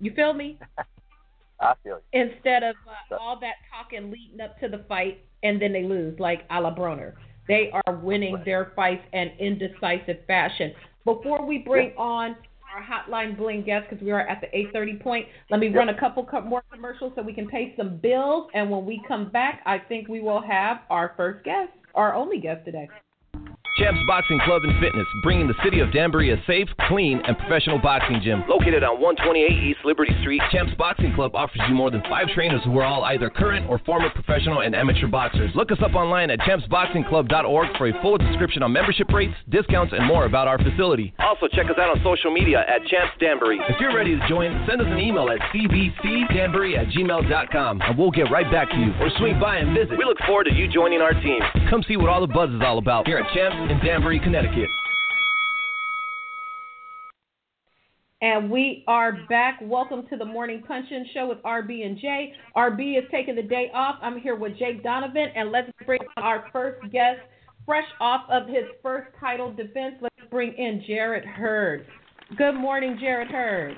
You 0.01 0.13
feel 0.15 0.33
me? 0.35 0.59
I 1.61 1.75
feel 1.83 2.01
you. 2.13 2.21
Instead 2.21 2.63
of 2.63 2.77
uh, 2.87 3.17
all 3.21 3.39
that 3.41 3.55
talking 3.73 4.11
leading 4.11 4.41
up 4.41 4.59
to 4.61 4.69
the 4.69 4.85
fight 4.89 5.19
and 5.43 5.61
then 5.61 5.73
they 5.73 5.83
lose, 5.83 6.19
like 6.19 6.43
a 6.51 6.61
la 6.61 6.75
Broner. 6.75 7.15
They 7.49 7.71
are 7.73 7.97
winning 7.97 8.35
Right. 8.35 8.45
their 8.45 8.73
fights 8.77 9.03
in 9.13 9.29
indecisive 9.39 10.19
fashion. 10.27 10.73
Before 11.05 11.45
we 11.47 11.59
bring 11.59 11.93
on 11.97 12.37
our 12.71 12.83
hotline 12.83 13.37
bling 13.37 13.63
guest, 13.65 13.87
because 13.89 14.05
we 14.05 14.11
are 14.11 14.21
at 14.29 14.41
the 14.43 14.49
8:30 14.57 15.01
point, 15.01 15.27
let 15.51 15.59
me 15.59 15.69
Yep. 15.69 15.77
run 15.77 15.89
a 15.89 15.99
couple 15.99 16.25
co- 16.27 16.43
more 16.43 16.63
commercials 16.71 17.13
so 17.17 17.23
we 17.23 17.33
can 17.33 17.49
pay 17.49 17.75
some 17.77 17.97
bills. 17.97 18.51
And 18.53 18.71
when 18.71 18.85
we 18.85 19.03
come 19.09 19.31
back, 19.31 19.63
I 19.65 19.79
think 19.79 20.09
we 20.09 20.21
will 20.21 20.43
have 20.43 20.81
our 20.91 21.15
first 21.17 21.45
guest, 21.45 21.73
our 21.95 22.15
only 22.15 22.39
guest 22.39 22.65
today. 22.67 22.91
Champs 23.79 24.01
Boxing 24.09 24.41
Club 24.45 24.65
and 24.65 24.75
Fitness, 24.81 25.07
bringing 25.23 25.47
the 25.47 25.55
city 25.63 25.79
of 25.79 25.93
Danbury 25.93 26.33
a 26.33 26.43
safe, 26.49 26.67
clean, 26.89 27.23
and 27.25 27.39
professional 27.39 27.79
boxing 27.79 28.21
gym. 28.25 28.43
Located 28.49 28.83
on 28.83 29.01
128 29.01 29.47
East 29.47 29.79
Liberty 29.85 30.11
Street, 30.21 30.43
Champs 30.51 30.75
Boxing 30.75 31.15
Club 31.15 31.37
offers 31.37 31.61
you 31.69 31.75
more 31.75 31.89
than 31.89 32.03
five 32.11 32.27
trainers 32.35 32.61
who 32.65 32.77
are 32.79 32.85
all 32.85 33.05
either 33.05 33.31
current 33.31 33.71
or 33.71 33.79
former 33.87 34.11
professional 34.11 34.63
and 34.63 34.75
amateur 34.75 35.07
boxers. 35.07 35.53
Look 35.55 35.71
us 35.71 35.79
up 35.81 35.95
online 35.95 36.31
at 36.31 36.41
champsboxingclub.org 36.41 37.77
for 37.79 37.87
a 37.87 38.03
full 38.03 38.19
description 38.19 38.65
on 38.65 38.73
membership 38.73 39.07
rates, 39.13 39.35
discounts, 39.49 39.95
and 39.97 40.05
more 40.05 40.25
about 40.25 40.49
our 40.49 40.59
facility. 40.59 41.15
Also, 41.21 41.47
check 41.47 41.67
us 41.67 41.79
out 41.79 41.95
on 41.95 42.03
social 42.03 42.35
media 42.35 42.65
at 42.67 42.83
Champs 42.91 43.15
Danbury. 43.21 43.61
If 43.69 43.79
you're 43.81 43.95
ready 43.95 44.19
to 44.19 44.29
join, 44.29 44.67
send 44.69 44.81
us 44.81 44.89
an 44.91 44.99
email 44.99 45.31
at 45.31 45.39
cbcdanbury 45.55 46.77
at 46.77 46.89
gmail.com, 46.89 47.81
and 47.83 47.97
we'll 47.97 48.11
get 48.11 48.29
right 48.33 48.51
back 48.51 48.71
to 48.71 48.77
you. 48.77 48.91
Or 48.99 49.09
swing 49.19 49.39
by 49.39 49.59
and 49.59 49.71
visit. 49.71 49.97
We 49.97 50.05
look 50.05 50.19
forward 50.27 50.45
to 50.51 50.53
you 50.53 50.67
joining 50.67 51.01
our 51.01 51.15
team. 51.15 51.39
Come 51.71 51.85
see 51.87 51.97
what 51.97 52.09
all 52.09 52.21
the 52.21 52.33
buzz 52.33 52.51
is 52.51 52.61
all 52.65 52.79
about 52.79 53.07
here 53.07 53.19
at 53.19 53.33
Champs 53.33 53.68
in 53.71 53.79
Danbury, 53.85 54.19
Connecticut. 54.19 54.69
And 58.23 58.51
we 58.51 58.83
are 58.89 59.19
back. 59.29 59.61
Welcome 59.63 60.07
to 60.09 60.17
the 60.17 60.25
Morning 60.25 60.63
Punch-In 60.67 61.07
Show 61.13 61.29
with 61.29 61.39
RB 61.43 61.85
and 61.85 61.99
Jae. 61.99 62.33
RB 62.57 62.99
is 62.99 63.05
taking 63.11 63.37
the 63.37 63.43
day 63.43 63.71
off. 63.75 63.97
I'm 64.03 64.19
here 64.19 64.37
with 64.37 64.59
Jake 64.59 64.83
Donovan, 64.83 65.29
and 65.37 65.53
let's 65.53 65.71
bring 65.85 66.01
on 66.17 66.25
our 66.25 66.47
first 66.53 66.81
guest, 66.91 67.21
fresh 67.67 67.87
off 68.01 68.23
of 68.31 68.49
his 68.49 68.65
first 68.83 69.09
title 69.21 69.53
defense. 69.53 69.97
Let's 70.01 70.31
bring 70.31 70.55
in 70.55 70.83
Jarrett 70.87 71.27
Hurd. 71.27 71.87
Good 72.37 72.55
morning, 72.55 72.97
Jarrett 72.99 73.29
Hurd. 73.29 73.77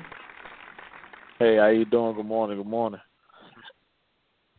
Hey, 1.38 1.56
how 1.56 1.68
you 1.68 1.84
doing? 1.84 2.14
Good 2.14 2.26
morning. 2.26 2.58
Good 2.58 2.66
morning. 2.66 3.00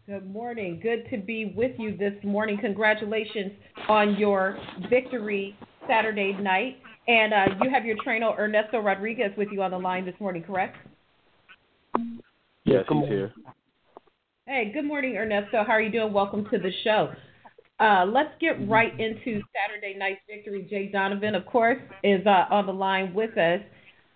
Good 0.08 0.34
morning. 0.34 0.80
Good 0.82 1.08
to 1.12 1.18
be 1.18 1.54
with 1.56 1.74
you 1.78 1.96
this 1.96 2.14
morning. 2.24 2.58
Congratulations 2.60 3.52
on 3.88 4.16
your 4.18 4.58
victory 4.90 5.56
Saturday 5.88 6.34
night. 6.34 6.78
And 7.08 7.32
uh, 7.32 7.46
you 7.62 7.70
have 7.70 7.86
your 7.86 7.96
trainer 8.04 8.32
Ernesto 8.38 8.80
Rodriguez 8.80 9.32
with 9.38 9.50
you 9.52 9.62
on 9.62 9.70
the 9.70 9.78
line 9.78 10.04
this 10.04 10.16
morning, 10.20 10.42
correct? 10.42 10.76
Yes, 12.66 12.84
he's 12.90 13.08
here. 13.08 13.32
Hey, 14.48 14.72
good 14.74 14.86
morning, 14.86 15.18
Ernesto. 15.18 15.64
How 15.64 15.74
are 15.74 15.82
you 15.82 15.92
doing? 15.92 16.12
Welcome 16.12 16.46
to 16.52 16.58
the 16.58 16.72
show. 16.84 17.14
Uh, 17.80 18.04
let's 18.06 18.32
get 18.40 18.68
right 18.68 19.00
into 19.00 19.42
Saturday 19.54 19.96
night's 19.96 20.22
victory. 20.28 20.66
Jay 20.68 20.88
Donovan, 20.92 21.36
of 21.36 21.46
course, 21.46 21.78
is 22.04 22.26
uh, 22.26 22.46
on 22.50 22.66
the 22.66 22.74
line 22.74 23.14
with 23.14 23.38
us. 23.38 23.62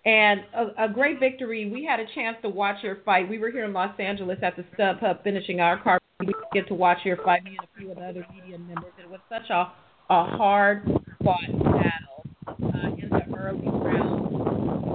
And 0.06 0.42
a, 0.54 0.84
a 0.84 0.88
great 0.88 1.18
victory. 1.18 1.68
We 1.68 1.84
had 1.84 1.98
a 1.98 2.06
chance 2.14 2.36
to 2.42 2.48
watch 2.48 2.76
your 2.84 2.98
fight. 3.04 3.28
We 3.28 3.38
were 3.38 3.50
here 3.50 3.64
in 3.64 3.72
Los 3.72 3.98
Angeles 3.98 4.38
at 4.40 4.54
the 4.54 4.62
StubHub 4.78 5.24
finishing 5.24 5.58
our 5.60 5.82
card. 5.82 6.00
We 6.20 6.32
get 6.54 6.68
to 6.68 6.74
watch 6.74 6.98
your 7.04 7.16
fight, 7.16 7.42
me 7.42 7.56
and 7.58 7.66
a 7.66 7.68
few 7.76 7.90
of 7.90 7.96
the 7.96 8.04
other 8.04 8.24
media 8.32 8.56
members. 8.56 8.92
It 9.00 9.10
was 9.10 9.18
such 9.28 9.50
a, 9.50 9.72
a 10.08 10.36
hard 10.36 10.84
fought 11.24 11.40
battle 11.64 12.24
uh, 12.46 13.02
in 13.02 13.08
the 13.10 13.36
early 13.36 13.66
rounds. 13.66 14.30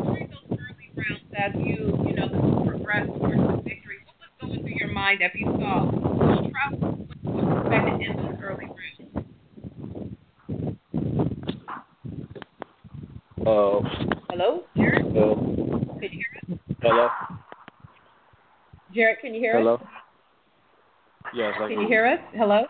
During 0.06 0.30
those 0.30 0.58
early 0.58 0.90
rounds, 0.96 1.24
as 1.38 1.52
you, 1.56 2.06
you 2.08 2.16
know, 2.16 2.64
progressed 2.66 3.10
towards 3.10 3.36
the 3.36 3.62
victory, 3.64 3.98
what 4.06 4.16
was 4.18 4.32
going 4.40 4.62
through 4.62 4.76
your 4.80 4.94
mind 4.94 5.22
as 5.22 5.32
you 5.36 5.46
saw 5.46 5.92
Will 5.92 6.50
Trout 6.50 6.80
was 7.26 7.46
expected 7.60 8.00
in 8.00 8.16
those 8.16 8.40
early 8.42 8.66
rounds? 8.66 9.28
Uh, 13.46 14.21
Hello? 14.32 14.64
Jarrett? 14.78 15.04
Hello. 15.12 15.36
Can 16.00 16.10
you 16.10 16.24
hear 16.24 16.32
us? 16.40 16.60
Hello. 16.82 17.10
Jarrett, 18.96 19.20
can 19.20 19.34
you 19.34 19.42
hear 19.42 19.58
Hello? 19.58 19.74
us? 19.74 19.82
Hello. 21.32 21.50
Yes, 21.50 21.54
I 21.58 21.60
can. 21.60 21.68
Can 21.68 21.82
you 21.82 21.88
hear 21.90 22.06
us? 22.08 22.20
Hello? 22.34 22.62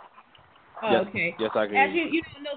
Oh, 0.81 0.91
yes. 0.91 1.05
okay. 1.07 1.35
Yes, 1.39 1.51
I 1.53 1.67
can. 1.67 1.75
As 1.77 1.89
you, 1.93 2.05
you 2.09 2.21
know, 2.41 2.49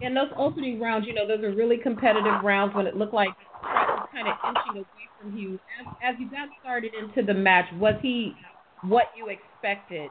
in 0.00 0.14
those, 0.14 0.28
opening 0.38 0.80
rounds, 0.80 1.08
you 1.08 1.12
know, 1.14 1.26
those 1.26 1.42
are 1.42 1.56
really 1.56 1.76
competitive 1.76 2.44
rounds 2.44 2.72
when 2.76 2.86
it 2.86 2.96
looked 2.96 3.14
like 3.14 3.30
was 3.64 4.08
kind 4.12 4.28
of 4.28 4.34
inching 4.46 4.76
away 4.76 5.08
from 5.20 5.36
you. 5.36 5.58
As, 5.80 6.14
as 6.14 6.20
you 6.20 6.30
got 6.30 6.48
started 6.60 6.92
into 6.94 7.26
the 7.26 7.34
match, 7.34 7.66
was 7.80 7.94
he 8.00 8.36
what 8.82 9.06
you 9.16 9.26
expected? 9.26 10.08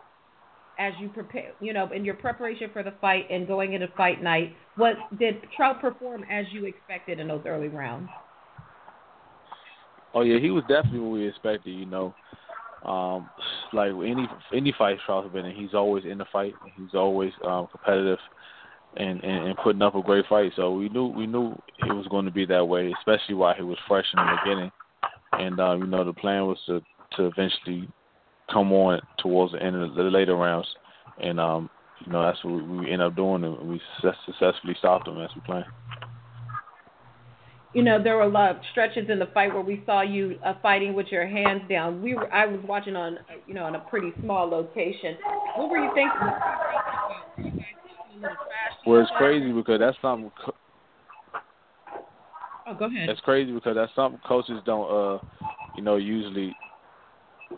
As 0.79 0.93
you 0.99 1.09
prepare, 1.09 1.53
you 1.59 1.73
know, 1.73 1.91
in 1.91 2.03
your 2.03 2.15
preparation 2.15 2.69
for 2.73 2.83
the 2.83 2.93
fight 3.01 3.29
and 3.29 3.47
going 3.47 3.73
into 3.73 3.88
fight 3.95 4.21
night? 4.23 4.55
What 4.75 4.95
did 5.19 5.36
Trout 5.55 5.81
perform 5.81 6.23
as 6.29 6.45
you 6.51 6.65
expected 6.65 7.19
in 7.19 7.27
those 7.27 7.43
early 7.45 7.67
rounds? 7.67 8.09
Oh 10.13 10.21
yeah, 10.21 10.39
he 10.39 10.51
was 10.51 10.63
definitely 10.67 10.99
what 10.99 11.12
we 11.12 11.27
expected. 11.27 11.71
You 11.71 11.86
know, 11.86 12.13
um, 12.86 13.27
like 13.71 13.91
any 13.91 14.27
any 14.53 14.73
fight 14.77 14.97
Trout's 15.05 15.31
been 15.33 15.45
in, 15.45 15.55
he's 15.55 15.73
always 15.73 16.05
in 16.05 16.17
the 16.17 16.25
fight. 16.31 16.53
He's 16.75 16.93
always 16.93 17.31
um, 17.45 17.67
competitive 17.71 18.19
and, 18.97 19.23
and 19.23 19.47
and 19.47 19.57
putting 19.63 19.81
up 19.81 19.95
a 19.95 20.01
great 20.01 20.25
fight. 20.27 20.51
So 20.55 20.71
we 20.73 20.89
knew 20.89 21.07
we 21.07 21.25
knew 21.25 21.53
it 21.79 21.93
was 21.93 22.07
going 22.07 22.25
to 22.25 22.31
be 22.31 22.45
that 22.47 22.65
way, 22.65 22.93
especially 22.99 23.36
while 23.36 23.55
he 23.55 23.63
was 23.63 23.77
fresh 23.88 24.05
in 24.13 24.23
the 24.23 24.38
beginning. 24.43 24.71
And 25.33 25.59
um, 25.59 25.79
you 25.81 25.88
know, 25.88 26.03
the 26.03 26.13
plan 26.13 26.45
was 26.45 26.57
to 26.67 26.81
to 27.17 27.25
eventually 27.25 27.88
come 28.53 28.71
on 28.71 29.01
towards 29.19 29.53
the 29.53 29.63
end 29.63 29.75
of 29.75 29.95
the 29.95 30.03
later 30.03 30.35
rounds, 30.35 30.67
and 31.21 31.39
um, 31.39 31.69
you 32.05 32.11
know 32.11 32.23
that's 32.23 32.43
what 32.43 32.67
we 32.67 32.91
end 32.91 33.01
up 33.01 33.15
doing, 33.15 33.43
and 33.43 33.67
we 33.67 33.81
successfully 34.01 34.75
stopped 34.79 35.05
them 35.05 35.19
as 35.19 35.31
we 35.35 35.41
planned. 35.41 35.65
you 37.73 37.81
know, 37.83 38.01
there 38.01 38.15
were 38.15 38.23
a 38.23 38.29
lot 38.29 38.51
of 38.51 38.57
stretches 38.71 39.09
in 39.09 39.17
the 39.19 39.25
fight 39.33 39.51
where 39.53 39.63
we 39.63 39.83
saw 39.85 40.01
you 40.01 40.35
uh, 40.45 40.53
fighting 40.61 40.93
with 40.93 41.07
your 41.07 41.27
hands 41.27 41.63
down. 41.67 42.01
We 42.01 42.13
were, 42.13 42.31
I 42.31 42.45
was 42.45 42.59
watching 42.67 42.95
on, 42.95 43.17
you 43.47 43.55
know, 43.55 43.63
on 43.63 43.75
a 43.75 43.79
pretty 43.79 44.11
small 44.21 44.47
location. 44.47 45.17
What 45.55 45.69
were 45.69 45.79
you 45.79 45.89
thinking? 45.95 46.19
Well, 48.85 49.01
it's 49.01 49.11
crazy 49.17 49.51
because 49.51 49.79
that's 49.79 49.97
something. 50.01 50.31
co- 50.45 50.53
Oh, 52.65 52.73
go 52.75 52.85
ahead. 52.85 53.09
That's 53.09 53.19
crazy 53.21 53.51
because 53.51 53.75
that's 53.75 53.93
something 53.93 54.21
coaches 54.25 54.61
don't, 54.65 54.89
uh, 54.89 55.19
you 55.75 55.83
know, 55.83 55.97
usually 55.97 56.55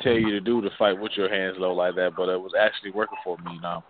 tell 0.01 0.13
you 0.13 0.31
to 0.31 0.39
do 0.39 0.61
to 0.61 0.69
fight 0.77 0.99
with 0.99 1.13
your 1.15 1.29
hands 1.29 1.55
low 1.57 1.73
like 1.73 1.95
that. 1.95 2.13
But 2.15 2.29
it 2.29 2.39
was 2.39 2.53
actually 2.59 2.91
working 2.91 3.17
for 3.23 3.37
me. 3.39 3.59
Now, 3.61 3.83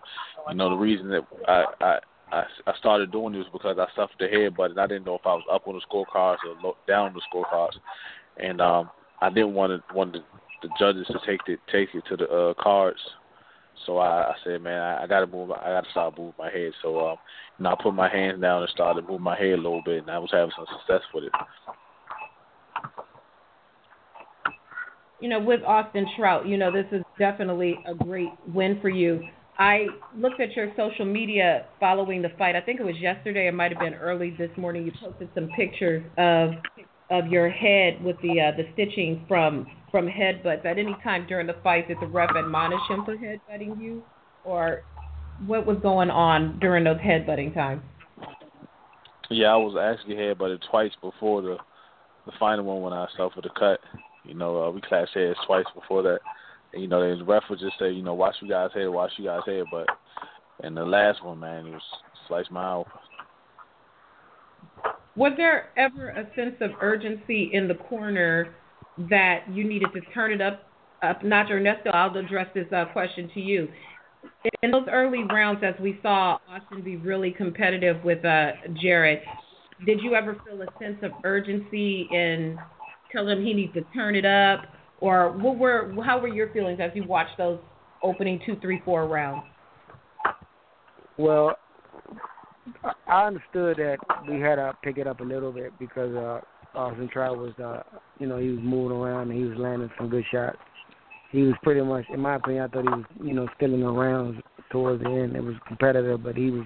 you 0.50 0.56
know, 0.56 0.70
the 0.70 0.76
reason 0.76 1.10
that 1.10 1.28
I 1.48 1.66
I 1.82 2.00
I, 2.32 2.74
started 2.80 3.12
doing 3.12 3.34
this 3.34 3.46
because 3.54 3.78
I 3.80 3.86
suffered 3.96 4.18
the 4.20 4.26
headbutt 4.26 4.72
and 4.72 4.80
I 4.80 4.88
didn't 4.88 5.06
know 5.06 5.16
if 5.16 5.26
I 5.26 5.34
was 5.34 5.46
up 5.52 5.68
on 5.68 5.76
the 5.76 5.82
scorecards 5.82 6.38
or 6.46 6.62
low, 6.62 6.78
down 6.88 7.08
on 7.08 7.14
the 7.14 7.22
scorecards, 7.32 7.78
and 8.38 8.62
um, 8.62 8.90
I 9.22 9.30
didn't 9.30 9.54
want 9.54 9.72
to 9.72 9.94
want 9.94 10.14
the, 10.14 10.20
the 10.62 10.70
judges 10.80 11.08
to 11.08 11.20
take 11.26 11.42
it 11.48 11.60
take 11.72 11.90
it 11.94 12.04
to 12.10 12.18
the 12.18 12.28
uh, 12.28 12.54
cards. 12.62 13.00
So 13.86 13.98
I, 13.98 14.32
I 14.32 14.36
said, 14.44 14.62
man, 14.62 14.82
I, 14.82 15.04
I 15.04 15.08
gotta 15.08 15.28
move. 15.28 15.52
I 15.52 15.70
gotta 15.70 15.90
start 15.92 16.18
moving 16.18 16.34
my 16.40 16.50
head. 16.50 16.72
So 16.82 17.08
um, 17.08 17.18
know, 17.60 17.72
I 17.72 17.76
put 17.82 17.94
my 17.94 18.10
hands 18.10 18.42
down 18.42 18.62
and 18.62 18.72
started 18.72 19.04
moving 19.08 19.22
my 19.22 19.38
head 19.38 19.54
a 19.54 19.58
little 19.58 19.84
bit, 19.86 20.00
and 20.00 20.10
I 20.10 20.18
was 20.18 20.32
having 20.32 20.52
some 20.56 20.66
success 20.80 21.06
with 21.14 21.26
it. 21.26 21.32
You 25.20 25.30
know, 25.30 25.40
with 25.40 25.62
Austin 25.64 26.06
Trout, 26.18 26.48
you 26.48 26.58
know, 26.58 26.72
this 26.72 26.86
is 26.92 27.02
definitely 27.18 27.80
a 27.86 27.94
great 27.94 28.30
win 28.48 28.80
for 28.82 28.90
you. 28.90 29.24
I 29.58 29.88
looked 30.18 30.42
at 30.42 30.52
your 30.56 30.72
social 30.76 31.06
media 31.06 31.68
following 31.80 32.22
the 32.22 32.30
fight. 32.38 32.56
I 32.56 32.62
think 32.62 32.80
it 32.80 32.84
was 32.84 32.98
yesterday. 32.98 33.48
It 33.48 33.54
might 33.54 33.72
have 33.72 33.80
been 33.80 33.94
early 33.94 34.36
this 34.38 34.50
morning. 34.58 34.86
You 34.86 34.92
posted 35.02 35.30
some 35.34 35.50
pictures 35.56 36.04
of 36.18 36.52
of 37.12 37.28
your 37.28 37.50
head 37.50 38.04
with 38.04 38.18
the 38.22 38.42
uh, 38.42 38.58
the 38.58 38.68
stitching 38.74 39.24
from 39.28 39.68
from 39.92 40.08
headbutts. 40.08 40.66
At 40.66 40.78
any 40.78 40.96
time 41.04 41.26
during 41.28 41.48
the 41.48 41.56
fight, 41.64 41.88
did 41.88 41.98
the 42.02 42.08
ref 42.08 42.32
admonish 42.36 42.82
him 42.90 43.06
for 43.06 43.16
headbutting 43.16 43.82
you, 43.82 44.04
or 44.44 44.84
what 45.46 45.66
was 45.66 45.78
going 45.82 46.10
on 46.10 46.60
during 46.60 46.84
those 46.84 46.98
headbutting 46.98 47.54
times? 47.54 47.82
Yeah, 49.30 49.54
I 49.54 49.56
was 49.56 49.78
actually 49.80 50.16
headbutted 50.16 50.60
twice 50.70 50.92
before 51.02 51.42
the 51.42 51.58
the 52.26 52.34
final 52.40 52.66
one 52.66 52.82
when 52.82 52.92
I 52.92 53.08
suffered 53.16 53.46
a 53.46 53.60
cut. 53.60 53.80
You 54.28 54.34
know, 54.34 54.64
uh, 54.64 54.72
we 54.72 54.82
clashed 54.82 55.14
heads 55.14 55.38
twice 55.46 55.66
before 55.74 56.04
that. 56.04 56.20
And, 56.74 56.82
you 56.82 56.88
know, 56.88 57.18
the 57.18 57.24
ref 57.24 57.44
would 57.50 57.60
just 57.60 57.78
say, 57.80 57.92
you 57.92 58.04
know, 58.04 58.14
watch 58.14 58.36
you 58.42 58.50
guys 58.50 58.70
head, 58.74 58.88
watch 58.88 59.12
you 59.18 59.26
guys 59.26 59.42
head. 59.46 59.64
But 59.72 59.88
and 60.64 60.76
the 60.76 60.86
last 60.86 61.24
one, 61.24 61.40
man, 61.40 61.68
it 61.68 61.72
was 61.72 61.82
sliced 62.28 62.52
my 62.52 62.74
open. 62.74 62.92
Was 65.16 65.34
there 65.38 65.70
ever 65.78 66.10
a 66.10 66.28
sense 66.36 66.56
of 66.60 66.72
urgency 66.82 67.52
in 67.54 67.68
the 67.68 67.76
corner 67.76 68.54
that 69.10 69.44
you 69.50 69.64
needed 69.64 69.90
to 69.94 70.02
turn 70.14 70.32
it 70.32 70.42
up, 70.42 70.64
notch? 71.24 71.50
Ernesto, 71.50 71.90
I'll 71.92 72.16
address 72.18 72.48
this 72.54 72.68
uh, 72.74 72.86
question 72.92 73.30
to 73.34 73.40
you. 73.40 73.70
In 74.64 74.72
those 74.72 74.88
early 74.92 75.24
rounds, 75.24 75.62
as 75.64 75.76
we 75.80 76.00
saw 76.02 76.38
Austin 76.50 76.82
be 76.82 76.98
really 76.98 77.32
competitive 77.32 78.04
with 78.04 78.26
uh, 78.26 78.52
Jarrett, 78.82 79.24
did 79.86 80.02
you 80.02 80.16
ever 80.16 80.36
feel 80.46 80.62
a 80.62 80.68
sense 80.80 80.98
of 81.02 81.12
urgency 81.24 82.08
in 82.12 82.58
telling 83.12 83.38
him 83.38 83.46
he 83.46 83.54
needs 83.54 83.74
to 83.74 83.82
turn 83.94 84.16
it 84.16 84.26
up, 84.26 84.66
or 85.00 85.32
what 85.32 85.58
were 85.58 85.94
how 86.04 86.20
were 86.20 86.28
your 86.28 86.50
feelings 86.50 86.80
as 86.82 86.92
you 86.96 87.04
watched 87.04 87.38
those 87.38 87.60
opening 88.04 88.40
two, 88.46 88.58
three, 88.62 88.82
four 88.86 89.08
rounds? 89.08 89.44
Well, 91.18 91.56
I- 92.84 92.94
I 93.08 93.28
understood 93.28 93.78
that 93.78 93.98
we 94.28 94.40
had 94.40 94.56
to 94.56 94.76
pick 94.84 94.98
it 94.98 95.08
up 95.08 95.20
a 95.20 95.24
little 95.24 95.52
bit 95.52 95.78
because 95.80 96.14
uh, 96.16 96.42
Austin 96.78 97.08
Trout 97.08 97.38
was, 97.38 97.54
uh, 97.60 97.84
you 98.20 98.28
know, 98.28 98.38
he 98.38 98.50
was 98.50 98.60
moving 98.62 98.98
around 98.98 99.32
and 99.32 99.40
he 99.40 99.46
was 99.46 99.58
landing 99.58 99.90
some 99.98 100.10
good 100.10 100.26
shots. 100.32 100.58
He 101.32 101.42
was 101.42 101.56
pretty 101.64 101.82
much, 101.82 102.06
in 102.14 102.20
my 102.20 102.36
opinion, 102.36 102.64
I 102.64 102.68
thought 102.68 102.84
he 102.84 102.90
was, 102.90 103.06
you 103.24 103.34
know, 103.34 103.48
stealing 103.56 103.82
the 103.82 103.88
rounds 103.90 104.42
towards 104.72 105.04
the 105.04 105.10
end. 105.10 105.36
It 105.36 105.44
was 105.44 105.56
competitive, 105.68 106.24
but 106.24 106.36
he 106.36 106.52
was 106.52 106.66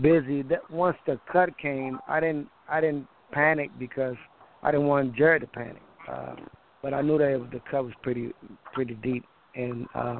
busy. 0.00 0.42
That 0.42 0.68
once 0.70 0.96
the 1.06 1.20
cut 1.30 1.56
came, 1.58 1.98
I 2.08 2.20
didn't, 2.20 2.48
I 2.68 2.80
didn't 2.80 3.06
panic 3.32 3.70
because 3.78 4.16
I 4.62 4.70
didn't 4.70 4.86
want 4.86 5.16
Jarrett 5.16 5.42
to 5.42 5.46
panic. 5.48 5.82
Uh, 6.10 6.34
but 6.82 6.94
I 6.94 7.02
knew 7.02 7.18
that 7.18 7.48
the 7.52 7.60
cut 7.70 7.84
was 7.84 7.94
pretty, 8.02 8.32
pretty 8.72 8.94
deep, 8.94 9.24
and. 9.54 9.86
Uh, 9.94 10.18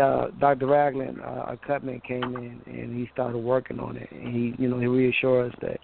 uh, 0.00 0.28
Dr. 0.40 0.66
Ragland, 0.68 1.20
uh, 1.20 1.52
a 1.52 1.58
cutman 1.66 2.00
came 2.06 2.22
in 2.22 2.62
and 2.66 2.96
he 2.96 3.10
started 3.12 3.36
working 3.36 3.78
on 3.78 3.96
it, 3.96 4.08
and 4.10 4.34
he, 4.34 4.54
you 4.58 4.68
know, 4.68 4.78
he 4.78 4.86
reassured 4.86 5.52
us 5.52 5.58
that, 5.60 5.80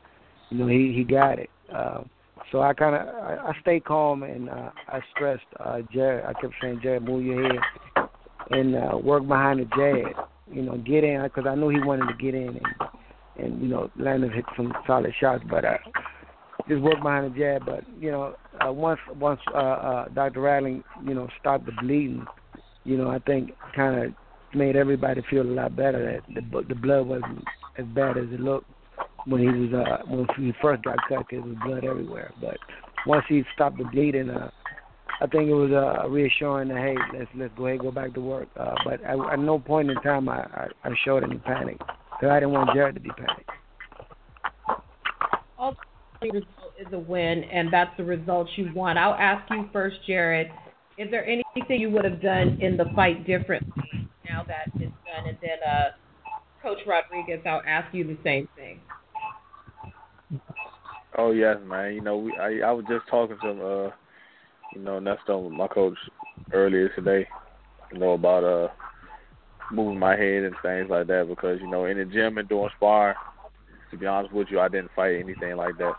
you 0.50 0.58
know, 0.58 0.66
he 0.66 0.94
he 0.96 1.04
got 1.04 1.38
it. 1.38 1.50
Uh, 1.74 2.02
so 2.50 2.62
I 2.62 2.72
kind 2.72 2.94
of 2.94 3.14
I, 3.14 3.48
I 3.48 3.60
stayed 3.60 3.84
calm 3.84 4.22
and 4.22 4.48
uh, 4.48 4.70
I 4.88 5.00
stressed 5.14 5.44
uh, 5.60 5.80
Jarrett. 5.92 6.24
I 6.24 6.40
kept 6.40 6.54
saying, 6.62 6.80
Jarrett, 6.82 7.02
move 7.02 7.24
your 7.24 7.42
head 7.42 8.08
and 8.50 8.76
uh, 8.76 8.96
work 8.96 9.26
behind 9.26 9.60
the 9.60 9.64
jab. 9.64 10.28
You 10.50 10.62
know, 10.62 10.78
get 10.78 11.04
in 11.04 11.22
because 11.22 11.44
I 11.46 11.54
knew 11.54 11.68
he 11.68 11.80
wanted 11.80 12.06
to 12.06 12.14
get 12.14 12.34
in 12.34 12.48
and 12.48 12.88
and 13.36 13.62
you 13.62 13.68
know 13.68 13.90
hit 13.96 14.44
some 14.56 14.72
solid 14.86 15.12
shots, 15.20 15.44
but 15.50 15.64
uh, 15.64 15.76
just 16.68 16.82
work 16.82 17.02
behind 17.02 17.34
the 17.34 17.38
jab. 17.38 17.66
But 17.66 17.84
you 18.00 18.10
know, 18.10 18.34
uh, 18.64 18.72
once 18.72 19.00
once 19.18 19.40
uh, 19.54 19.58
uh, 19.58 20.08
Dr. 20.08 20.40
Ragland, 20.40 20.84
you 21.04 21.14
know, 21.14 21.28
stopped 21.40 21.66
the 21.66 21.72
bleeding 21.80 22.26
you 22.88 22.96
know, 22.96 23.10
I 23.10 23.18
think 23.18 23.52
kind 23.76 24.02
of 24.02 24.14
made 24.54 24.74
everybody 24.74 25.22
feel 25.28 25.42
a 25.42 25.44
lot 25.44 25.76
better 25.76 26.22
that 26.26 26.34
the 26.34 26.62
the 26.68 26.74
blood 26.74 27.06
wasn't 27.06 27.44
as 27.76 27.84
bad 27.94 28.16
as 28.16 28.24
it 28.32 28.40
looked 28.40 28.66
when 29.26 29.42
he 29.42 29.46
was 29.46 29.74
uh 29.74 30.06
when 30.06 30.26
he 30.38 30.52
first 30.62 30.84
got 30.84 30.96
cut. 31.06 31.26
There 31.30 31.42
was 31.42 31.54
blood 31.66 31.84
everywhere, 31.84 32.32
but 32.40 32.56
once 33.06 33.26
he 33.28 33.42
stopped 33.54 33.76
the 33.76 33.84
bleeding, 33.84 34.30
uh, 34.30 34.50
I 35.20 35.26
think 35.26 35.50
it 35.50 35.54
was 35.54 35.70
uh, 35.70 36.08
reassuring 36.08 36.68
that 36.68 36.78
hey, 36.78 36.96
let's 37.12 37.30
let's 37.34 37.52
go 37.58 37.66
ahead 37.66 37.80
go 37.80 37.90
back 37.90 38.14
to 38.14 38.22
work. 38.22 38.48
Uh, 38.58 38.74
but 38.86 39.04
I, 39.04 39.34
at 39.34 39.38
no 39.38 39.58
point 39.58 39.90
in 39.90 39.96
time 39.96 40.26
I 40.30 40.38
I, 40.38 40.68
I 40.84 40.90
showed 41.04 41.24
any 41.24 41.36
panic 41.36 41.76
because 41.78 42.30
I 42.30 42.40
didn't 42.40 42.52
want 42.52 42.70
Jarrett 42.74 42.94
to 42.94 43.00
be 43.02 43.10
panicked. 43.10 43.50
ultimately 45.58 45.76
the 46.22 46.32
result 46.32 46.72
is 46.77 46.77
a 46.92 46.98
win, 46.98 47.44
and 47.44 47.72
that's 47.72 47.96
the 47.96 48.04
result 48.04 48.48
you 48.56 48.70
want. 48.74 48.98
I'll 48.98 49.14
ask 49.14 49.50
you 49.50 49.68
first, 49.72 49.96
Jarrett. 50.06 50.48
Is 50.96 51.10
there 51.10 51.26
anything 51.26 51.80
you 51.80 51.90
would 51.90 52.04
have 52.04 52.20
done 52.20 52.58
in 52.60 52.76
the 52.76 52.86
fight 52.96 53.26
differently 53.26 54.08
now 54.24 54.44
that 54.48 54.68
it's 54.74 54.92
done? 55.04 55.28
And 55.28 55.38
then, 55.40 55.58
uh, 55.66 55.90
Coach 56.62 56.78
Rodriguez, 56.86 57.40
I'll 57.46 57.62
ask 57.66 57.94
you 57.94 58.04
the 58.04 58.18
same 58.24 58.48
thing. 58.56 58.80
Oh 61.16 61.30
yes, 61.30 61.56
man. 61.66 61.94
You 61.94 62.00
know, 62.00 62.18
we 62.18 62.36
I 62.36 62.60
I 62.68 62.72
was 62.72 62.84
just 62.88 63.06
talking 63.08 63.38
to 63.42 63.50
uh, 63.50 63.90
you 64.74 64.82
know, 64.82 65.00
Nesto, 65.00 65.50
my 65.50 65.66
coach, 65.68 65.96
earlier 66.52 66.88
today. 66.90 67.26
You 67.92 67.98
know 67.98 68.12
about 68.12 68.44
uh 68.44 68.68
moving 69.72 69.98
my 69.98 70.16
head 70.16 70.44
and 70.44 70.54
things 70.62 70.88
like 70.90 71.06
that 71.06 71.26
because 71.28 71.58
you 71.60 71.70
know 71.70 71.86
in 71.86 71.98
the 71.98 72.04
gym 72.04 72.38
and 72.38 72.48
doing 72.48 72.68
sparring. 72.76 73.16
To 73.90 73.96
be 73.96 74.06
honest 74.06 74.34
with 74.34 74.48
you, 74.50 74.60
I 74.60 74.68
didn't 74.68 74.90
fight 74.94 75.14
anything 75.18 75.56
like 75.56 75.78
that. 75.78 75.94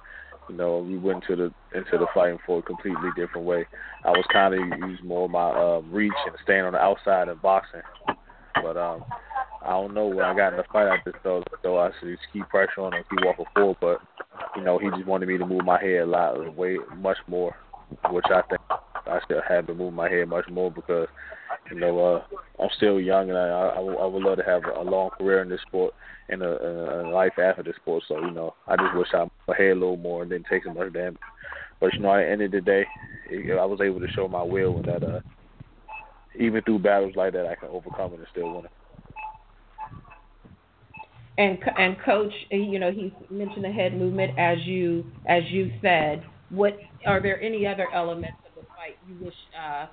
You 0.50 0.56
know, 0.56 0.80
we 0.80 0.98
went 0.98 1.24
to 1.28 1.36
the 1.36 1.54
into 1.76 1.98
the 1.98 2.08
fighting 2.14 2.40
for 2.46 2.60
a 2.60 2.64
completely 2.64 3.10
different 3.16 3.46
way. 3.46 3.66
I 4.04 4.10
was 4.10 4.26
kind 4.34 4.54
of 4.54 4.60
using 4.60 5.08
more 5.08 5.26
of 5.26 5.32
my 5.32 5.50
uh, 5.50 5.82
reach 5.92 6.12
and 6.26 6.36
staying 6.44 6.64
on 6.64 6.74
the 6.74 6.80
outside 6.80 7.28
and 7.28 7.42
boxing. 7.42 7.82
But 8.56 8.76
um, 8.76 9.04
I 9.64 9.72
don't 9.72 9.94
know 9.94 10.08
when 10.08 10.26
I 10.26 10.36
got 10.36 10.54
in 10.54 10.58
the 10.58 10.64
fight, 10.72 10.88
I 10.88 10.98
just 11.06 11.22
felt 11.22 11.48
though 11.62 11.80
I 11.80 11.92
should 12.00 12.10
just 12.10 12.28
keep 12.34 12.48
pressure 12.50 12.82
on 12.82 12.94
him, 12.94 13.04
keep 13.10 13.24
walking 13.24 13.46
forward. 13.54 13.78
But 13.80 14.00
you 14.56 14.64
know, 14.64 14.80
he 14.80 14.90
just 14.90 15.06
wanted 15.06 15.30
me 15.30 15.38
to 15.38 15.46
move 15.46 15.64
my 15.64 15.80
head 15.80 16.02
a 16.02 16.06
lot, 16.06 16.56
way 16.56 16.78
much 16.98 17.18
more, 17.28 17.56
which 18.10 18.26
I 18.30 18.42
think 18.50 18.62
I 18.70 19.20
still 19.26 19.42
haven't 19.48 19.78
moved 19.78 19.96
my 19.96 20.10
head 20.10 20.28
much 20.28 20.50
more 20.50 20.72
because 20.72 21.08
you 21.72 21.80
know 21.80 22.00
uh, 22.00 22.62
I'm 22.62 22.70
still 22.78 23.00
young 23.00 23.30
and 23.30 23.38
I 23.38 23.48
I, 23.48 23.80
I 23.80 24.06
would 24.06 24.24
love 24.24 24.38
to 24.38 24.44
have 24.44 24.64
a 24.66 24.82
long 24.82 25.10
career 25.12 25.42
in 25.42 25.50
this 25.50 25.62
sport 25.68 25.94
and 26.30 26.42
a, 26.42 27.02
a 27.02 27.10
life 27.10 27.34
after 27.40 27.64
this 27.64 27.76
sport. 27.78 28.04
So 28.08 28.20
you 28.20 28.32
know 28.32 28.56
I 28.68 28.76
just 28.76 28.96
wish 28.96 29.08
I 29.14 29.26
my 29.48 29.56
a 29.58 29.74
little 29.74 29.98
more 29.98 30.22
and 30.22 30.32
didn't 30.32 30.48
take 30.50 30.64
so 30.64 30.74
much 30.74 30.94
damage. 30.94 31.18
But 31.80 31.94
you 31.94 32.00
know 32.00 32.14
at 32.14 32.26
the 32.26 32.32
end 32.32 32.42
of 32.42 32.52
the 32.52 32.62
day, 32.62 32.86
I 33.32 33.66
was 33.66 33.80
able 33.82 34.00
to 34.00 34.08
show 34.16 34.28
my 34.28 34.44
will 34.44 34.78
and 34.78 34.86
that 34.86 35.04
uh, 35.04 35.20
even 36.40 36.62
through 36.64 36.80
battles 36.80 37.14
like 37.16 37.34
that 37.34 37.46
I 37.46 37.56
can 37.56 37.70
overcome 37.70 38.14
it 38.14 38.20
and 38.20 38.28
still 38.32 38.54
win 38.54 38.66
it. 38.66 38.72
And 41.38 41.58
and 41.78 41.96
coach, 42.04 42.34
you 42.52 42.80
know, 42.80 42.92
he 42.92 43.14
mentioned 43.30 43.64
the 43.64 43.72
head 43.72 43.98
movement 43.98 44.38
as 44.38 44.58
you 44.66 45.06
as 45.28 45.44
you 45.50 45.72
said. 45.82 46.24
What 46.50 46.78
are 47.06 47.22
there 47.22 47.40
any 47.42 47.66
other 47.66 47.88
elements 47.94 48.38
of 48.46 48.64
the 48.64 48.68
fight 48.70 48.98
you 49.08 49.24
wish 49.24 49.36
uh, 49.58 49.86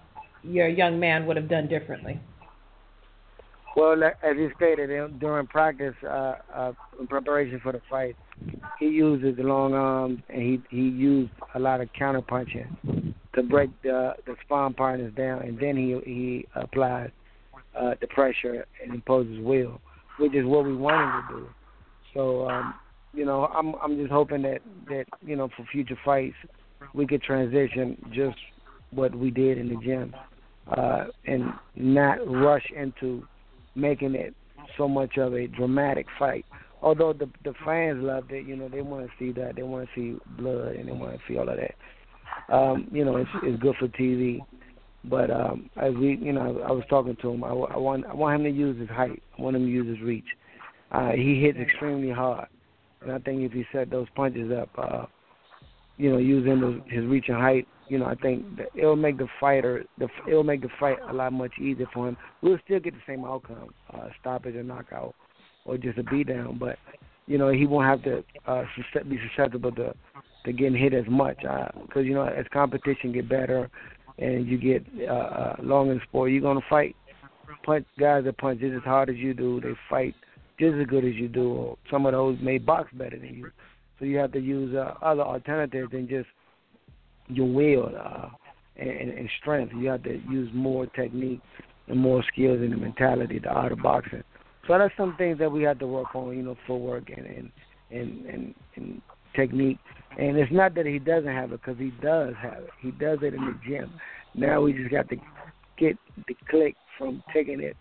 your 0.49 0.69
young 0.69 0.99
man 0.99 1.27
would 1.27 1.37
have 1.37 1.49
done 1.49 1.69
differently? 1.69 2.21
Well, 3.77 4.03
as 4.03 4.37
you 4.37 4.51
stated 4.57 4.89
during 5.21 5.47
practice, 5.49 5.95
uh, 6.03 6.37
uh, 6.55 6.73
in 6.99 7.07
preparation 7.07 7.61
for 7.63 7.73
the 7.73 7.83
fight, 7.91 8.17
he 8.79 8.87
used 8.87 9.23
his 9.23 9.37
long 9.39 9.75
arms 9.75 10.21
and 10.31 10.41
he 10.41 10.63
he 10.71 10.89
used 10.89 11.33
a 11.55 11.59
lot 11.59 11.81
of 11.81 11.89
counter 11.93 12.23
punching 12.23 13.15
to 13.35 13.43
break 13.43 13.71
the 13.83 14.15
the 14.27 14.35
sparring 14.45 14.75
partners 14.75 15.13
down, 15.15 15.43
and 15.43 15.59
then 15.59 15.77
he 15.77 15.99
he 16.11 16.47
applied 16.55 17.13
uh, 17.79 17.95
the 18.01 18.07
pressure 18.07 18.67
and 18.83 18.95
imposed 18.95 19.29
his 19.31 19.41
will 19.41 19.81
which 20.19 20.35
is 20.35 20.45
what 20.45 20.65
we 20.65 20.75
wanted 20.75 21.29
to 21.29 21.35
do. 21.35 21.49
So, 22.15 22.49
um, 22.49 22.75
you 23.13 23.25
know, 23.25 23.47
I'm 23.47 23.75
I'm 23.83 23.97
just 23.97 24.11
hoping 24.11 24.43
that 24.43 24.61
that 24.89 25.05
you 25.25 25.37
know 25.37 25.49
for 25.57 25.65
future 25.71 25.99
fights 26.05 26.37
we 26.95 27.07
could 27.07 27.23
transition 27.23 27.97
just 28.15 28.37
what 28.91 29.15
we 29.15 29.31
did 29.31 29.59
in 29.59 29.69
the 29.69 29.77
gym, 29.77 30.15
uh, 30.69 31.05
and 31.27 31.53
not 31.77 32.19
rush 32.27 32.67
into 32.77 33.27
making 33.75 34.15
it 34.15 34.35
so 34.77 34.89
much 34.89 35.17
of 35.19 35.35
a 35.35 35.47
dramatic 35.47 36.07
fight. 36.19 36.45
Although 36.83 37.13
the 37.13 37.29
the 37.45 37.55
fans 37.65 38.03
loved 38.03 38.33
it, 38.33 38.47
you 38.47 38.57
know, 38.57 38.69
they 38.69 38.83
want 38.83 39.07
to 39.07 39.13
see 39.19 39.33
that, 39.41 39.57
they 39.57 39.63
want 39.63 39.89
to 39.89 39.95
see 39.95 40.19
blood, 40.39 40.77
and 40.77 40.89
they 40.89 40.93
want 40.93 41.13
to 41.13 41.21
see 41.27 41.39
all 41.39 41.49
of 41.49 41.57
that. 41.57 42.55
Um, 42.55 42.89
you 42.93 43.05
know, 43.05 43.17
it's 43.17 43.31
it's 43.43 43.61
good 43.63 43.77
for 43.79 43.89
TV. 43.89 44.41
But 45.09 45.31
um, 45.31 45.71
as 45.77 45.95
we, 45.95 46.17
you 46.17 46.33
know, 46.33 46.63
I 46.67 46.73
was 46.73 46.83
talking 46.91 47.17
to 47.23 47.31
him. 47.31 47.45
I, 47.45 47.49
I 47.49 47.77
want 47.77 48.05
I 48.07 48.15
want 48.15 48.41
him 48.41 48.45
to 48.45 48.51
use 48.51 48.79
his 48.79 48.89
height. 48.89 49.23
I 49.39 49.43
want 49.43 49.57
him 49.57 49.65
to 49.65 49.71
use 49.71 49.87
his 49.87 50.05
reach. 50.05 50.27
Uh, 50.91 51.13
he 51.13 51.41
hits 51.41 51.59
extremely 51.59 52.11
hard, 52.11 52.49
and 53.03 53.13
I 53.13 53.19
think 53.19 53.43
if 53.43 53.53
he 53.53 53.65
set 53.73 53.91
those 53.91 54.07
punches 54.15 54.53
up, 54.53 54.69
uh, 54.77 55.07
you 55.97 56.11
know, 56.11 56.19
using 56.19 56.61
the, 56.61 56.83
his 56.89 57.05
reach 57.05 57.27
and 57.29 57.37
height, 57.37 57.67
you 57.89 57.99
know, 57.99 58.07
I 58.07 58.15
think 58.17 58.45
it'll 58.75 58.97
make 58.97 59.19
the 59.19 59.29
fighter, 59.39 59.85
the 59.99 60.09
it'll 60.29 60.45
make 60.45 60.63
the 60.63 60.69
fight 60.79 60.99
a 61.09 61.13
lot 61.13 61.33
much 61.33 61.53
easier 61.61 61.87
for 61.93 62.09
him. 62.09 62.17
We'll 62.43 62.59
still 62.65 62.81
get 62.81 62.95
the 62.95 63.01
same 63.07 63.25
outcome, 63.25 63.71
uh, 63.93 64.09
stoppage 64.21 64.57
or 64.57 64.63
knockout, 64.63 65.15
or 65.65 65.79
just 65.79 65.99
a 65.99 66.03
beatdown, 66.03 66.59
but 66.59 66.79
you 67.27 67.39
know, 67.39 67.51
he 67.51 67.67
won't 67.67 67.87
have 67.87 68.03
to 68.05 68.25
uh, 68.47 68.65
be 69.09 69.19
susceptible 69.29 69.73
to 69.73 69.95
to 70.45 70.53
getting 70.53 70.79
hit 70.79 70.95
as 70.95 71.05
much 71.09 71.39
because 71.39 71.97
uh, 71.97 72.01
you 72.01 72.15
know 72.15 72.25
as 72.25 72.47
competition 72.53 73.13
get 73.13 73.29
better 73.29 73.69
and 74.19 74.47
you 74.47 74.57
get 74.57 74.85
uh, 75.09 75.13
uh, 75.13 75.57
long 75.61 75.91
in 75.91 76.01
sport, 76.09 76.31
you're 76.31 76.41
gonna 76.41 76.61
fight 76.71 76.97
punch 77.65 77.85
guys 77.99 78.25
that 78.25 78.39
punch 78.39 78.61
just 78.61 78.75
as 78.75 78.83
hard 78.83 79.11
as 79.11 79.17
you 79.17 79.35
do. 79.35 79.61
They 79.61 79.73
fight 79.91 80.15
just 80.59 80.75
as 80.77 80.87
good 80.87 81.05
as 81.05 81.15
you 81.15 81.29
do. 81.29 81.49
Or 81.53 81.79
some 81.91 82.07
of 82.07 82.13
those 82.13 82.39
may 82.41 82.59
box 82.59 82.91
better 82.95 83.19
than 83.19 83.35
you. 83.35 83.51
So 83.99 84.05
you 84.05 84.19
have 84.19 84.33
to 84.33 84.41
use 84.41 84.75
uh, 84.75 84.95
other 85.03 85.23
alternatives 85.23 85.91
than 85.93 86.09
just 86.09 86.29
your 87.29 87.47
will 87.47 87.93
uh, 87.99 88.29
and, 88.77 89.11
and 89.11 89.29
strength. 89.41 89.73
You 89.77 89.89
have 89.89 90.03
to 90.05 90.21
use 90.31 90.51
more 90.55 90.87
technique 90.87 91.41
and 91.89 91.99
more 91.99 92.25
skills 92.33 92.61
in 92.61 92.71
the 92.71 92.77
mentality, 92.77 93.39
the 93.39 93.49
art 93.49 93.73
of 93.73 93.83
boxing. 93.83 94.23
So 94.67 94.77
that's 94.79 94.93
some 94.97 95.15
things 95.17 95.39
that 95.39 95.51
we 95.51 95.63
have 95.63 95.79
to 95.79 95.87
work 95.87 96.15
on, 96.15 96.37
you 96.37 96.43
know, 96.43 96.57
footwork 96.67 97.11
and 97.17 97.27
and 97.27 97.51
and, 97.91 98.27
and, 98.27 98.55
and 98.75 99.03
technique 99.35 99.79
and 100.19 100.37
it's 100.39 100.53
not 100.53 100.75
that 100.77 100.87
he 100.87 100.99
doesn't 100.99 101.33
have 101.33 101.53
it 101.53 101.61
because 101.61 101.79
he 101.79 101.93
does 102.03 102.35
have 102.41 102.65
it. 102.65 102.71
He 102.81 102.91
does 102.93 103.19
it 103.23 103.35
in 103.35 103.45
the 103.45 103.59
gym. 103.69 103.93
Now 104.35 104.63
we 104.63 104.73
just 104.73 104.91
got 104.91 105.09
to 105.11 105.17
get 105.79 105.97
the 106.27 106.35
click 106.49 106.75
from 106.97 107.23
taking 107.35 107.61
it 107.61 107.77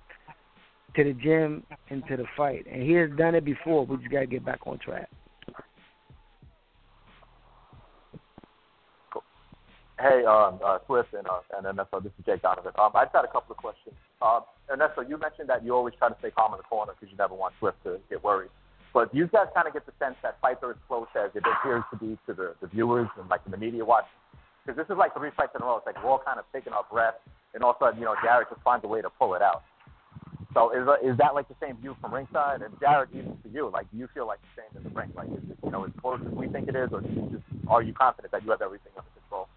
to 0.96 1.04
the 1.04 1.14
gym 1.14 1.64
and 1.90 2.04
to 2.08 2.18
the 2.18 2.26
fight. 2.36 2.66
And 2.70 2.84
he 2.84 2.92
has 2.94 3.10
done 3.18 3.36
it 3.36 3.46
before. 3.46 3.86
We 3.86 3.98
just 3.98 4.12
got 4.12 4.22
to 4.22 4.26
get 4.26 4.44
back 4.44 4.60
on 4.66 4.80
track. 4.80 5.10
Cool. 9.14 9.24
Hey, 10.06 10.22
um, 10.22 10.62
uh, 10.62 10.78
Swift 10.86 11.18
and, 11.18 11.26
uh, 11.26 11.42
and 11.58 11.66
Ernesto, 11.66 11.98
this 12.00 12.14
is 12.20 12.26
Jake 12.30 12.44
Donovan. 12.46 12.78
Um, 12.78 12.94
I 12.94 13.10
just 13.10 13.16
had 13.18 13.26
a 13.26 13.34
couple 13.34 13.50
of 13.50 13.58
questions. 13.58 13.98
Um, 14.22 14.46
Ernesto, 14.70 15.02
you 15.02 15.18
mentioned 15.18 15.50
that 15.50 15.66
you 15.66 15.74
always 15.74 15.98
try 15.98 16.14
to 16.14 16.18
stay 16.22 16.30
calm 16.30 16.54
in 16.54 16.62
the 16.62 16.70
corner 16.70 16.94
because 16.94 17.10
you 17.10 17.18
never 17.18 17.34
want 17.34 17.58
Swift 17.58 17.82
to 17.90 17.98
get 18.06 18.22
worried. 18.22 18.54
But 18.94 19.10
you 19.18 19.26
guys 19.26 19.50
kind 19.58 19.66
of 19.66 19.74
get 19.74 19.90
the 19.90 19.98
sense 19.98 20.14
that 20.22 20.38
fights 20.46 20.62
are 20.62 20.78
as 20.78 20.82
close 20.86 21.10
as 21.18 21.34
it 21.34 21.42
appears 21.42 21.82
to 21.90 21.98
be 21.98 22.22
to 22.30 22.38
the, 22.38 22.54
the 22.62 22.70
viewers 22.70 23.10
and 23.18 23.26
like 23.34 23.42
the 23.50 23.58
media 23.58 23.82
watch. 23.82 24.06
Because 24.62 24.78
this 24.78 24.86
is 24.94 24.98
like 25.00 25.18
three 25.18 25.34
fights 25.34 25.58
in 25.58 25.64
a 25.64 25.66
row. 25.66 25.82
It's 25.82 25.90
like 25.90 25.98
we're 25.98 26.14
all 26.14 26.22
kind 26.22 26.38
of 26.38 26.46
taking 26.54 26.74
our 26.74 26.86
breath, 26.86 27.18
and 27.58 27.66
all 27.66 27.74
of 27.74 27.82
a 27.82 27.90
sudden, 27.90 27.98
you 27.98 28.06
know, 28.06 28.14
Jarrett 28.22 28.46
just 28.54 28.62
finds 28.62 28.86
a 28.86 28.88
way 28.88 29.02
to 29.02 29.10
pull 29.10 29.34
it 29.34 29.42
out. 29.42 29.66
So 30.54 30.70
is 30.70 30.86
is 31.02 31.18
that 31.18 31.34
like 31.34 31.50
the 31.50 31.58
same 31.58 31.82
view 31.82 31.98
from 31.98 32.14
ringside? 32.14 32.62
And 32.62 32.78
Jarrett, 32.80 33.10
even 33.10 33.42
for 33.42 33.50
you, 33.50 33.74
like, 33.74 33.90
do 33.90 33.98
you 33.98 34.06
feel 34.14 34.30
like 34.30 34.38
the 34.54 34.62
same 34.62 34.72
in 34.78 34.86
the 34.86 34.94
ring? 34.94 35.10
Like, 35.18 35.34
is 35.34 35.42
it 35.50 35.58
you 35.66 35.74
know 35.74 35.82
as 35.82 35.92
close 35.98 36.22
as 36.22 36.34
we 36.38 36.46
think 36.46 36.70
it 36.70 36.78
is, 36.78 36.94
or 36.94 37.02
just 37.02 37.42
are 37.66 37.82
you 37.82 37.94
confident 37.98 38.30
that 38.38 38.46
you 38.46 38.54
have 38.54 38.62
everything 38.62 38.94
under 38.94 39.10
control? 39.18 39.50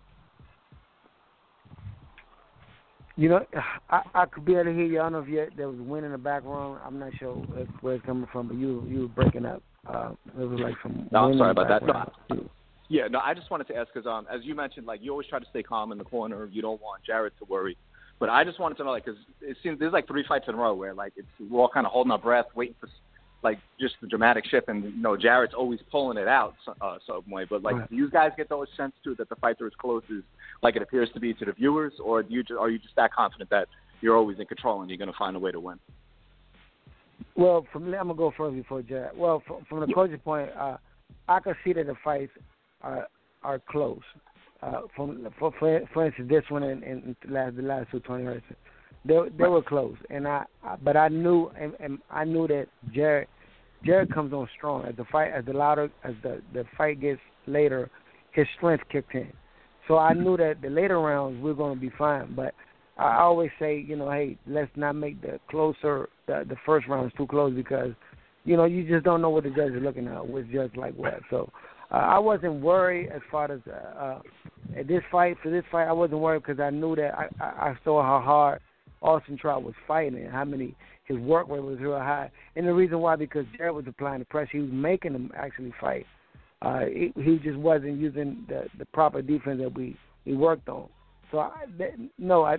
You 3.19 3.29
know, 3.29 3.41
I 3.91 4.03
I 4.15 4.27
could 4.27 4.47
be 4.47 4.55
able 4.55 4.65
to 4.65 4.73
hear 4.73 4.87
you. 4.87 5.01
I 5.01 5.03
don't 5.03 5.13
know 5.13 5.19
if 5.19 5.29
you, 5.29 5.47
there 5.57 5.69
was 5.69 5.79
wind 5.79 6.07
in 6.07 6.13
the 6.13 6.19
background. 6.19 6.81
I'm 6.87 6.99
not 6.99 7.13
sure 7.19 7.35
where 7.81 7.97
it's 7.97 8.07
coming 8.07 8.29
from, 8.33 8.49
but 8.49 8.57
you 8.57 8.85
you 8.89 9.01
were 9.03 9.09
breaking 9.09 9.45
up. 9.45 9.63
Uh, 9.87 10.13
it 10.39 10.45
was 10.45 10.61
like 10.61 10.75
some. 10.83 11.09
No, 11.13 11.25
I'm 11.25 11.39
sorry 11.39 11.51
about 11.51 11.69
that. 11.69 11.87
No, 11.87 12.49
yeah, 12.89 13.07
no, 13.09 13.19
I 13.19 13.35
just 13.35 13.51
wanted 13.51 13.67
to 13.69 13.77
ask 13.77 13.89
because 13.93 14.07
um, 14.07 14.27
as 14.33 14.45
you 14.45 14.55
mentioned, 14.55 14.87
like 14.87 15.01
you 15.03 15.11
always 15.11 15.27
try 15.27 15.39
to 15.39 15.47
stay 15.51 15.63
calm 15.63 15.93
in 15.93 15.99
the 15.99 16.05
corner. 16.05 16.47
You 16.47 16.63
don't 16.63 16.81
want 16.81 17.03
Jarrett 17.05 17.35
to 17.41 17.45
worry. 17.45 17.77
But 18.21 18.31
I 18.31 18.43
just 18.43 18.59
wanted 18.59 18.77
to 18.79 18.85
know, 18.85 18.91
like, 18.91 19.05
because 19.05 19.21
it 19.41 19.57
seems 19.63 19.79
there's 19.79 19.93
like 19.93 20.09
three 20.09 20.25
fights 20.27 20.47
in 20.49 20.55
a 20.55 20.59
row 20.59 20.75
where 20.75 20.95
like 20.95 21.13
it's 21.17 21.29
we're 21.51 21.61
all 21.61 21.69
kind 21.69 21.87
of 21.87 21.93
holding 21.93 22.11
our 22.11 22.19
breath, 22.19 22.47
waiting 22.55 22.75
for 22.81 22.89
like 23.43 23.59
just 23.81 23.95
the 24.01 24.09
dramatic 24.09 24.45
shift, 24.47 24.69
and 24.69 24.85
you 24.85 25.03
know 25.03 25.17
Jarrett's 25.17 25.55
always 25.57 25.81
pulling 25.91 26.19
it 26.19 26.27
out 26.27 26.55
uh, 26.81 26.97
some 27.07 27.31
way. 27.31 27.47
But 27.49 27.63
like, 27.63 27.77
Right. 27.77 27.91
do 27.91 27.97
you 27.97 28.11
guys 28.11 28.33
get 28.37 28.49
those 28.49 28.67
sense 28.77 28.93
too 29.05 29.15
that 29.17 29.29
the 29.29 29.37
fights 29.37 29.61
are 29.61 29.67
as 29.67 29.73
close 29.79 30.03
as 30.11 30.25
like 30.63 30.77
it 30.77 30.83
appears 30.83 31.09
to 31.15 31.21
be 31.21 31.35
to 31.35 31.45
the 31.45 31.53
viewers, 31.53 31.93
or 32.03 32.23
do 32.23 32.33
you 32.33 32.43
just, 32.43 32.59
are 32.59 32.71
you 32.71 32.79
just 32.79 32.97
that 32.97 33.13
confident 33.13 33.51
that 33.51 33.69
you're 34.01 34.17
always 34.17 34.39
in 34.39 34.47
control 34.47 34.81
and 34.81 34.91
you're 34.91 34.99
going 34.99 35.11
to 35.11 35.19
find 35.19 35.37
a 35.37 35.39
way 35.39 35.53
to 35.53 35.61
win? 35.61 35.79
Well, 37.37 37.67
from 37.73 37.87
I'm 37.87 38.09
gonna 38.09 38.15
go 38.15 38.33
first 38.37 38.55
before 38.55 38.83
Jarrett. 38.83 39.17
Well, 39.17 39.43
from, 39.47 39.65
from 39.69 39.81
the 39.81 39.93
coach's 39.93 40.21
point, 40.25 40.51
uh, 40.59 40.77
I 41.29 41.41
can 41.41 41.55
see 41.65 41.73
that 41.73 41.87
the 41.87 41.95
fights 42.05 42.33
are 42.83 43.09
are 43.43 43.61
close. 43.71 44.01
Uh, 44.63 44.83
from 44.95 45.27
for, 45.39 45.53
for 45.59 45.81
for 45.93 46.07
instance, 46.07 46.29
this 46.29 46.45
one 46.49 46.63
and, 46.65 46.83
and 46.83 47.17
the 47.25 47.33
last 47.33 47.57
the 47.57 47.63
last 47.63 47.91
two 47.91 48.01
twenty 48.01 48.25
hertz, 48.25 48.45
they 49.05 49.19
they 49.37 49.49
were 49.49 49.63
close, 49.63 49.97
and 50.11 50.27
I, 50.27 50.45
I 50.65 50.77
but 50.77 50.97
I 50.97 51.09
knew 51.09 51.51
and, 51.61 51.75
and 51.81 51.99
I 52.11 52.25
knew 52.25 52.47
that 52.49 52.67
Jarrett 52.93 53.29
Jarrett 53.85 54.13
comes 54.13 54.33
on 54.33 54.49
strong 54.57 54.85
as 54.85 54.97
the 54.97 55.05
fight 55.05 55.33
as 55.33 55.45
the 55.45 55.53
louder 55.53 55.91
as 56.05 56.15
the 56.23 56.41
the 56.53 56.65
fight 56.77 57.01
gets 57.01 57.21
later, 57.47 57.91
his 58.33 58.47
strength 58.57 58.85
kicked 58.91 59.15
in. 59.15 59.33
So 59.89 59.97
I 59.97 60.13
knew 60.13 60.37
that 60.37 60.61
the 60.63 60.69
later 60.69 61.01
rounds 61.01 61.43
we're 61.43 61.55
going 61.55 61.75
to 61.75 61.81
be 61.81 61.91
fine, 61.97 62.35
but 62.37 62.55
I 62.99 63.21
always 63.21 63.51
say, 63.59 63.85
you 63.87 63.97
know, 63.97 64.11
hey, 64.11 64.37
let's 64.47 64.71
not 64.77 64.95
make 64.95 65.21
the 65.23 65.41
closer 65.51 66.09
the 66.27 66.45
the 66.49 66.57
first 66.67 66.87
rounds 66.87 67.13
too 67.17 67.27
close 67.27 67.55
because, 67.55 67.93
you 68.45 68.57
know, 68.57 68.65
you 68.65 68.87
just 68.87 69.05
don't 69.05 69.23
know 69.23 69.31
what 69.31 69.45
the 69.45 69.51
judge 69.51 69.73
is 69.73 69.83
looking 69.83 70.07
at, 70.07 70.29
which 70.29 70.51
judge 70.53 70.73
like 70.77 70.95
what. 70.95 71.21
So 71.31 71.51
uh, 71.91 71.95
I 71.95 72.19
wasn't 72.19 72.61
worried 72.61 73.11
as 73.11 73.23
far 73.31 73.51
as 73.51 73.61
uh, 73.67 73.99
uh, 73.99 74.21
this 74.87 75.03
fight 75.11 75.37
for 75.43 75.51
this 75.51 75.65
fight. 75.73 75.89
I 75.89 75.93
wasn't 75.93 76.21
worried 76.21 76.43
because 76.43 76.61
I 76.61 76.71
knew 76.71 76.95
that 76.97 77.15
I, 77.17 77.29
I 77.41 77.71
I 77.71 77.79
saw 77.83 78.03
how 78.03 78.21
hard 78.21 78.61
Austin 79.01 79.39
Trout 79.39 79.63
was 79.63 79.75
fighting 79.87 80.19
and 80.19 80.33
how 80.33 80.45
many 80.45 80.75
his 81.05 81.17
work 81.19 81.49
rate 81.49 81.63
was 81.63 81.79
real 81.79 81.99
high. 81.99 82.31
And 82.57 82.67
the 82.67 82.75
reason 82.75 82.99
why 82.99 83.17
because 83.17 83.47
Jarrett 83.57 83.75
was 83.75 83.87
applying 83.89 84.19
the 84.19 84.27
pressure, 84.27 84.51
he 84.53 84.61
was 84.61 84.71
making 84.71 85.15
him 85.15 85.31
actually 85.35 85.73
fight. 85.81 86.05
Uh, 86.63 86.87
he, 86.87 87.13
he 87.23 87.39
just 87.39 87.57
wasn't 87.57 87.99
using 87.99 88.45
the 88.49 88.67
the 88.79 88.87
proper 88.87 89.23
defense 89.23 89.61
that 89.61 89.75
we 89.75 89.97
we 90.25 90.35
worked 90.35 90.69
on. 90.69 90.89
So 91.31 91.39
I, 91.39 91.65
that, 91.79 91.91
no, 92.19 92.45
I 92.45 92.59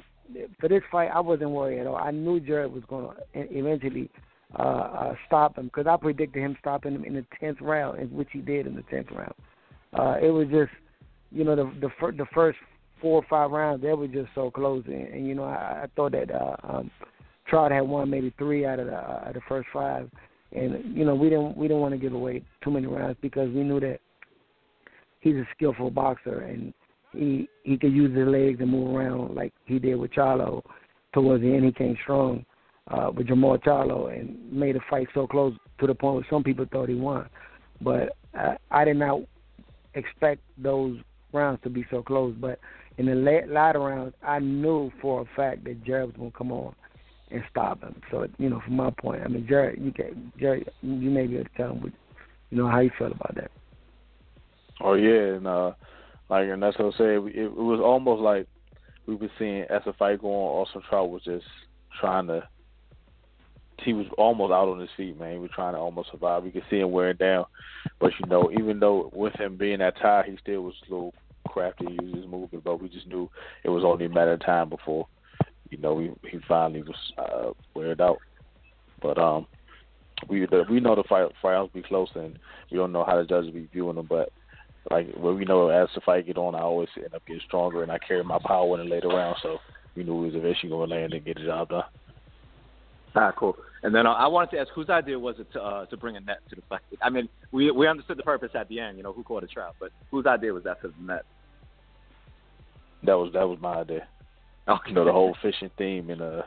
for 0.59 0.69
this 0.69 0.83
fight 0.91 1.09
I 1.13 1.19
wasn't 1.19 1.51
worried 1.51 1.79
at 1.79 1.87
all. 1.87 1.97
I 1.97 2.11
knew 2.11 2.39
Jarrett 2.39 2.71
was 2.71 2.83
going 2.87 3.09
to 3.09 3.13
eventually 3.33 4.09
uh, 4.57 4.61
uh, 4.61 5.15
stop 5.27 5.57
him 5.57 5.65
because 5.65 5.87
I 5.87 5.97
predicted 5.97 6.41
him 6.41 6.55
stopping 6.59 6.93
him 6.93 7.03
in 7.03 7.13
the 7.13 7.25
tenth 7.39 7.59
round, 7.61 8.11
which 8.11 8.29
he 8.31 8.39
did 8.39 8.67
in 8.67 8.75
the 8.75 8.83
tenth 8.83 9.11
round. 9.11 9.33
Uh, 9.93 10.17
it 10.21 10.29
was 10.29 10.47
just, 10.49 10.71
you 11.31 11.43
know, 11.43 11.55
the 11.55 11.71
the, 11.81 11.89
fir- 11.99 12.13
the 12.13 12.25
first 12.33 12.57
four 13.01 13.21
or 13.21 13.25
five 13.29 13.51
rounds 13.51 13.81
they 13.81 13.93
were 13.93 14.07
just 14.07 14.29
so 14.35 14.51
close, 14.51 14.83
and, 14.87 15.07
and 15.07 15.27
you 15.27 15.35
know 15.35 15.43
I, 15.43 15.83
I 15.83 15.85
thought 15.95 16.13
that 16.13 16.31
uh, 16.31 16.55
um, 16.63 16.91
Trout 17.47 17.71
had 17.71 17.81
won 17.81 18.09
maybe 18.09 18.33
three 18.37 18.65
out 18.65 18.79
of 18.79 18.87
the 18.87 18.95
uh, 18.95 19.31
the 19.31 19.41
first 19.47 19.67
five, 19.73 20.09
and 20.51 20.95
you 20.95 21.05
know 21.05 21.15
we 21.15 21.29
didn't 21.29 21.55
we 21.55 21.67
didn't 21.67 21.81
want 21.81 21.93
to 21.93 21.99
give 21.99 22.13
away 22.13 22.41
too 22.63 22.71
many 22.71 22.87
rounds 22.87 23.17
because 23.21 23.49
we 23.49 23.63
knew 23.63 23.79
that 23.79 23.99
he's 25.19 25.35
a 25.35 25.47
skillful 25.55 25.91
boxer 25.91 26.41
and 26.41 26.73
he 27.11 27.47
he 27.63 27.77
could 27.77 27.93
use 27.93 28.15
his 28.15 28.27
legs 28.27 28.59
and 28.59 28.69
move 28.69 28.95
around 28.95 29.35
like 29.35 29.53
he 29.65 29.79
did 29.79 29.95
with 29.95 30.11
Charlo. 30.11 30.63
Towards 31.13 31.41
the 31.41 31.51
end, 31.51 31.65
he 31.65 31.71
came 31.71 31.97
strong 32.03 32.45
uh, 32.87 33.09
with 33.15 33.27
Jermall 33.27 33.61
Charlo 33.63 34.15
and 34.15 34.37
made 34.51 34.75
a 34.75 34.79
fight 34.89 35.07
so 35.13 35.25
close 35.25 35.55
to 35.79 35.87
the 35.87 35.95
point 35.95 36.15
where 36.15 36.27
some 36.29 36.43
people 36.43 36.65
thought 36.71 36.89
he 36.89 36.95
won. 36.95 37.27
But 37.81 38.15
I, 38.35 38.57
I 38.69 38.85
did 38.85 38.97
not 38.97 39.21
expect 39.95 40.41
those 40.57 40.99
rounds 41.33 41.61
to 41.63 41.69
be 41.69 41.83
so 41.89 42.03
close. 42.03 42.35
But 42.39 42.59
in 42.99 43.07
the 43.07 43.15
late, 43.15 43.49
rounds, 43.49 44.13
I 44.21 44.37
knew 44.37 44.91
for 45.01 45.21
a 45.21 45.25
fact 45.35 45.63
that 45.63 45.83
Jarrett 45.83 46.09
was 46.09 46.15
going 46.17 46.31
to 46.31 46.37
come 46.37 46.51
on 46.51 46.75
and 47.31 47.43
stop 47.49 47.81
him. 47.81 48.01
So 48.11 48.27
you 48.37 48.49
know, 48.49 48.61
from 48.61 48.75
my 48.75 48.91
point, 48.91 49.21
I 49.23 49.27
mean, 49.27 49.45
Jarrett, 49.47 49.79
you 49.79 49.91
can 49.91 50.31
Jarrett, 50.39 50.73
you 50.81 51.09
may 51.09 51.27
be 51.27 51.35
able 51.35 51.45
to 51.45 51.55
tell 51.55 51.71
him, 51.71 51.81
what, 51.81 51.91
you 52.49 52.57
know, 52.57 52.67
how 52.67 52.79
you 52.79 52.91
feel 52.97 53.07
about 53.07 53.35
that. 53.35 53.51
Oh 54.81 54.93
yeah, 54.93 55.35
and 55.35 55.47
uh, 55.47 55.71
like 56.29 56.47
and 56.49 56.61
that's 56.61 56.77
what 56.77 56.93
I 56.93 56.97
say. 56.97 57.15
It, 57.15 57.35
it 57.35 57.53
was 57.53 57.79
almost 57.83 58.21
like 58.21 58.47
we 59.05 59.15
were 59.15 59.29
seeing 59.37 59.63
as 59.63 59.81
the 59.85 59.93
fight 59.93 60.21
going. 60.21 60.33
Austin 60.33 60.81
Trout 60.89 61.09
was 61.09 61.23
just 61.23 61.45
trying 61.99 62.27
to. 62.27 62.47
He 63.83 63.93
was 63.93 64.07
almost 64.17 64.51
out 64.51 64.67
on 64.67 64.79
his 64.79 64.89
feet, 64.97 65.17
man. 65.17 65.33
He 65.33 65.39
was 65.39 65.51
trying 65.55 65.73
to 65.73 65.79
almost 65.79 66.11
survive. 66.11 66.45
You 66.45 66.51
could 66.51 66.65
see 66.69 66.79
him 66.79 66.91
wearing 66.91 67.17
down, 67.17 67.45
but 67.99 68.11
you 68.19 68.27
know, 68.27 68.51
even 68.51 68.79
though 68.79 69.09
with 69.13 69.33
him 69.39 69.57
being 69.57 69.79
that 69.79 69.97
tired, 69.97 70.25
he 70.25 70.37
still 70.41 70.61
was 70.61 70.75
a 70.87 70.93
little 70.93 71.13
crafty. 71.47 71.85
He 71.89 72.05
was 72.05 72.13
just 72.13 72.27
moving, 72.27 72.61
but 72.63 72.81
we 72.81 72.89
just 72.89 73.07
knew 73.07 73.29
it 73.63 73.69
was 73.69 73.83
only 73.85 74.05
a 74.05 74.09
matter 74.09 74.33
of 74.33 74.45
time 74.45 74.69
before, 74.69 75.07
you 75.69 75.77
know, 75.77 75.99
he 75.99 76.11
he 76.29 76.39
finally 76.47 76.81
was 76.81 77.13
uh, 77.17 77.51
weared 77.73 78.01
out. 78.01 78.19
But 79.01 79.17
um, 79.17 79.47
we 80.27 80.45
the, 80.45 80.65
we 80.69 80.79
know 80.79 80.95
the 80.95 81.03
fight 81.03 81.31
fights 81.41 81.71
be 81.73 81.81
close, 81.81 82.09
and 82.15 82.37
we 82.71 82.77
don't 82.77 82.91
know 82.91 83.05
how 83.05 83.17
the 83.17 83.25
judges 83.25 83.51
be 83.51 83.69
viewing 83.71 83.95
them, 83.95 84.07
but 84.07 84.31
like 84.91 85.07
well, 85.17 85.33
we 85.33 85.45
know 85.45 85.69
as 85.69 85.89
the 85.95 86.01
fight 86.01 86.25
get 86.25 86.37
on, 86.37 86.55
I 86.55 86.61
always 86.61 86.89
end 86.97 87.13
up 87.13 87.25
getting 87.25 87.41
stronger, 87.45 87.83
and 87.83 87.91
I 87.91 87.99
carry 87.99 88.23
my 88.23 88.39
power 88.43 88.79
in 88.79 88.87
the 88.87 88.93
later 88.93 89.09
round. 89.09 89.37
So 89.41 89.57
we 89.95 90.03
knew 90.03 90.15
we 90.15 90.27
was 90.27 90.35
eventually 90.35 90.69
going 90.69 90.89
to 90.89 90.95
land 90.95 91.13
and 91.13 91.25
get 91.25 91.37
the 91.37 91.45
job 91.45 91.69
done. 91.69 91.83
Ah, 93.15 93.31
cool. 93.35 93.57
And 93.81 93.93
then 93.93 94.05
uh, 94.05 94.11
I 94.11 94.27
wanted 94.27 94.51
to 94.51 94.59
ask, 94.59 94.69
whose 94.73 94.89
idea 94.89 95.17
was 95.17 95.35
it 95.39 95.51
to 95.53 95.61
uh, 95.61 95.85
to 95.87 95.97
bring 95.97 96.15
a 96.15 96.19
net 96.19 96.39
to 96.49 96.55
the 96.55 96.61
fight? 96.69 96.81
I 97.01 97.09
mean, 97.09 97.29
we 97.51 97.71
we 97.71 97.87
understood 97.87 98.17
the 98.17 98.23
purpose 98.23 98.51
at 98.53 98.67
the 98.69 98.79
end, 98.79 98.97
you 98.97 99.03
know, 99.03 99.13
who 99.13 99.23
caught 99.23 99.43
a 99.43 99.47
trout, 99.47 99.75
but 99.79 99.91
whose 100.11 100.25
idea 100.25 100.53
was 100.53 100.63
that 100.63 100.81
for 100.81 100.89
the 100.89 100.93
net? 101.01 101.25
That 103.03 103.13
was 103.13 103.31
that 103.33 103.47
was 103.47 103.59
my 103.61 103.75
idea. 103.75 104.07
Okay. 104.69 104.79
You 104.89 104.95
know 104.95 105.05
the 105.05 105.11
whole 105.11 105.35
fishing 105.41 105.71
theme, 105.77 106.09
and 106.09 106.21
uh, 106.21 106.43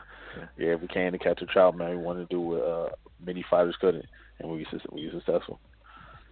yeah, 0.57 0.75
if 0.75 0.81
we 0.81 0.87
can 0.87 1.11
to 1.11 1.17
catch 1.17 1.41
a 1.41 1.45
trout, 1.45 1.75
man, 1.75 1.91
we 1.91 1.97
wanted 1.97 2.29
to 2.29 2.35
do 2.35 2.41
what 2.41 2.61
uh, 2.61 2.89
many 3.25 3.43
fighters 3.49 3.75
couldn't, 3.79 4.05
and 4.39 4.49
we 4.49 4.65
we 4.91 5.05
were 5.05 5.11
successful. 5.19 5.59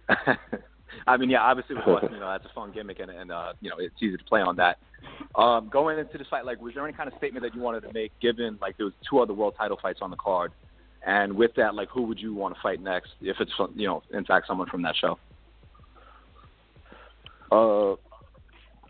I 1.06 1.16
mean, 1.16 1.30
yeah, 1.30 1.40
obviously 1.40 1.76
with 1.76 1.84
you 1.86 2.20
know, 2.20 2.30
that's 2.30 2.44
a 2.44 2.54
fun 2.54 2.72
gimmick, 2.72 3.00
and 3.00 3.10
and 3.10 3.30
uh, 3.30 3.52
you 3.60 3.70
know, 3.70 3.76
it's 3.78 3.94
easy 4.00 4.16
to 4.16 4.24
play 4.24 4.40
on 4.40 4.56
that. 4.56 4.78
Um, 5.34 5.68
going 5.72 5.98
into 5.98 6.18
this 6.18 6.26
fight, 6.28 6.44
like, 6.44 6.60
was 6.60 6.74
there 6.74 6.84
any 6.86 6.96
kind 6.96 7.10
of 7.10 7.16
statement 7.18 7.44
that 7.44 7.54
you 7.54 7.60
wanted 7.60 7.82
to 7.82 7.92
make, 7.92 8.12
given 8.20 8.58
like 8.60 8.76
there 8.76 8.86
was 8.86 8.94
two 9.08 9.20
other 9.20 9.34
world 9.34 9.54
title 9.56 9.78
fights 9.80 10.00
on 10.02 10.10
the 10.10 10.16
card, 10.16 10.52
and 11.06 11.34
with 11.34 11.52
that, 11.56 11.74
like, 11.74 11.88
who 11.88 12.02
would 12.02 12.18
you 12.18 12.34
want 12.34 12.54
to 12.54 12.60
fight 12.60 12.80
next 12.80 13.10
if 13.20 13.36
it's 13.40 13.52
you 13.74 13.86
know, 13.86 14.02
in 14.12 14.24
fact, 14.24 14.46
someone 14.46 14.68
from 14.68 14.82
that 14.82 14.94
show? 14.96 15.18
Uh, 17.50 17.96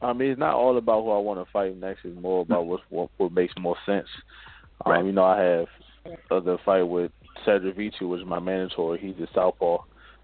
I 0.03 0.12
mean, 0.12 0.30
it's 0.30 0.38
not 0.38 0.55
all 0.55 0.76
about 0.76 1.03
who 1.03 1.11
I 1.11 1.18
want 1.18 1.44
to 1.44 1.53
fight 1.53 1.76
next. 1.76 2.00
It's 2.05 2.20
more 2.20 2.42
about 2.42 2.66
what 2.66 2.80
what, 2.90 3.11
what 3.18 3.32
makes 3.32 3.55
more 3.59 3.76
sense. 3.86 4.09
Right. 4.84 5.00
Um, 5.00 5.07
you 5.07 5.12
know, 5.12 5.24
I 5.24 5.40
have 5.40 5.66
uh, 6.30 6.40
the 6.40 6.59
fight 6.64 6.82
with 6.82 7.12
Cedric 7.44 7.76
Vitu, 7.76 8.09
which 8.09 8.20
is 8.20 8.26
my 8.26 8.40
mandatory. 8.40 8.98
He's 8.98 9.14
a 9.22 9.28
southpaw, 9.32 9.78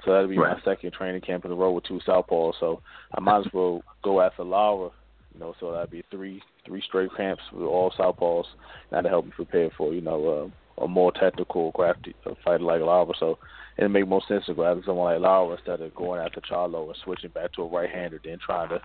so 0.05 0.12
that'll 0.12 0.29
be 0.29 0.37
Right. 0.39 0.57
my 0.57 0.62
second 0.64 0.93
training 0.93 1.20
camp 1.22 1.45
in 1.45 1.53
a 1.53 1.55
row 1.55 1.72
with 1.72 1.85
two 1.85 2.01
southpaws. 2.07 2.55
So 2.59 2.83
I 3.16 3.20
might 3.20 3.47
as 3.47 3.53
well 3.53 3.83
go 4.03 4.20
after 4.20 4.45
Lara. 4.45 4.91
You 5.35 5.41
know, 5.41 5.55
so 5.61 5.72
that'd 5.72 5.91
be 5.91 6.03
three 6.11 6.43
three 6.66 6.83
straight 6.83 7.11
camps 7.16 7.43
with 7.53 7.62
all 7.62 7.93
southpaws. 7.93 8.45
That'll 8.91 9.11
help 9.11 9.26
me 9.26 9.33
prepare 9.35 9.70
for 9.76 9.95
you 9.95 10.01
know 10.01 10.51
uh, 10.79 10.85
a 10.85 10.89
more 10.89 11.12
technical, 11.12 11.70
crafty 11.72 12.14
fighter 12.45 12.64
like 12.64 12.81
Lara. 12.81 13.12
So 13.18 13.39
it'd 13.76 13.91
make 13.91 14.09
more 14.09 14.22
sense 14.26 14.47
to 14.47 14.55
go 14.55 14.64
after 14.64 14.83
someone 14.85 15.12
like 15.12 15.22
Lara 15.22 15.55
instead 15.57 15.81
of 15.81 15.95
going 15.95 16.20
after 16.20 16.41
Charlo 16.41 16.87
and 16.87 16.97
switching 17.05 17.31
back 17.31 17.53
to 17.53 17.62
a 17.62 17.68
right-hander, 17.68 18.20
then 18.24 18.39
trying 18.45 18.68
to, 18.70 18.81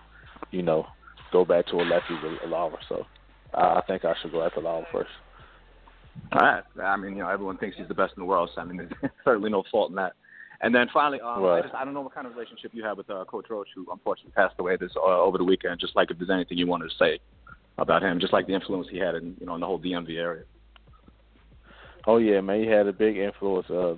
you 0.50 0.62
know, 0.62 0.86
go 1.32 1.44
back 1.44 1.66
to 1.66 1.76
a 1.76 1.82
lefty 1.82 2.14
with 2.22 2.50
Lara. 2.50 2.78
So 2.88 3.06
I 3.52 3.78
I 3.78 3.82
think 3.86 4.04
I 4.04 4.14
should 4.20 4.32
go 4.32 4.42
after 4.42 4.60
Lara 4.60 4.86
first. 4.92 5.10
All 6.32 6.40
right. 6.40 6.62
I 6.82 6.96
mean, 6.96 7.16
you 7.16 7.22
know, 7.22 7.28
everyone 7.28 7.58
thinks 7.58 7.76
he's 7.76 7.88
the 7.88 7.94
best 7.94 8.14
in 8.16 8.20
the 8.20 8.26
world, 8.26 8.50
so 8.54 8.60
I 8.60 8.64
mean, 8.64 8.76
there's 8.76 9.12
certainly 9.24 9.50
no 9.50 9.64
fault 9.70 9.90
in 9.90 9.96
that. 9.96 10.14
And 10.60 10.74
then 10.74 10.86
finally, 10.94 11.20
um, 11.20 11.44
I, 11.44 11.60
just, 11.60 11.74
I 11.74 11.84
don't 11.84 11.94
know 11.94 12.00
what 12.00 12.14
kind 12.14 12.26
of 12.26 12.34
relationship 12.34 12.70
you 12.72 12.84
have 12.84 12.96
with 12.96 13.10
uh, 13.10 13.24
Coach 13.26 13.46
Roach, 13.50 13.68
who 13.74 13.86
unfortunately 13.90 14.32
passed 14.32 14.54
away 14.58 14.76
this 14.76 14.92
uh, 14.96 15.20
over 15.20 15.36
the 15.36 15.44
weekend. 15.44 15.80
Just 15.80 15.96
like 15.96 16.10
if 16.10 16.18
there's 16.18 16.30
anything 16.30 16.56
you 16.56 16.66
wanted 16.66 16.90
to 16.90 16.96
say 16.98 17.18
about 17.78 18.02
him, 18.02 18.20
just 18.20 18.32
like 18.32 18.46
the 18.46 18.54
influence 18.54 18.86
he 18.90 18.98
had 18.98 19.14
in 19.14 19.36
you 19.40 19.46
know 19.46 19.54
in 19.54 19.60
the 19.60 19.66
whole 19.66 19.80
DMV 19.80 20.16
area. 20.16 20.44
Oh 22.06 22.18
yeah, 22.18 22.40
man, 22.40 22.62
he 22.62 22.66
had 22.66 22.86
a 22.86 22.92
big 22.92 23.16
influence 23.16 23.68
uh, 23.68 23.94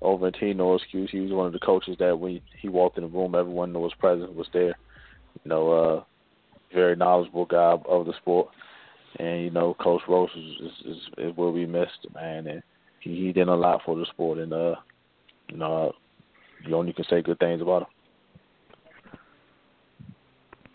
over 0.00 0.28
in 0.28 0.32
T 0.32 0.54
Norris 0.54 0.82
Hughes. 0.90 1.10
He 1.12 1.20
was 1.20 1.32
one 1.32 1.46
of 1.46 1.52
the 1.52 1.58
coaches 1.58 1.96
that 1.98 2.18
when 2.18 2.40
he 2.60 2.68
walked 2.68 2.98
in 2.98 3.04
the 3.04 3.10
room, 3.10 3.34
everyone 3.34 3.72
knew 3.72 3.84
his 3.84 3.94
presence 3.94 4.30
was 4.34 4.46
there. 4.52 4.74
You 5.44 5.48
know, 5.48 5.70
uh, 5.70 6.04
very 6.74 6.96
knowledgeable 6.96 7.44
guy 7.44 7.76
of 7.86 8.06
the 8.06 8.12
sport, 8.20 8.48
and 9.18 9.42
you 9.42 9.50
know, 9.50 9.74
Coach 9.74 10.02
Roach 10.08 10.30
is, 10.36 10.66
is, 10.66 10.96
is, 10.96 10.96
is 11.18 11.36
will 11.36 11.52
be 11.52 11.66
missed, 11.66 12.06
man. 12.14 12.46
And 12.46 12.62
he, 13.00 13.26
he 13.26 13.32
did 13.32 13.48
a 13.48 13.54
lot 13.54 13.82
for 13.84 13.96
the 13.96 14.06
sport, 14.06 14.38
and 14.38 14.52
uh, 14.52 14.74
you 15.48 15.56
know, 15.56 15.92
you 16.66 16.74
only 16.76 16.92
can 16.92 17.04
say 17.10 17.22
good 17.22 17.38
things 17.38 17.60
about 17.60 17.82
him. 17.82 17.88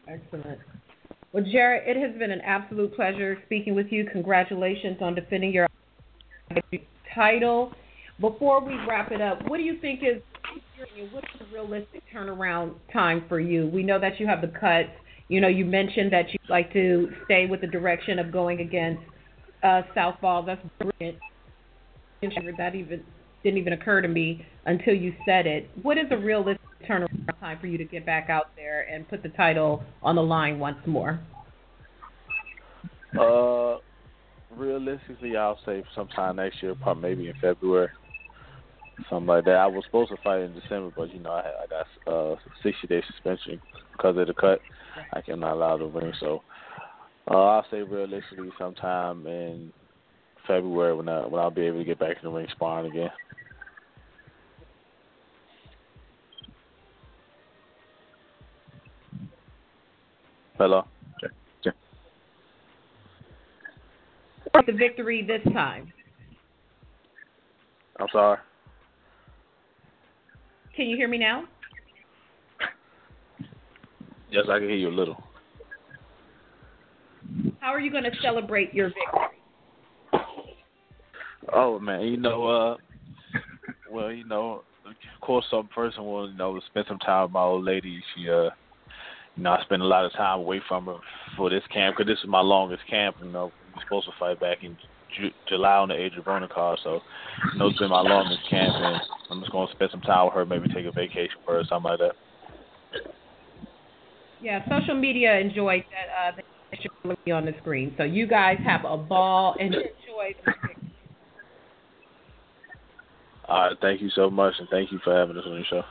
Excellent. 0.07 0.59
Well, 1.33 1.43
Jarrett, 1.51 1.83
it 1.87 1.97
has 2.01 2.17
been 2.17 2.31
an 2.31 2.41
absolute 2.41 2.95
pleasure 2.95 3.37
speaking 3.45 3.75
with 3.75 3.87
you. 3.91 4.07
Congratulations 4.11 4.97
on 5.01 5.13
defending 5.13 5.51
your 5.51 5.67
title. 7.13 7.73
Before 8.19 8.63
we 8.63 8.73
wrap 8.87 9.11
it 9.11 9.21
up, 9.21 9.47
what 9.47 9.57
do 9.57 9.63
you 9.63 9.79
think 9.79 9.99
is 10.01 10.21
what's 11.11 11.27
the 11.39 11.45
realistic 11.53 12.03
turnaround 12.13 12.75
time 12.91 13.23
for 13.27 13.39
you? 13.39 13.67
We 13.67 13.83
know 13.83 13.99
that 13.99 14.19
you 14.19 14.27
have 14.27 14.41
the 14.41 14.47
cuts. 14.47 14.89
You 15.27 15.41
know, 15.41 15.47
you 15.47 15.65
mentioned 15.65 16.11
that 16.13 16.31
you 16.31 16.37
like 16.49 16.71
to 16.73 17.11
stay 17.25 17.45
with 17.45 17.61
the 17.61 17.67
direction 17.67 18.19
of 18.19 18.31
going 18.31 18.61
against 18.61 19.01
uh, 19.63 19.81
Southpaw. 19.93 20.45
That's 20.45 20.61
brilliant. 20.79 21.19
That 22.57 22.75
even 22.75 23.03
didn't 23.43 23.59
even 23.59 23.73
occur 23.73 24.01
to 24.01 24.07
me 24.07 24.45
until 24.65 24.93
you 24.93 25.13
said 25.25 25.45
it. 25.45 25.69
What 25.81 25.97
is 25.97 26.05
a 26.11 26.17
realistic 26.17 26.59
turnaround 26.89 27.07
time 27.39 27.59
for 27.59 27.67
you 27.67 27.77
to 27.77 27.85
get 27.85 28.05
back 28.05 28.29
out 28.29 28.55
there 28.55 28.87
and 28.91 29.07
put 29.07 29.21
the 29.21 29.29
title 29.29 29.83
on 30.01 30.15
the 30.15 30.23
line 30.23 30.59
once 30.59 30.79
more? 30.87 31.19
Uh, 33.19 33.77
realistically, 34.55 35.37
I'll 35.37 35.59
say 35.65 35.83
sometime 35.95 36.37
next 36.37 36.61
year, 36.63 36.75
probably 36.75 37.09
maybe 37.09 37.27
in 37.29 37.35
February, 37.39 37.89
something 39.09 39.27
like 39.27 39.45
that. 39.45 39.55
I 39.55 39.67
was 39.67 39.83
supposed 39.85 40.11
to 40.11 40.17
fight 40.23 40.41
in 40.41 40.53
December, 40.53 40.91
but 40.95 41.13
you 41.13 41.19
know, 41.19 41.31
I, 41.31 41.43
I 41.63 41.65
got 41.67 42.13
uh 42.13 42.35
60 42.63 42.87
day 42.87 43.03
suspension 43.11 43.59
because 43.91 44.17
of 44.17 44.27
the 44.27 44.33
cut. 44.33 44.59
I 45.13 45.21
cannot 45.21 45.53
allow 45.53 45.77
the 45.77 45.85
ring, 45.85 46.13
so 46.19 46.43
uh, 47.29 47.35
I'll 47.35 47.65
say 47.69 47.81
realistically 47.81 48.49
sometime 48.57 49.25
in 49.27 49.71
February 50.47 50.95
when 50.95 51.09
I 51.09 51.25
when 51.27 51.41
I'll 51.41 51.51
be 51.51 51.63
able 51.63 51.79
to 51.79 51.85
get 51.85 51.99
back 51.99 52.17
in 52.17 52.29
the 52.29 52.35
ring 52.35 52.47
sparring 52.51 52.91
again. 52.91 53.11
Hello. 60.57 60.87
The 64.65 64.73
victory 64.73 65.23
this 65.23 65.53
time. 65.53 65.93
I'm 67.99 68.07
sorry. 68.11 68.37
Can 70.77 70.85
you 70.85 70.95
hear 70.95 71.07
me 71.07 71.17
now? 71.17 71.43
Yes, 74.29 74.45
I 74.47 74.59
can 74.59 74.69
hear 74.69 74.77
you 74.77 74.89
a 74.89 74.91
little. 74.91 75.17
How 77.59 77.69
are 77.69 77.79
you 77.79 77.89
going 77.89 78.03
to 78.03 78.11
celebrate 78.21 78.75
your 78.75 78.89
victory? 78.89 80.21
Oh 81.51 81.79
man, 81.79 82.01
you 82.01 82.17
know, 82.17 82.45
uh, 82.45 82.77
well, 83.91 84.11
you 84.11 84.23
know, 84.25 84.63
of 84.85 85.21
course, 85.21 85.45
some 85.49 85.67
person 85.67 86.05
will, 86.05 86.29
you 86.29 86.37
know, 86.37 86.59
spend 86.67 86.85
some 86.87 86.99
time 86.99 87.23
with 87.23 87.31
my 87.31 87.41
old 87.41 87.63
lady. 87.63 87.99
She, 88.13 88.29
uh, 88.29 88.49
you 89.35 89.43
know, 89.43 89.53
I 89.53 89.63
spend 89.63 89.81
a 89.81 89.85
lot 89.85 90.05
of 90.05 90.11
time 90.13 90.39
away 90.39 90.61
from 90.67 90.85
her 90.85 90.97
for 91.35 91.49
this 91.49 91.63
camp 91.73 91.97
because 91.97 92.07
this 92.07 92.19
is 92.23 92.29
my 92.29 92.41
longest 92.41 92.83
camp. 92.87 93.15
You 93.23 93.31
know, 93.31 93.51
we're 93.75 93.81
supposed 93.83 94.05
to 94.05 94.13
fight 94.19 94.39
back 94.39 94.59
in 94.61 94.77
Ju- 95.17 95.31
July 95.47 95.77
on 95.77 95.89
the 95.89 95.95
Adrian 95.95 96.23
Broner 96.23 96.49
card, 96.49 96.79
so 96.83 97.01
you 97.53 97.59
know, 97.59 97.67
it's 97.67 97.79
been 97.79 97.89
my 97.89 98.01
longest 98.01 98.41
camp, 98.49 98.75
and 98.75 99.01
I'm 99.29 99.39
just 99.39 99.51
going 99.51 99.67
to 99.67 99.73
spend 99.73 99.91
some 99.91 100.01
time 100.01 100.25
with 100.25 100.33
her, 100.35 100.45
maybe 100.45 100.67
take 100.69 100.85
a 100.85 100.91
vacation 100.91 101.35
for 101.43 101.53
her, 101.53 101.59
or 101.59 101.63
something 101.65 101.91
like 101.91 101.99
that. 101.99 102.15
Yeah, 104.39 104.63
social 104.69 104.95
media 104.95 105.37
enjoyed 105.39 105.83
that 105.89 106.33
uh, 106.33 106.35
that 106.35 106.79
you're 106.79 107.11
looking 107.15 107.33
on 107.33 107.45
the 107.45 107.53
screen. 107.59 107.95
So 107.97 108.03
you 108.03 108.27
guys 108.27 108.57
have 108.63 108.85
a 108.85 108.97
ball 108.97 109.55
and 109.59 109.73
enjoy 109.73 110.35
the 110.45 110.51
victory. 110.51 110.75
All 113.47 113.61
right, 113.61 113.77
thank 113.81 114.01
you 114.01 114.09
so 114.09 114.29
much, 114.29 114.53
and 114.59 114.67
thank 114.69 114.91
you 114.91 114.99
for 115.03 115.15
having 115.15 115.37
us 115.37 115.43
on 115.47 115.53
your 115.53 115.63
show. 115.65 115.83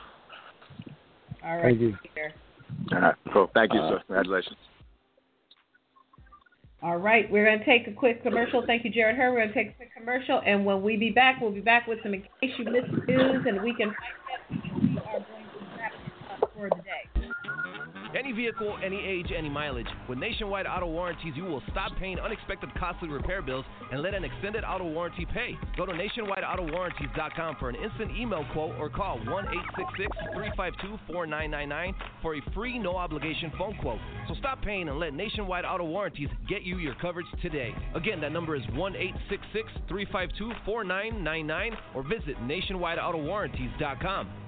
All 1.43 1.57
right. 1.57 1.63
Thank 1.63 1.81
you. 1.81 1.97
Peter. 2.03 2.33
All 2.93 2.99
right. 2.99 3.15
Cool. 3.33 3.51
Thank 3.53 3.73
you, 3.73 3.79
Uh, 3.79 3.89
sir. 3.89 4.01
Congratulations. 4.07 4.57
All 6.83 6.97
right, 6.97 7.29
we're 7.31 7.43
going 7.43 7.57
to 7.57 7.65
take 7.65 7.87
a 7.87 7.91
quick 7.91 8.21
commercial. 8.21 8.63
Thank 8.65 8.85
you, 8.85 8.91
Jarrett 8.91 9.17
Hurd. 9.17 9.33
We're 9.33 9.39
going 9.39 9.49
to 9.49 9.53
take 9.55 9.69
a 9.69 9.73
quick 9.77 9.89
commercial, 9.97 10.41
and 10.45 10.63
when 10.63 10.83
we 10.83 10.95
be 10.95 11.09
back, 11.09 11.41
we'll 11.41 11.51
be 11.51 11.59
back 11.59 11.87
with 11.87 11.97
some 12.03 12.13
in 12.13 12.21
case 12.21 12.51
you 12.59 12.65
missed 12.65 12.91
news, 13.07 13.45
and 13.47 13.63
we 13.63 13.73
can 13.73 13.95
we 14.51 14.99
are 14.99 15.13
going 15.13 15.23
to 15.23 15.75
wrap 15.75 15.91
up 16.39 16.51
for 16.55 16.69
the 16.69 16.75
day. 16.83 17.27
Any 18.15 18.31
vehicle, 18.31 18.77
any 18.83 19.05
age, 19.05 19.31
any 19.35 19.49
mileage. 19.49 19.87
With 20.07 20.17
Nationwide 20.17 20.65
Auto 20.65 20.87
Warranties, 20.87 21.33
you 21.35 21.43
will 21.43 21.61
stop 21.71 21.91
paying 21.99 22.19
unexpected 22.19 22.73
costly 22.75 23.09
repair 23.09 23.41
bills 23.41 23.65
and 23.91 24.01
let 24.01 24.13
an 24.13 24.23
extended 24.23 24.63
auto 24.63 24.87
warranty 24.87 25.25
pay. 25.25 25.57
Go 25.75 25.85
to 25.85 25.91
nationwideautowarranties.com 25.91 27.57
for 27.59 27.69
an 27.69 27.75
instant 27.75 28.11
email 28.17 28.45
quote 28.53 28.75
or 28.79 28.89
call 28.89 29.17
1 29.17 29.27
866 29.27 30.17
352 30.33 30.97
4999 31.07 31.95
for 32.21 32.35
a 32.35 32.41
free, 32.53 32.79
no 32.79 32.95
obligation 32.95 33.51
phone 33.57 33.75
quote. 33.81 33.99
So 34.27 34.35
stop 34.39 34.61
paying 34.61 34.89
and 34.89 34.99
let 34.99 35.13
Nationwide 35.13 35.65
Auto 35.65 35.85
Warranties 35.85 36.29
get 36.47 36.63
you 36.63 36.77
your 36.77 36.95
coverage 36.95 37.27
today. 37.41 37.73
Again, 37.95 38.21
that 38.21 38.31
number 38.31 38.55
is 38.55 38.63
1 38.73 38.95
866 38.95 39.67
352 39.87 40.51
4999 40.65 41.77
or 41.93 42.03
visit 42.03 42.37
nationwideautowarranties.com. 42.47 44.46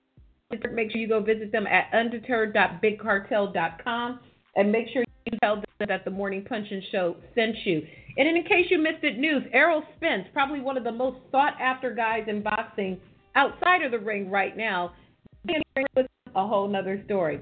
make 0.74 0.92
sure 0.92 1.00
you 1.00 1.08
go 1.08 1.22
visit 1.22 1.52
them 1.52 1.68
at 1.68 1.92
undeterred.bigcartel.com 1.94 4.20
and 4.56 4.72
make 4.72 4.88
sure 4.92 5.04
you 5.26 5.38
tell 5.44 5.58
them 5.58 5.66
that 5.88 6.04
the 6.06 6.12
Morning 6.12 6.44
Punch-In 6.44 6.82
Show 6.92 7.18
sent 7.36 7.56
you. 7.66 7.86
And 8.18 8.28
in 8.28 8.44
case 8.46 8.66
you 8.70 8.80
missed 8.80 9.04
it, 9.04 9.20
news 9.20 9.44
Errol 9.54 9.84
Spence, 9.98 10.28
probably 10.34 10.62
one 10.62 10.78
of 10.78 10.84
the 10.84 10.92
most 10.92 11.20
sought 11.30 11.54
after 11.62 11.94
guys 11.94 12.24
in 12.28 12.42
boxing 12.42 13.00
outside 13.36 13.84
of 13.84 13.92
the 13.92 14.00
ring 14.00 14.32
right 14.32 14.58
now 14.58 14.94
a 15.48 16.48
whole 16.48 16.68
nother 16.68 17.02
story. 17.06 17.40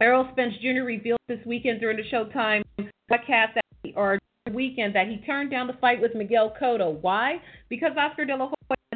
Errol 0.00 0.28
Spence 0.32 0.54
Jr. 0.60 0.82
revealed 0.84 1.20
this 1.28 1.38
weekend 1.46 1.80
during 1.80 1.96
the 1.96 2.02
Showtime 2.10 2.62
broadcast 3.08 3.54
that 3.54 3.64
he, 3.82 3.94
or 3.94 4.18
weekend 4.52 4.94
that 4.94 5.08
he 5.08 5.18
turned 5.18 5.50
down 5.50 5.66
the 5.66 5.74
fight 5.74 6.00
with 6.00 6.14
Miguel 6.14 6.54
Cotto. 6.60 7.00
Why? 7.00 7.36
Because 7.68 7.92
Oscar 7.96 8.24
De 8.24 8.34
La 8.34 8.46
Hoya 8.48 8.92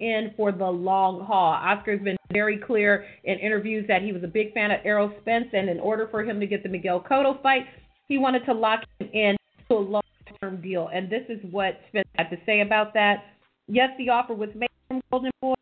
in 0.00 0.32
for 0.36 0.52
the 0.52 0.64
long 0.64 1.24
haul. 1.24 1.52
Oscar's 1.52 2.02
been 2.02 2.16
very 2.32 2.58
clear 2.58 3.06
in 3.24 3.38
interviews 3.38 3.86
that 3.88 4.02
he 4.02 4.12
was 4.12 4.22
a 4.24 4.28
big 4.28 4.52
fan 4.52 4.70
of 4.70 4.80
Errol 4.84 5.12
Spence, 5.20 5.46
and 5.52 5.68
in 5.68 5.80
order 5.80 6.08
for 6.10 6.22
him 6.22 6.40
to 6.40 6.46
get 6.46 6.62
the 6.62 6.68
Miguel 6.68 7.04
Cotto 7.08 7.40
fight, 7.42 7.62
he 8.08 8.18
wanted 8.18 8.44
to 8.44 8.52
lock 8.52 8.80
him 8.98 9.08
in 9.12 9.36
to 9.68 9.76
a 9.76 9.78
long-term 9.78 10.60
deal. 10.60 10.90
And 10.92 11.08
this 11.08 11.22
is 11.28 11.38
what 11.50 11.80
Spence 11.88 12.08
had 12.16 12.28
to 12.30 12.36
say 12.44 12.60
about 12.60 12.92
that. 12.94 13.24
Yes, 13.66 13.90
the 13.98 14.10
offer 14.10 14.34
was 14.34 14.50
made 14.54 14.68
from 14.88 15.00
Golden 15.10 15.30
Boy. 15.40 15.54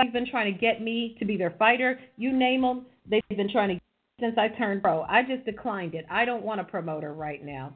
Everybody's 0.00 0.24
been 0.24 0.30
trying 0.30 0.52
to 0.52 0.58
get 0.58 0.80
me 0.80 1.14
to 1.18 1.26
be 1.26 1.36
their 1.36 1.54
fighter. 1.58 2.00
You 2.16 2.32
name 2.32 2.62
them, 2.62 2.86
they've 3.06 3.22
been 3.36 3.50
trying 3.50 3.76
to 3.76 3.80
since 4.18 4.34
I 4.38 4.48
turned 4.48 4.82
pro. 4.82 5.02
I 5.02 5.22
just 5.22 5.44
declined 5.44 5.94
it. 5.94 6.06
I 6.10 6.24
don't 6.24 6.42
want 6.42 6.60
a 6.60 6.64
promoter 6.64 7.12
right 7.12 7.44
now. 7.44 7.74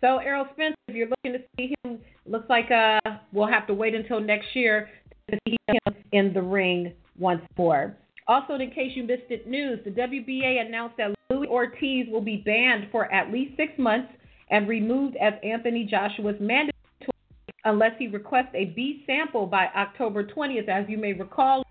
So 0.00 0.18
Errol 0.18 0.46
Spence, 0.52 0.74
if 0.88 0.94
you're 0.94 1.08
looking 1.08 1.38
to 1.38 1.44
see 1.56 1.74
him, 1.84 1.98
looks 2.24 2.48
like 2.48 2.70
uh, 2.70 2.98
we'll 3.32 3.48
have 3.48 3.66
to 3.66 3.74
wait 3.74 3.94
until 3.94 4.20
next 4.20 4.46
year 4.54 4.88
to 5.30 5.38
see 5.46 5.56
him 5.68 5.94
in 6.12 6.32
the 6.32 6.40
ring 6.40 6.94
once 7.18 7.42
more. 7.58 7.94
Also, 8.26 8.54
in 8.54 8.70
case 8.70 8.92
you 8.94 9.04
missed 9.04 9.30
it, 9.30 9.46
news: 9.46 9.80
the 9.84 9.90
WBA 9.90 10.66
announced 10.66 10.96
that 10.96 11.14
Louis 11.28 11.46
Ortiz 11.48 12.06
will 12.10 12.22
be 12.22 12.36
banned 12.36 12.88
for 12.90 13.12
at 13.12 13.30
least 13.30 13.56
six 13.58 13.72
months 13.78 14.08
and 14.50 14.66
removed 14.66 15.16
as 15.16 15.34
Anthony 15.42 15.84
Joshua's 15.84 16.36
mandatory 16.40 16.70
unless 17.64 17.92
he 17.98 18.08
requests 18.08 18.54
a 18.54 18.66
B 18.66 19.02
sample 19.06 19.46
by 19.46 19.66
October 19.76 20.24
20th. 20.24 20.68
As 20.68 20.88
you 20.88 20.98
may 20.98 21.12
recall, 21.12 21.64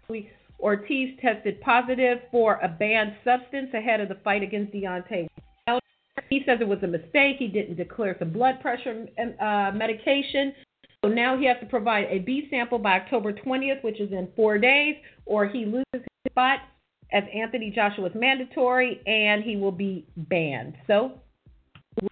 Ortiz 0.59 1.17
tested 1.21 1.61
positive 1.61 2.19
for 2.31 2.59
a 2.61 2.67
banned 2.67 3.15
substance 3.23 3.69
ahead 3.73 4.01
of 4.01 4.09
the 4.09 4.17
fight 4.23 4.43
against 4.43 4.73
Deontay 4.73 5.27
He 6.29 6.43
says 6.45 6.59
it 6.61 6.67
was 6.67 6.83
a 6.83 6.87
mistake. 6.87 7.37
He 7.39 7.47
didn't 7.47 7.75
declare 7.75 8.15
some 8.19 8.31
blood 8.31 8.59
pressure 8.61 9.05
uh, 9.17 9.71
medication. 9.73 10.53
So 11.03 11.09
now 11.09 11.37
he 11.37 11.45
has 11.45 11.57
to 11.61 11.65
provide 11.65 12.07
a 12.09 12.19
B 12.19 12.47
sample 12.49 12.77
by 12.77 12.99
October 12.99 13.31
20th, 13.31 13.83
which 13.83 14.01
is 14.01 14.11
in 14.11 14.27
four 14.35 14.57
days, 14.57 14.95
or 15.25 15.47
he 15.47 15.65
loses 15.65 15.85
his 15.93 16.31
spot 16.31 16.59
as 17.11 17.23
Anthony 17.33 17.71
Joshua 17.71 18.07
is 18.07 18.15
mandatory 18.15 19.01
and 19.07 19.43
he 19.43 19.55
will 19.55 19.71
be 19.71 20.05
banned. 20.15 20.75
So 20.87 21.13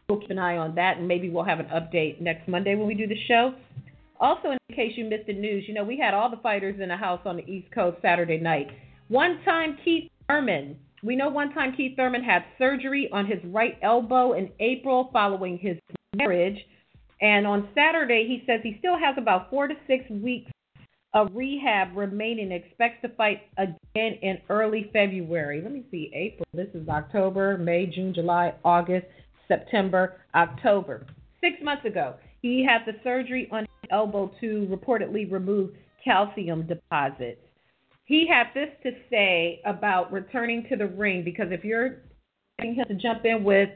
we'll 0.07 0.19
keep 0.19 0.30
an 0.30 0.39
eye 0.39 0.57
on 0.57 0.75
that, 0.75 0.97
and 0.97 1.07
maybe 1.07 1.30
we'll 1.30 1.43
have 1.43 1.59
an 1.59 1.67
update 1.67 2.21
next 2.21 2.47
Monday 2.47 2.75
when 2.75 2.88
we 2.88 2.95
do 2.95 3.07
the 3.07 3.19
show. 3.28 3.53
Also, 4.19 4.51
in 4.51 4.57
case 4.75 4.93
you 4.95 5.05
missed 5.05 5.28
the 5.28 5.34
news, 5.34 5.65
you 5.67 5.73
know, 5.73 5.84
we 5.84 5.97
had 5.97 6.13
all 6.13 6.30
the 6.30 6.38
fighters 6.38 6.80
in 6.82 6.89
the 6.89 6.97
house 6.97 7.21
on 7.25 7.38
the 7.38 7.45
East 7.45 7.71
Coast 7.73 7.97
Saturday 8.01 8.39
night. 8.39 8.67
One 9.09 9.39
time, 9.45 9.78
Keith 9.84 10.09
Thurman, 10.28 10.78
we 11.03 11.15
know 11.15 11.30
one 11.30 11.53
time 11.53 11.73
Keith 11.78 11.95
Thurman 11.95 12.23
had 12.23 12.43
surgery 12.57 13.09
on 13.13 13.28
his 13.28 13.39
right 13.45 13.78
elbow 13.84 14.34
in 14.34 14.49
April 14.59 15.09
following 15.13 15.59
his 15.59 15.78
marriage. 16.15 16.57
And 17.21 17.45
on 17.47 17.69
Saturday, 17.75 18.25
he 18.28 18.43
says 18.45 18.61
he 18.63 18.75
still 18.80 18.97
has 18.97 19.15
about 19.17 19.49
four 19.49 19.67
to 19.67 19.75
six 19.88 20.09
weeks 20.09 20.51
of 21.13 21.30
rehab 21.34 21.95
remaining, 21.95 22.51
expects 22.51 23.01
to 23.01 23.09
fight 23.09 23.41
again 23.57 24.17
in 24.21 24.38
early 24.49 24.89
February. 24.93 25.61
Let 25.61 25.71
me 25.71 25.84
see, 25.89 26.11
April. 26.13 26.45
This 26.53 26.67
is 26.73 26.88
October, 26.89 27.57
May, 27.57 27.86
June, 27.88 28.13
July, 28.13 28.53
August, 28.63 29.05
September, 29.48 30.22
October. 30.36 31.06
Six 31.41 31.58
months 31.62 31.86
ago, 31.86 32.16
he 32.41 32.66
had 32.66 32.82
the 32.86 32.98
surgery 33.04 33.48
on 33.52 33.62
his 33.62 33.89
elbow 33.91 34.32
to 34.41 34.68
reportedly 34.70 35.32
remove 35.32 35.72
calcium 36.04 36.66
deposits. 36.66 37.41
He 38.06 38.28
had 38.28 38.48
this 38.54 38.70
to 38.84 38.91
say 39.10 39.62
about 39.66 40.12
returning 40.12 40.66
to 40.70 40.78
the 40.78 40.88
ring 40.88 41.24
because 41.24 41.48
if 41.52 41.64
you're 41.64 42.04
getting 42.58 42.76
him 42.76 42.86
to 42.88 42.95
jump 42.95 43.26
in 43.26 43.43
with 43.43 43.70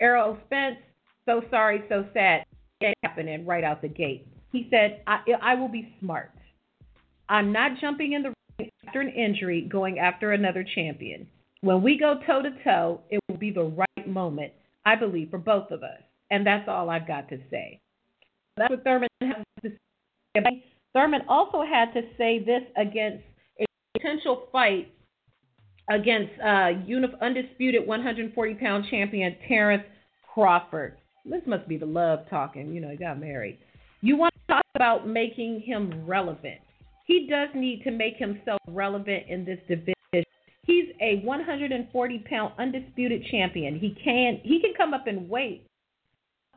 Errol 0.00 0.36
Spence, 0.46 0.76
so 1.24 1.42
sorry, 1.50 1.82
so 1.88 2.06
sad, 2.12 2.44
it 2.80 2.94
happening 3.02 3.46
right 3.46 3.64
out 3.64 3.82
the 3.82 3.88
gate. 3.88 4.26
He 4.52 4.68
said, 4.70 5.02
I, 5.06 5.20
I 5.42 5.54
will 5.54 5.68
be 5.68 5.94
smart. 6.00 6.32
I'm 7.28 7.52
not 7.52 7.80
jumping 7.80 8.12
in 8.12 8.22
the 8.22 8.32
ring 8.58 8.70
after 8.86 9.00
an 9.00 9.08
injury, 9.08 9.62
going 9.62 9.98
after 9.98 10.32
another 10.32 10.64
champion. 10.74 11.26
When 11.60 11.82
we 11.82 11.98
go 11.98 12.20
toe 12.26 12.42
to 12.42 12.50
toe, 12.62 13.00
it 13.10 13.20
will 13.28 13.36
be 13.36 13.50
the 13.50 13.64
right 13.64 14.08
moment, 14.08 14.52
I 14.84 14.96
believe, 14.96 15.30
for 15.30 15.38
both 15.38 15.70
of 15.70 15.82
us. 15.82 16.00
And 16.30 16.46
that's 16.46 16.68
all 16.68 16.90
I've 16.90 17.06
got 17.06 17.28
to 17.30 17.38
say. 17.50 17.80
That's 18.56 18.70
what 18.70 18.84
Thurman 18.84 19.08
had 19.20 19.44
to 19.62 19.70
say. 20.36 20.64
Thurman 20.94 21.22
also 21.28 21.62
had 21.62 21.92
to 21.94 22.02
say 22.16 22.38
this 22.38 22.62
against 22.76 23.24
a 23.60 23.64
potential 23.94 24.48
fight 24.50 24.92
against 25.90 26.32
uh, 26.40 26.70
undisputed 27.22 27.86
140 27.86 28.54
pound 28.54 28.84
champion 28.90 29.36
Terrence 29.46 29.84
Crawford. 30.34 30.96
This 31.24 31.42
must 31.46 31.68
be 31.68 31.76
the 31.76 31.86
love 31.86 32.20
talking. 32.30 32.72
You 32.72 32.80
know, 32.80 32.90
he 32.90 32.96
got 32.96 33.20
married. 33.20 33.58
You 34.00 34.16
want 34.16 34.34
to 34.34 34.54
talk 34.54 34.64
about 34.74 35.08
making 35.08 35.60
him 35.60 36.06
relevant. 36.06 36.60
He 37.06 37.26
does 37.28 37.48
need 37.54 37.82
to 37.84 37.90
make 37.90 38.16
himself 38.16 38.60
relevant 38.68 39.24
in 39.28 39.44
this 39.44 39.58
division. 39.68 39.94
He's 40.68 40.90
a 41.00 41.16
140 41.24 42.24
pound 42.30 42.52
undisputed 42.58 43.24
champion. 43.30 43.78
He 43.78 43.96
can 44.04 44.40
he 44.44 44.60
can 44.60 44.74
come 44.76 44.94
up 44.94 45.06
and 45.06 45.28
weight 45.28 45.66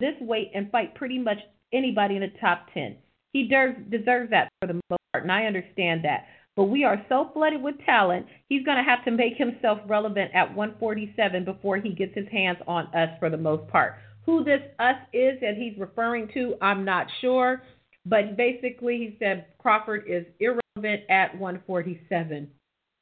this 0.01 0.15
weight 0.19 0.51
and 0.53 0.69
fight 0.69 0.93
pretty 0.95 1.17
much 1.17 1.37
anybody 1.71 2.15
in 2.15 2.21
the 2.21 2.31
top 2.41 2.67
10. 2.73 2.97
He 3.31 3.43
deserves, 3.47 3.77
deserves 3.89 4.29
that 4.31 4.49
for 4.59 4.67
the 4.67 4.73
most 4.73 4.99
part, 5.13 5.23
and 5.23 5.31
I 5.31 5.45
understand 5.45 6.03
that. 6.03 6.25
But 6.57 6.65
we 6.65 6.83
are 6.83 7.05
so 7.07 7.29
flooded 7.33 7.61
with 7.61 7.75
talent, 7.85 8.25
he's 8.49 8.65
going 8.65 8.77
to 8.77 8.83
have 8.83 9.05
to 9.05 9.11
make 9.11 9.37
himself 9.37 9.79
relevant 9.87 10.31
at 10.33 10.53
147 10.53 11.45
before 11.45 11.77
he 11.77 11.93
gets 11.93 12.13
his 12.13 12.27
hands 12.29 12.57
on 12.67 12.87
us 12.87 13.09
for 13.19 13.29
the 13.29 13.37
most 13.37 13.69
part. 13.71 13.95
Who 14.25 14.43
this 14.43 14.59
us 14.79 14.97
is 15.13 15.39
that 15.39 15.55
he's 15.55 15.77
referring 15.79 16.27
to, 16.33 16.55
I'm 16.61 16.83
not 16.83 17.07
sure. 17.21 17.61
But 18.05 18.35
basically, 18.35 18.97
he 18.97 19.15
said 19.19 19.45
Crawford 19.59 20.05
is 20.07 20.25
irrelevant 20.39 21.09
at 21.09 21.37
147. 21.37 22.49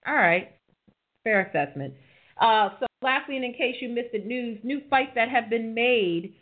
All 0.05 0.13
right, 0.13 0.51
fair 1.23 1.41
assessment. 1.41 1.93
Uh, 2.39 2.69
so 2.79 2.85
lastly, 3.01 3.35
and 3.35 3.45
in 3.45 3.53
case 3.53 3.75
you 3.81 3.89
missed 3.89 4.13
it, 4.13 4.25
news 4.25 4.59
new 4.63 4.81
fights 4.89 5.11
that 5.15 5.29
have 5.29 5.49
been 5.49 5.73
made 5.73 6.33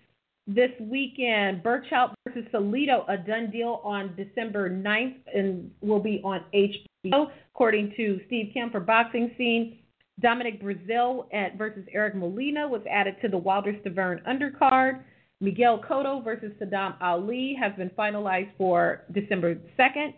this 0.47 0.71
weekend. 0.79 1.61
Berchelt 1.63 2.13
versus 2.27 2.45
Salido, 2.53 3.03
a 3.09 3.17
done 3.17 3.51
deal 3.51 3.81
on 3.83 4.15
December 4.15 4.69
9th 4.69 5.17
and 5.33 5.69
will 5.81 5.99
be 5.99 6.21
on 6.23 6.43
HBO, 6.53 7.27
according 7.53 7.93
to 7.97 8.19
Steve 8.27 8.51
Kim 8.53 8.69
for 8.71 8.79
Boxing 8.79 9.31
Scene. 9.37 9.79
Dominic 10.19 10.61
Breazeale 10.63 11.31
at 11.31 11.57
versus 11.57 11.85
Eric 11.93 12.15
Molina 12.15 12.67
was 12.67 12.81
added 12.89 13.17
to 13.21 13.27
the 13.27 13.37
Wilder 13.37 13.73
Stiverne 13.73 14.19
undercard. 14.25 15.01
Miguel 15.41 15.79
Cotto 15.87 16.23
versus 16.23 16.51
Saddam 16.59 16.95
Ali 16.99 17.55
has 17.59 17.71
been 17.77 17.91
finalized 17.91 18.49
for 18.57 19.03
December 19.11 19.55
2nd. 19.77 20.13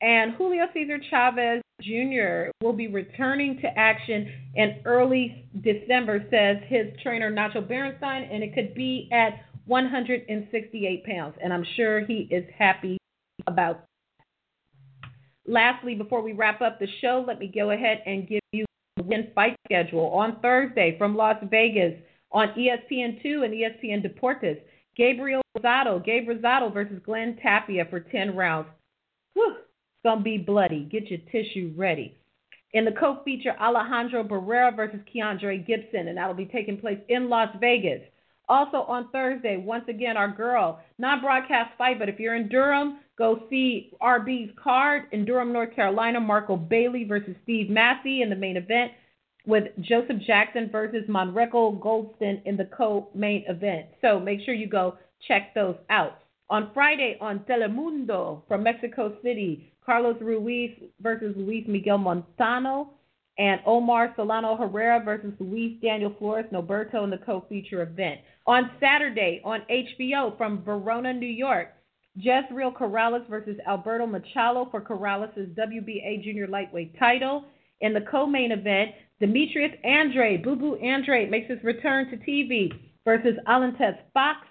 And 0.00 0.34
Julio 0.34 0.66
Cesar 0.72 0.98
Chavez 1.10 1.62
Jr. 1.82 2.50
will 2.62 2.72
be 2.72 2.88
returning 2.88 3.58
to 3.60 3.78
action 3.78 4.30
in 4.54 4.80
early 4.84 5.48
December, 5.60 6.24
says 6.30 6.58
his 6.68 6.86
trainer 7.02 7.30
Nacho 7.30 7.66
Beristain, 7.66 8.32
and 8.32 8.42
it 8.42 8.54
could 8.54 8.74
be 8.74 9.08
at 9.12 9.44
168 9.66 11.04
pounds. 11.04 11.36
And 11.42 11.52
I'm 11.52 11.64
sure 11.76 12.04
he 12.04 12.28
is 12.30 12.44
happy 12.56 12.98
about 13.46 13.80
that. 13.80 13.86
Lastly, 15.44 15.96
before 15.96 16.22
we 16.22 16.32
wrap 16.32 16.62
up 16.62 16.78
the 16.78 16.86
show, 17.00 17.24
let 17.26 17.40
me 17.40 17.50
go 17.52 17.72
ahead 17.72 18.02
and 18.06 18.28
give 18.28 18.40
you 18.52 18.64
the 18.96 19.02
win 19.02 19.28
fight 19.34 19.56
schedule. 19.64 20.06
On 20.10 20.40
Thursday 20.40 20.96
from 20.98 21.16
Las 21.16 21.36
Vegas 21.50 21.94
on 22.30 22.48
ESPN2 22.56 23.44
and 23.44 23.52
ESPN 23.52 24.06
Deportes, 24.06 24.60
Gabriel 24.96 25.42
Rosado, 25.58 26.04
Gabe 26.04 26.28
Rosado 26.28 26.72
versus 26.72 27.00
Glenn 27.04 27.36
Tapia 27.42 27.86
for 27.90 27.98
10 28.00 28.36
rounds. 28.36 28.68
Whew 29.34 29.56
going 30.02 30.18
to 30.18 30.24
be 30.24 30.38
bloody. 30.38 30.88
Get 30.90 31.08
your 31.08 31.20
tissue 31.30 31.72
ready. 31.76 32.16
In 32.72 32.84
the 32.84 32.92
co-feature, 32.92 33.54
Alejandro 33.60 34.24
Barrera 34.24 34.74
versus 34.74 35.00
Keandre 35.14 35.66
Gibson, 35.66 36.08
and 36.08 36.16
that'll 36.16 36.34
be 36.34 36.46
taking 36.46 36.78
place 36.78 36.98
in 37.08 37.28
Las 37.28 37.54
Vegas. 37.60 38.00
Also 38.48 38.78
on 38.78 39.10
Thursday, 39.10 39.56
once 39.56 39.84
again, 39.88 40.16
our 40.16 40.28
girl, 40.28 40.80
non-broadcast 40.98 41.70
fight, 41.76 41.98
but 41.98 42.08
if 42.08 42.18
you're 42.18 42.34
in 42.34 42.48
Durham, 42.48 43.00
go 43.16 43.44
see 43.50 43.92
RB's 44.02 44.52
card 44.62 45.04
in 45.12 45.24
Durham, 45.24 45.52
North 45.52 45.74
Carolina. 45.74 46.20
Marco 46.20 46.56
Bailey 46.56 47.04
versus 47.04 47.36
Steve 47.42 47.70
Massey 47.70 48.22
in 48.22 48.30
the 48.30 48.36
main 48.36 48.56
event, 48.56 48.92
with 49.46 49.64
Joseph 49.80 50.20
Jackson 50.26 50.68
versus 50.70 51.04
Monreco 51.08 51.78
Goldston 51.78 52.40
in 52.44 52.56
the 52.56 52.68
co-main 52.76 53.44
event. 53.48 53.86
So 54.00 54.18
make 54.18 54.40
sure 54.44 54.54
you 54.54 54.68
go 54.68 54.96
check 55.28 55.54
those 55.54 55.76
out. 55.90 56.21
On 56.50 56.70
Friday 56.74 57.16
on 57.20 57.40
Telemundo 57.40 58.42
from 58.46 58.62
Mexico 58.62 59.16
City, 59.22 59.72
Carlos 59.84 60.16
Ruiz 60.20 60.70
versus 61.00 61.34
Luis 61.36 61.64
Miguel 61.66 61.98
Montano, 61.98 62.90
and 63.38 63.60
Omar 63.64 64.12
Solano 64.16 64.56
Herrera 64.56 65.02
versus 65.02 65.32
Luis 65.40 65.80
Daniel 65.80 66.14
Flores 66.18 66.44
Noberto 66.52 67.02
in 67.04 67.10
the 67.10 67.18
co-feature 67.18 67.82
event. 67.82 68.20
On 68.46 68.70
Saturday 68.78 69.40
on 69.44 69.62
HBO 69.70 70.36
from 70.36 70.62
Verona, 70.62 71.12
New 71.12 71.26
York, 71.26 71.68
Jezreel 72.16 72.72
Corrales 72.72 73.26
versus 73.28 73.56
Alberto 73.66 74.06
Machado 74.06 74.68
for 74.70 74.82
Corrales' 74.82 75.54
WBA 75.54 76.22
junior 76.22 76.46
lightweight 76.46 76.98
title. 76.98 77.44
In 77.80 77.94
the 77.94 78.02
co-main 78.02 78.52
event, 78.52 78.90
Demetrius 79.18 79.72
Andrade, 79.82 80.42
Boo 80.42 80.56
Boo 80.56 80.76
Andrade, 80.76 81.30
makes 81.30 81.48
his 81.48 81.62
return 81.64 82.10
to 82.10 82.16
TV 82.18 82.70
versus 83.04 83.36
Alantes 83.48 83.96
Fox. 84.12 84.46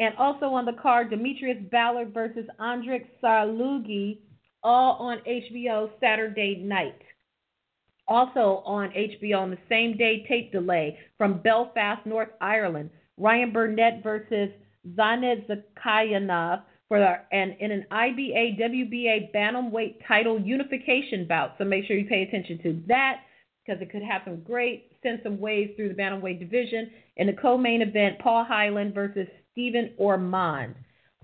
And 0.00 0.16
also 0.16 0.46
on 0.46 0.64
the 0.64 0.72
card, 0.72 1.10
Demetrius 1.10 1.58
Ballard 1.70 2.14
versus 2.14 2.46
Andriy 2.58 3.04
Sarlugi 3.22 4.18
all 4.62 4.94
on 4.94 5.18
HBO 5.28 5.90
Saturday 6.00 6.56
night. 6.56 7.00
Also 8.08 8.62
on 8.64 8.90
HBO 8.90 9.40
on 9.40 9.50
the 9.50 9.58
same 9.68 9.96
day 9.96 10.24
tape 10.26 10.52
delay 10.52 10.98
from 11.18 11.40
Belfast, 11.42 12.04
North 12.06 12.30
Ireland, 12.40 12.90
Ryan 13.18 13.52
Burnett 13.52 14.02
versus 14.02 14.48
Zhanat 14.96 15.46
Zhakiyanov 15.46 16.62
for 16.88 16.98
and 17.30 17.54
in 17.60 17.70
an 17.70 17.86
IBA 17.92 18.58
WBA 18.58 19.32
bantamweight 19.32 19.96
title 20.08 20.40
unification 20.40 21.26
bout. 21.28 21.52
So 21.58 21.64
make 21.64 21.84
sure 21.84 21.96
you 21.96 22.06
pay 22.06 22.22
attention 22.22 22.58
to 22.62 22.82
that 22.88 23.20
because 23.64 23.80
it 23.80 23.92
could 23.92 24.02
have 24.02 24.22
some 24.24 24.40
great 24.40 24.90
send 25.02 25.20
some 25.22 25.38
waves 25.38 25.72
through 25.76 25.88
the 25.88 25.94
bantamweight 25.94 26.40
division. 26.40 26.90
In 27.16 27.26
the 27.26 27.32
co-main 27.34 27.82
event, 27.82 28.18
Paul 28.18 28.44
Hyland 28.44 28.94
versus 28.94 29.28
Stephen 29.52 29.92
Ormond 29.96 30.74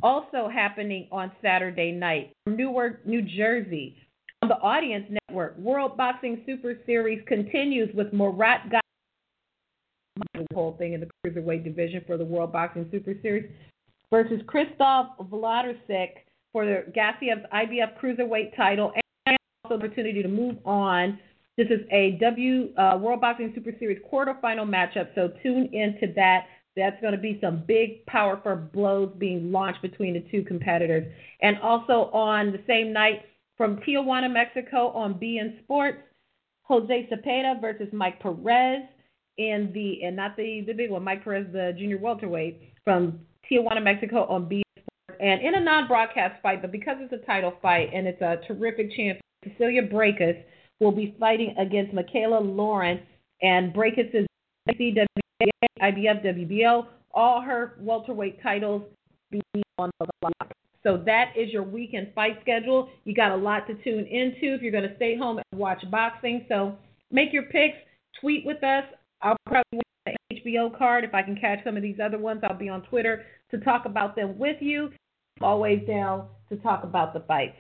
also 0.03 0.49
happening 0.53 1.09
on 1.11 1.33
Saturday 1.43 1.93
night 1.93 2.33
from 2.45 2.57
Newark, 2.57 3.07
New 3.07 3.23
Jersey. 3.23 3.97
On 4.43 4.49
the 4.49 4.57
Audience 4.57 5.07
Network, 5.09 5.57
World 5.59 5.97
Boxing 5.97 6.43
Super 6.45 6.75
Series 6.85 7.23
continues 7.27 7.89
with 7.95 8.13
Murat 8.13 8.71
the 10.35 10.47
whole 10.55 10.77
thing 10.79 10.93
in 10.93 11.01
the 11.01 11.09
cruiserweight 11.25 11.65
division 11.65 12.03
for 12.07 12.17
the 12.17 12.25
World 12.25 12.53
Boxing 12.53 12.87
Super 12.91 13.15
Series 13.23 13.51
versus 14.11 14.41
Christoph 14.47 15.09
Wlodarczyk 15.19 16.09
for 16.53 16.65
the 16.65 16.85
Gassiev's 16.97 17.45
IBF 17.53 17.99
cruiserweight 18.01 18.57
title 18.57 18.93
and 19.27 19.37
also 19.65 19.77
opportunity 19.77 20.23
to 20.23 20.29
move 20.29 20.57
on. 20.65 21.19
This 21.57 21.69
is 21.69 21.81
a 21.91 22.19
W 22.21 22.75
uh, 22.77 22.99
World 23.01 23.21
Boxing 23.21 23.53
Super 23.55 23.73
Series 23.79 23.99
quarterfinal 24.11 24.69
matchup, 24.69 25.09
so 25.15 25.33
tune 25.43 25.71
into 25.73 26.13
that. 26.15 26.47
That's 26.77 27.01
going 27.01 27.15
to 27.15 27.19
be 27.19 27.39
some 27.41 27.65
big, 27.67 28.05
powerful 28.07 28.57
blows 28.57 29.11
being 29.19 29.51
launched 29.51 29.81
between 29.81 30.15
the 30.15 30.25
two 30.31 30.43
competitors. 30.43 31.11
And 31.41 31.57
also 31.63 32.11
on 32.13 32.53
the 32.53 32.61
same 32.67 32.93
night 32.93 33.23
from 33.57 33.79
Tijuana, 33.79 34.31
Mexico, 34.31 34.89
on 34.89 35.15
beIN 35.15 35.63
Sports, 35.63 35.99
Jose 36.65 37.09
Cepeda 37.11 37.61
versus 37.61 37.89
Mike 37.93 38.21
Perez 38.21 38.83
in 39.39 39.71
the 39.73 40.03
and 40.03 40.17
not 40.17 40.37
the 40.37 40.63
the 40.67 40.73
big 40.73 40.91
one, 40.91 41.03
Mike 41.05 41.25
Perez, 41.25 41.47
the 41.53 41.75
junior 41.79 41.99
welterweight 41.99 42.61
from 42.85 43.21
Tijuana, 43.51 43.83
Mexico, 43.83 44.25
on 44.27 44.47
beIN 44.47 44.63
Sports, 44.79 45.19
and 45.21 45.41
in 45.41 45.55
a 45.55 45.61
non-broadcast 45.61 46.43
fight, 46.43 46.61
but 46.61 46.73
because 46.73 46.97
it's 47.01 47.13
a 47.13 47.25
title 47.27 47.55
fight 47.63 47.91
and 47.95 48.07
it's 48.07 48.21
a 48.21 48.39
terrific 48.47 48.95
chance, 48.95 49.19
Cecilia 49.45 49.83
Braekhus 49.83 50.43
will 50.81 50.93
be 50.93 51.17
fighting 51.19 51.55
against 51.59 51.95
Michaela 51.95 52.41
Lauren, 52.41 53.01
and 53.41 53.73
Braekhus 53.73 54.15
is 54.15 54.27
CW 54.69 55.07
IBF, 55.43 56.25
WBO, 56.25 56.87
all 57.13 57.41
her 57.41 57.75
welterweight 57.81 58.43
titles 58.43 58.83
be 59.31 59.41
on 59.79 59.91
the. 60.01 60.07
So 60.83 61.03
that 61.05 61.33
is 61.37 61.53
your 61.53 61.65
weekend 61.65 62.13
fight 62.15 62.39
schedule. 62.43 62.89
You 63.05 63.13
got 63.13 63.33
a 63.33 63.37
lot 63.37 63.67
to 63.67 63.75
tune 63.83 64.07
into 64.07 64.55
if 64.55 64.63
you're 64.63 64.71
going 64.71 64.89
to 64.89 64.95
stay 64.95 65.17
home 65.19 65.39
and 65.39 65.61
watch 65.61 65.83
boxing. 65.91 66.45
So 66.49 66.77
make 67.11 67.33
your 67.33 67.43
picks, 67.45 67.77
tweet 68.21 68.47
with 68.47 68.63
us. 68.63 68.85
I'll 69.21 69.37
probably 69.47 69.65
win 69.73 69.83
the 70.07 70.37
HBO 70.37 70.79
card 70.79 71.03
if 71.03 71.13
I 71.13 71.23
can 71.23 71.35
catch 71.37 71.65
some 71.65 71.77
of 71.77 71.83
these 71.83 71.99
other 72.03 72.19
ones. 72.19 72.43
I'll 72.45 72.57
be 72.57 72.69
on 72.69 72.83
Twitter 72.83 73.25
to 73.51 73.59
talk 73.59 73.87
about 73.87 74.15
them 74.15 74.39
with 74.39 74.59
you. 74.61 74.91
Always 75.41 75.85
down 75.89 76.29
to 76.51 76.57
talk 76.59 76.85
about 76.85 77.13
the 77.13 77.21
fights. 77.21 77.57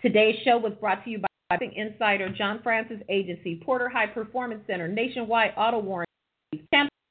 Today's 0.00 0.36
show 0.44 0.56
was 0.56 0.72
brought 0.80 1.04
to 1.04 1.10
you 1.10 1.18
by 1.18 1.28
Boxing 1.50 1.74
Insider, 1.74 2.30
John 2.30 2.60
Francis 2.62 3.00
Agency, 3.10 3.60
Porter 3.62 3.90
High 3.90 4.06
Performance 4.06 4.62
Center, 4.66 4.88
Nationwide 4.88 5.52
Auto 5.58 5.78
Warranty. 5.78 6.10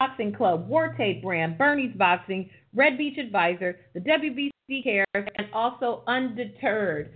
Boxing 0.04 0.34
Club, 0.34 0.68
War 0.68 0.94
Tape 0.98 1.22
Brand, 1.22 1.56
Bernie's 1.56 1.96
Boxing, 1.96 2.50
Red 2.74 2.98
Beach 2.98 3.16
Advisor, 3.16 3.78
the 3.94 4.00
WBC 4.00 4.84
Cares, 4.84 5.06
and 5.14 5.46
also 5.54 6.02
Undeterred. 6.06 7.10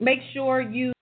Make 0.00 0.18
sure 0.34 0.60
you 0.60 0.92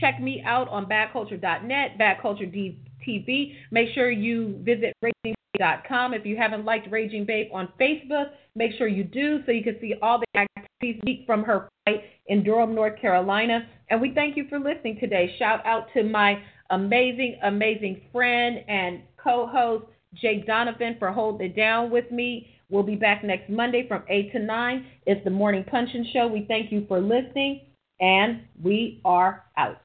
check 0.00 0.20
me 0.20 0.42
out 0.44 0.68
on 0.68 0.86
badculture.net, 0.86 1.96
badculture 1.96 2.76
TV. 3.06 3.54
Make 3.70 3.94
sure 3.94 4.10
you 4.10 4.58
visit 4.64 4.92
ragingbabe.com. 5.04 6.14
If 6.14 6.26
you 6.26 6.36
haven't 6.36 6.64
liked 6.64 6.90
Raging 6.90 7.24
Babe 7.24 7.50
on 7.52 7.68
Facebook, 7.80 8.30
make 8.56 8.72
sure 8.76 8.88
you 8.88 9.04
do 9.04 9.44
so 9.46 9.52
you 9.52 9.62
can 9.62 9.76
see 9.80 9.94
all 10.02 10.18
the 10.18 10.40
activities 10.40 11.22
from 11.24 11.44
her 11.44 11.68
fight 11.84 12.02
in 12.26 12.42
Durham, 12.42 12.74
North 12.74 13.00
Carolina. 13.00 13.60
And 13.90 14.00
we 14.00 14.12
thank 14.12 14.36
you 14.36 14.46
for 14.48 14.58
listening 14.58 14.98
today. 14.98 15.36
Shout 15.38 15.64
out 15.64 15.86
to 15.94 16.02
my 16.02 16.42
amazing, 16.70 17.38
amazing 17.44 18.00
friend 18.12 18.64
and 18.66 19.02
co 19.22 19.46
host. 19.46 19.84
Jake 20.14 20.46
Donovan 20.46 20.96
for 20.98 21.12
holding 21.12 21.50
it 21.50 21.56
down 21.56 21.90
with 21.90 22.10
me. 22.10 22.48
We'll 22.68 22.82
be 22.82 22.96
back 22.96 23.24
next 23.24 23.50
Monday 23.50 23.86
from 23.88 24.04
8 24.08 24.32
to 24.32 24.38
9. 24.38 24.86
It's 25.06 25.24
the 25.24 25.30
Morning 25.30 25.64
Punch-In 25.64 26.06
Show. 26.12 26.26
We 26.28 26.44
thank 26.46 26.70
you 26.70 26.84
for 26.86 27.00
listening, 27.00 27.62
and 28.00 28.42
we 28.62 29.00
are 29.04 29.44
out. 29.56 29.80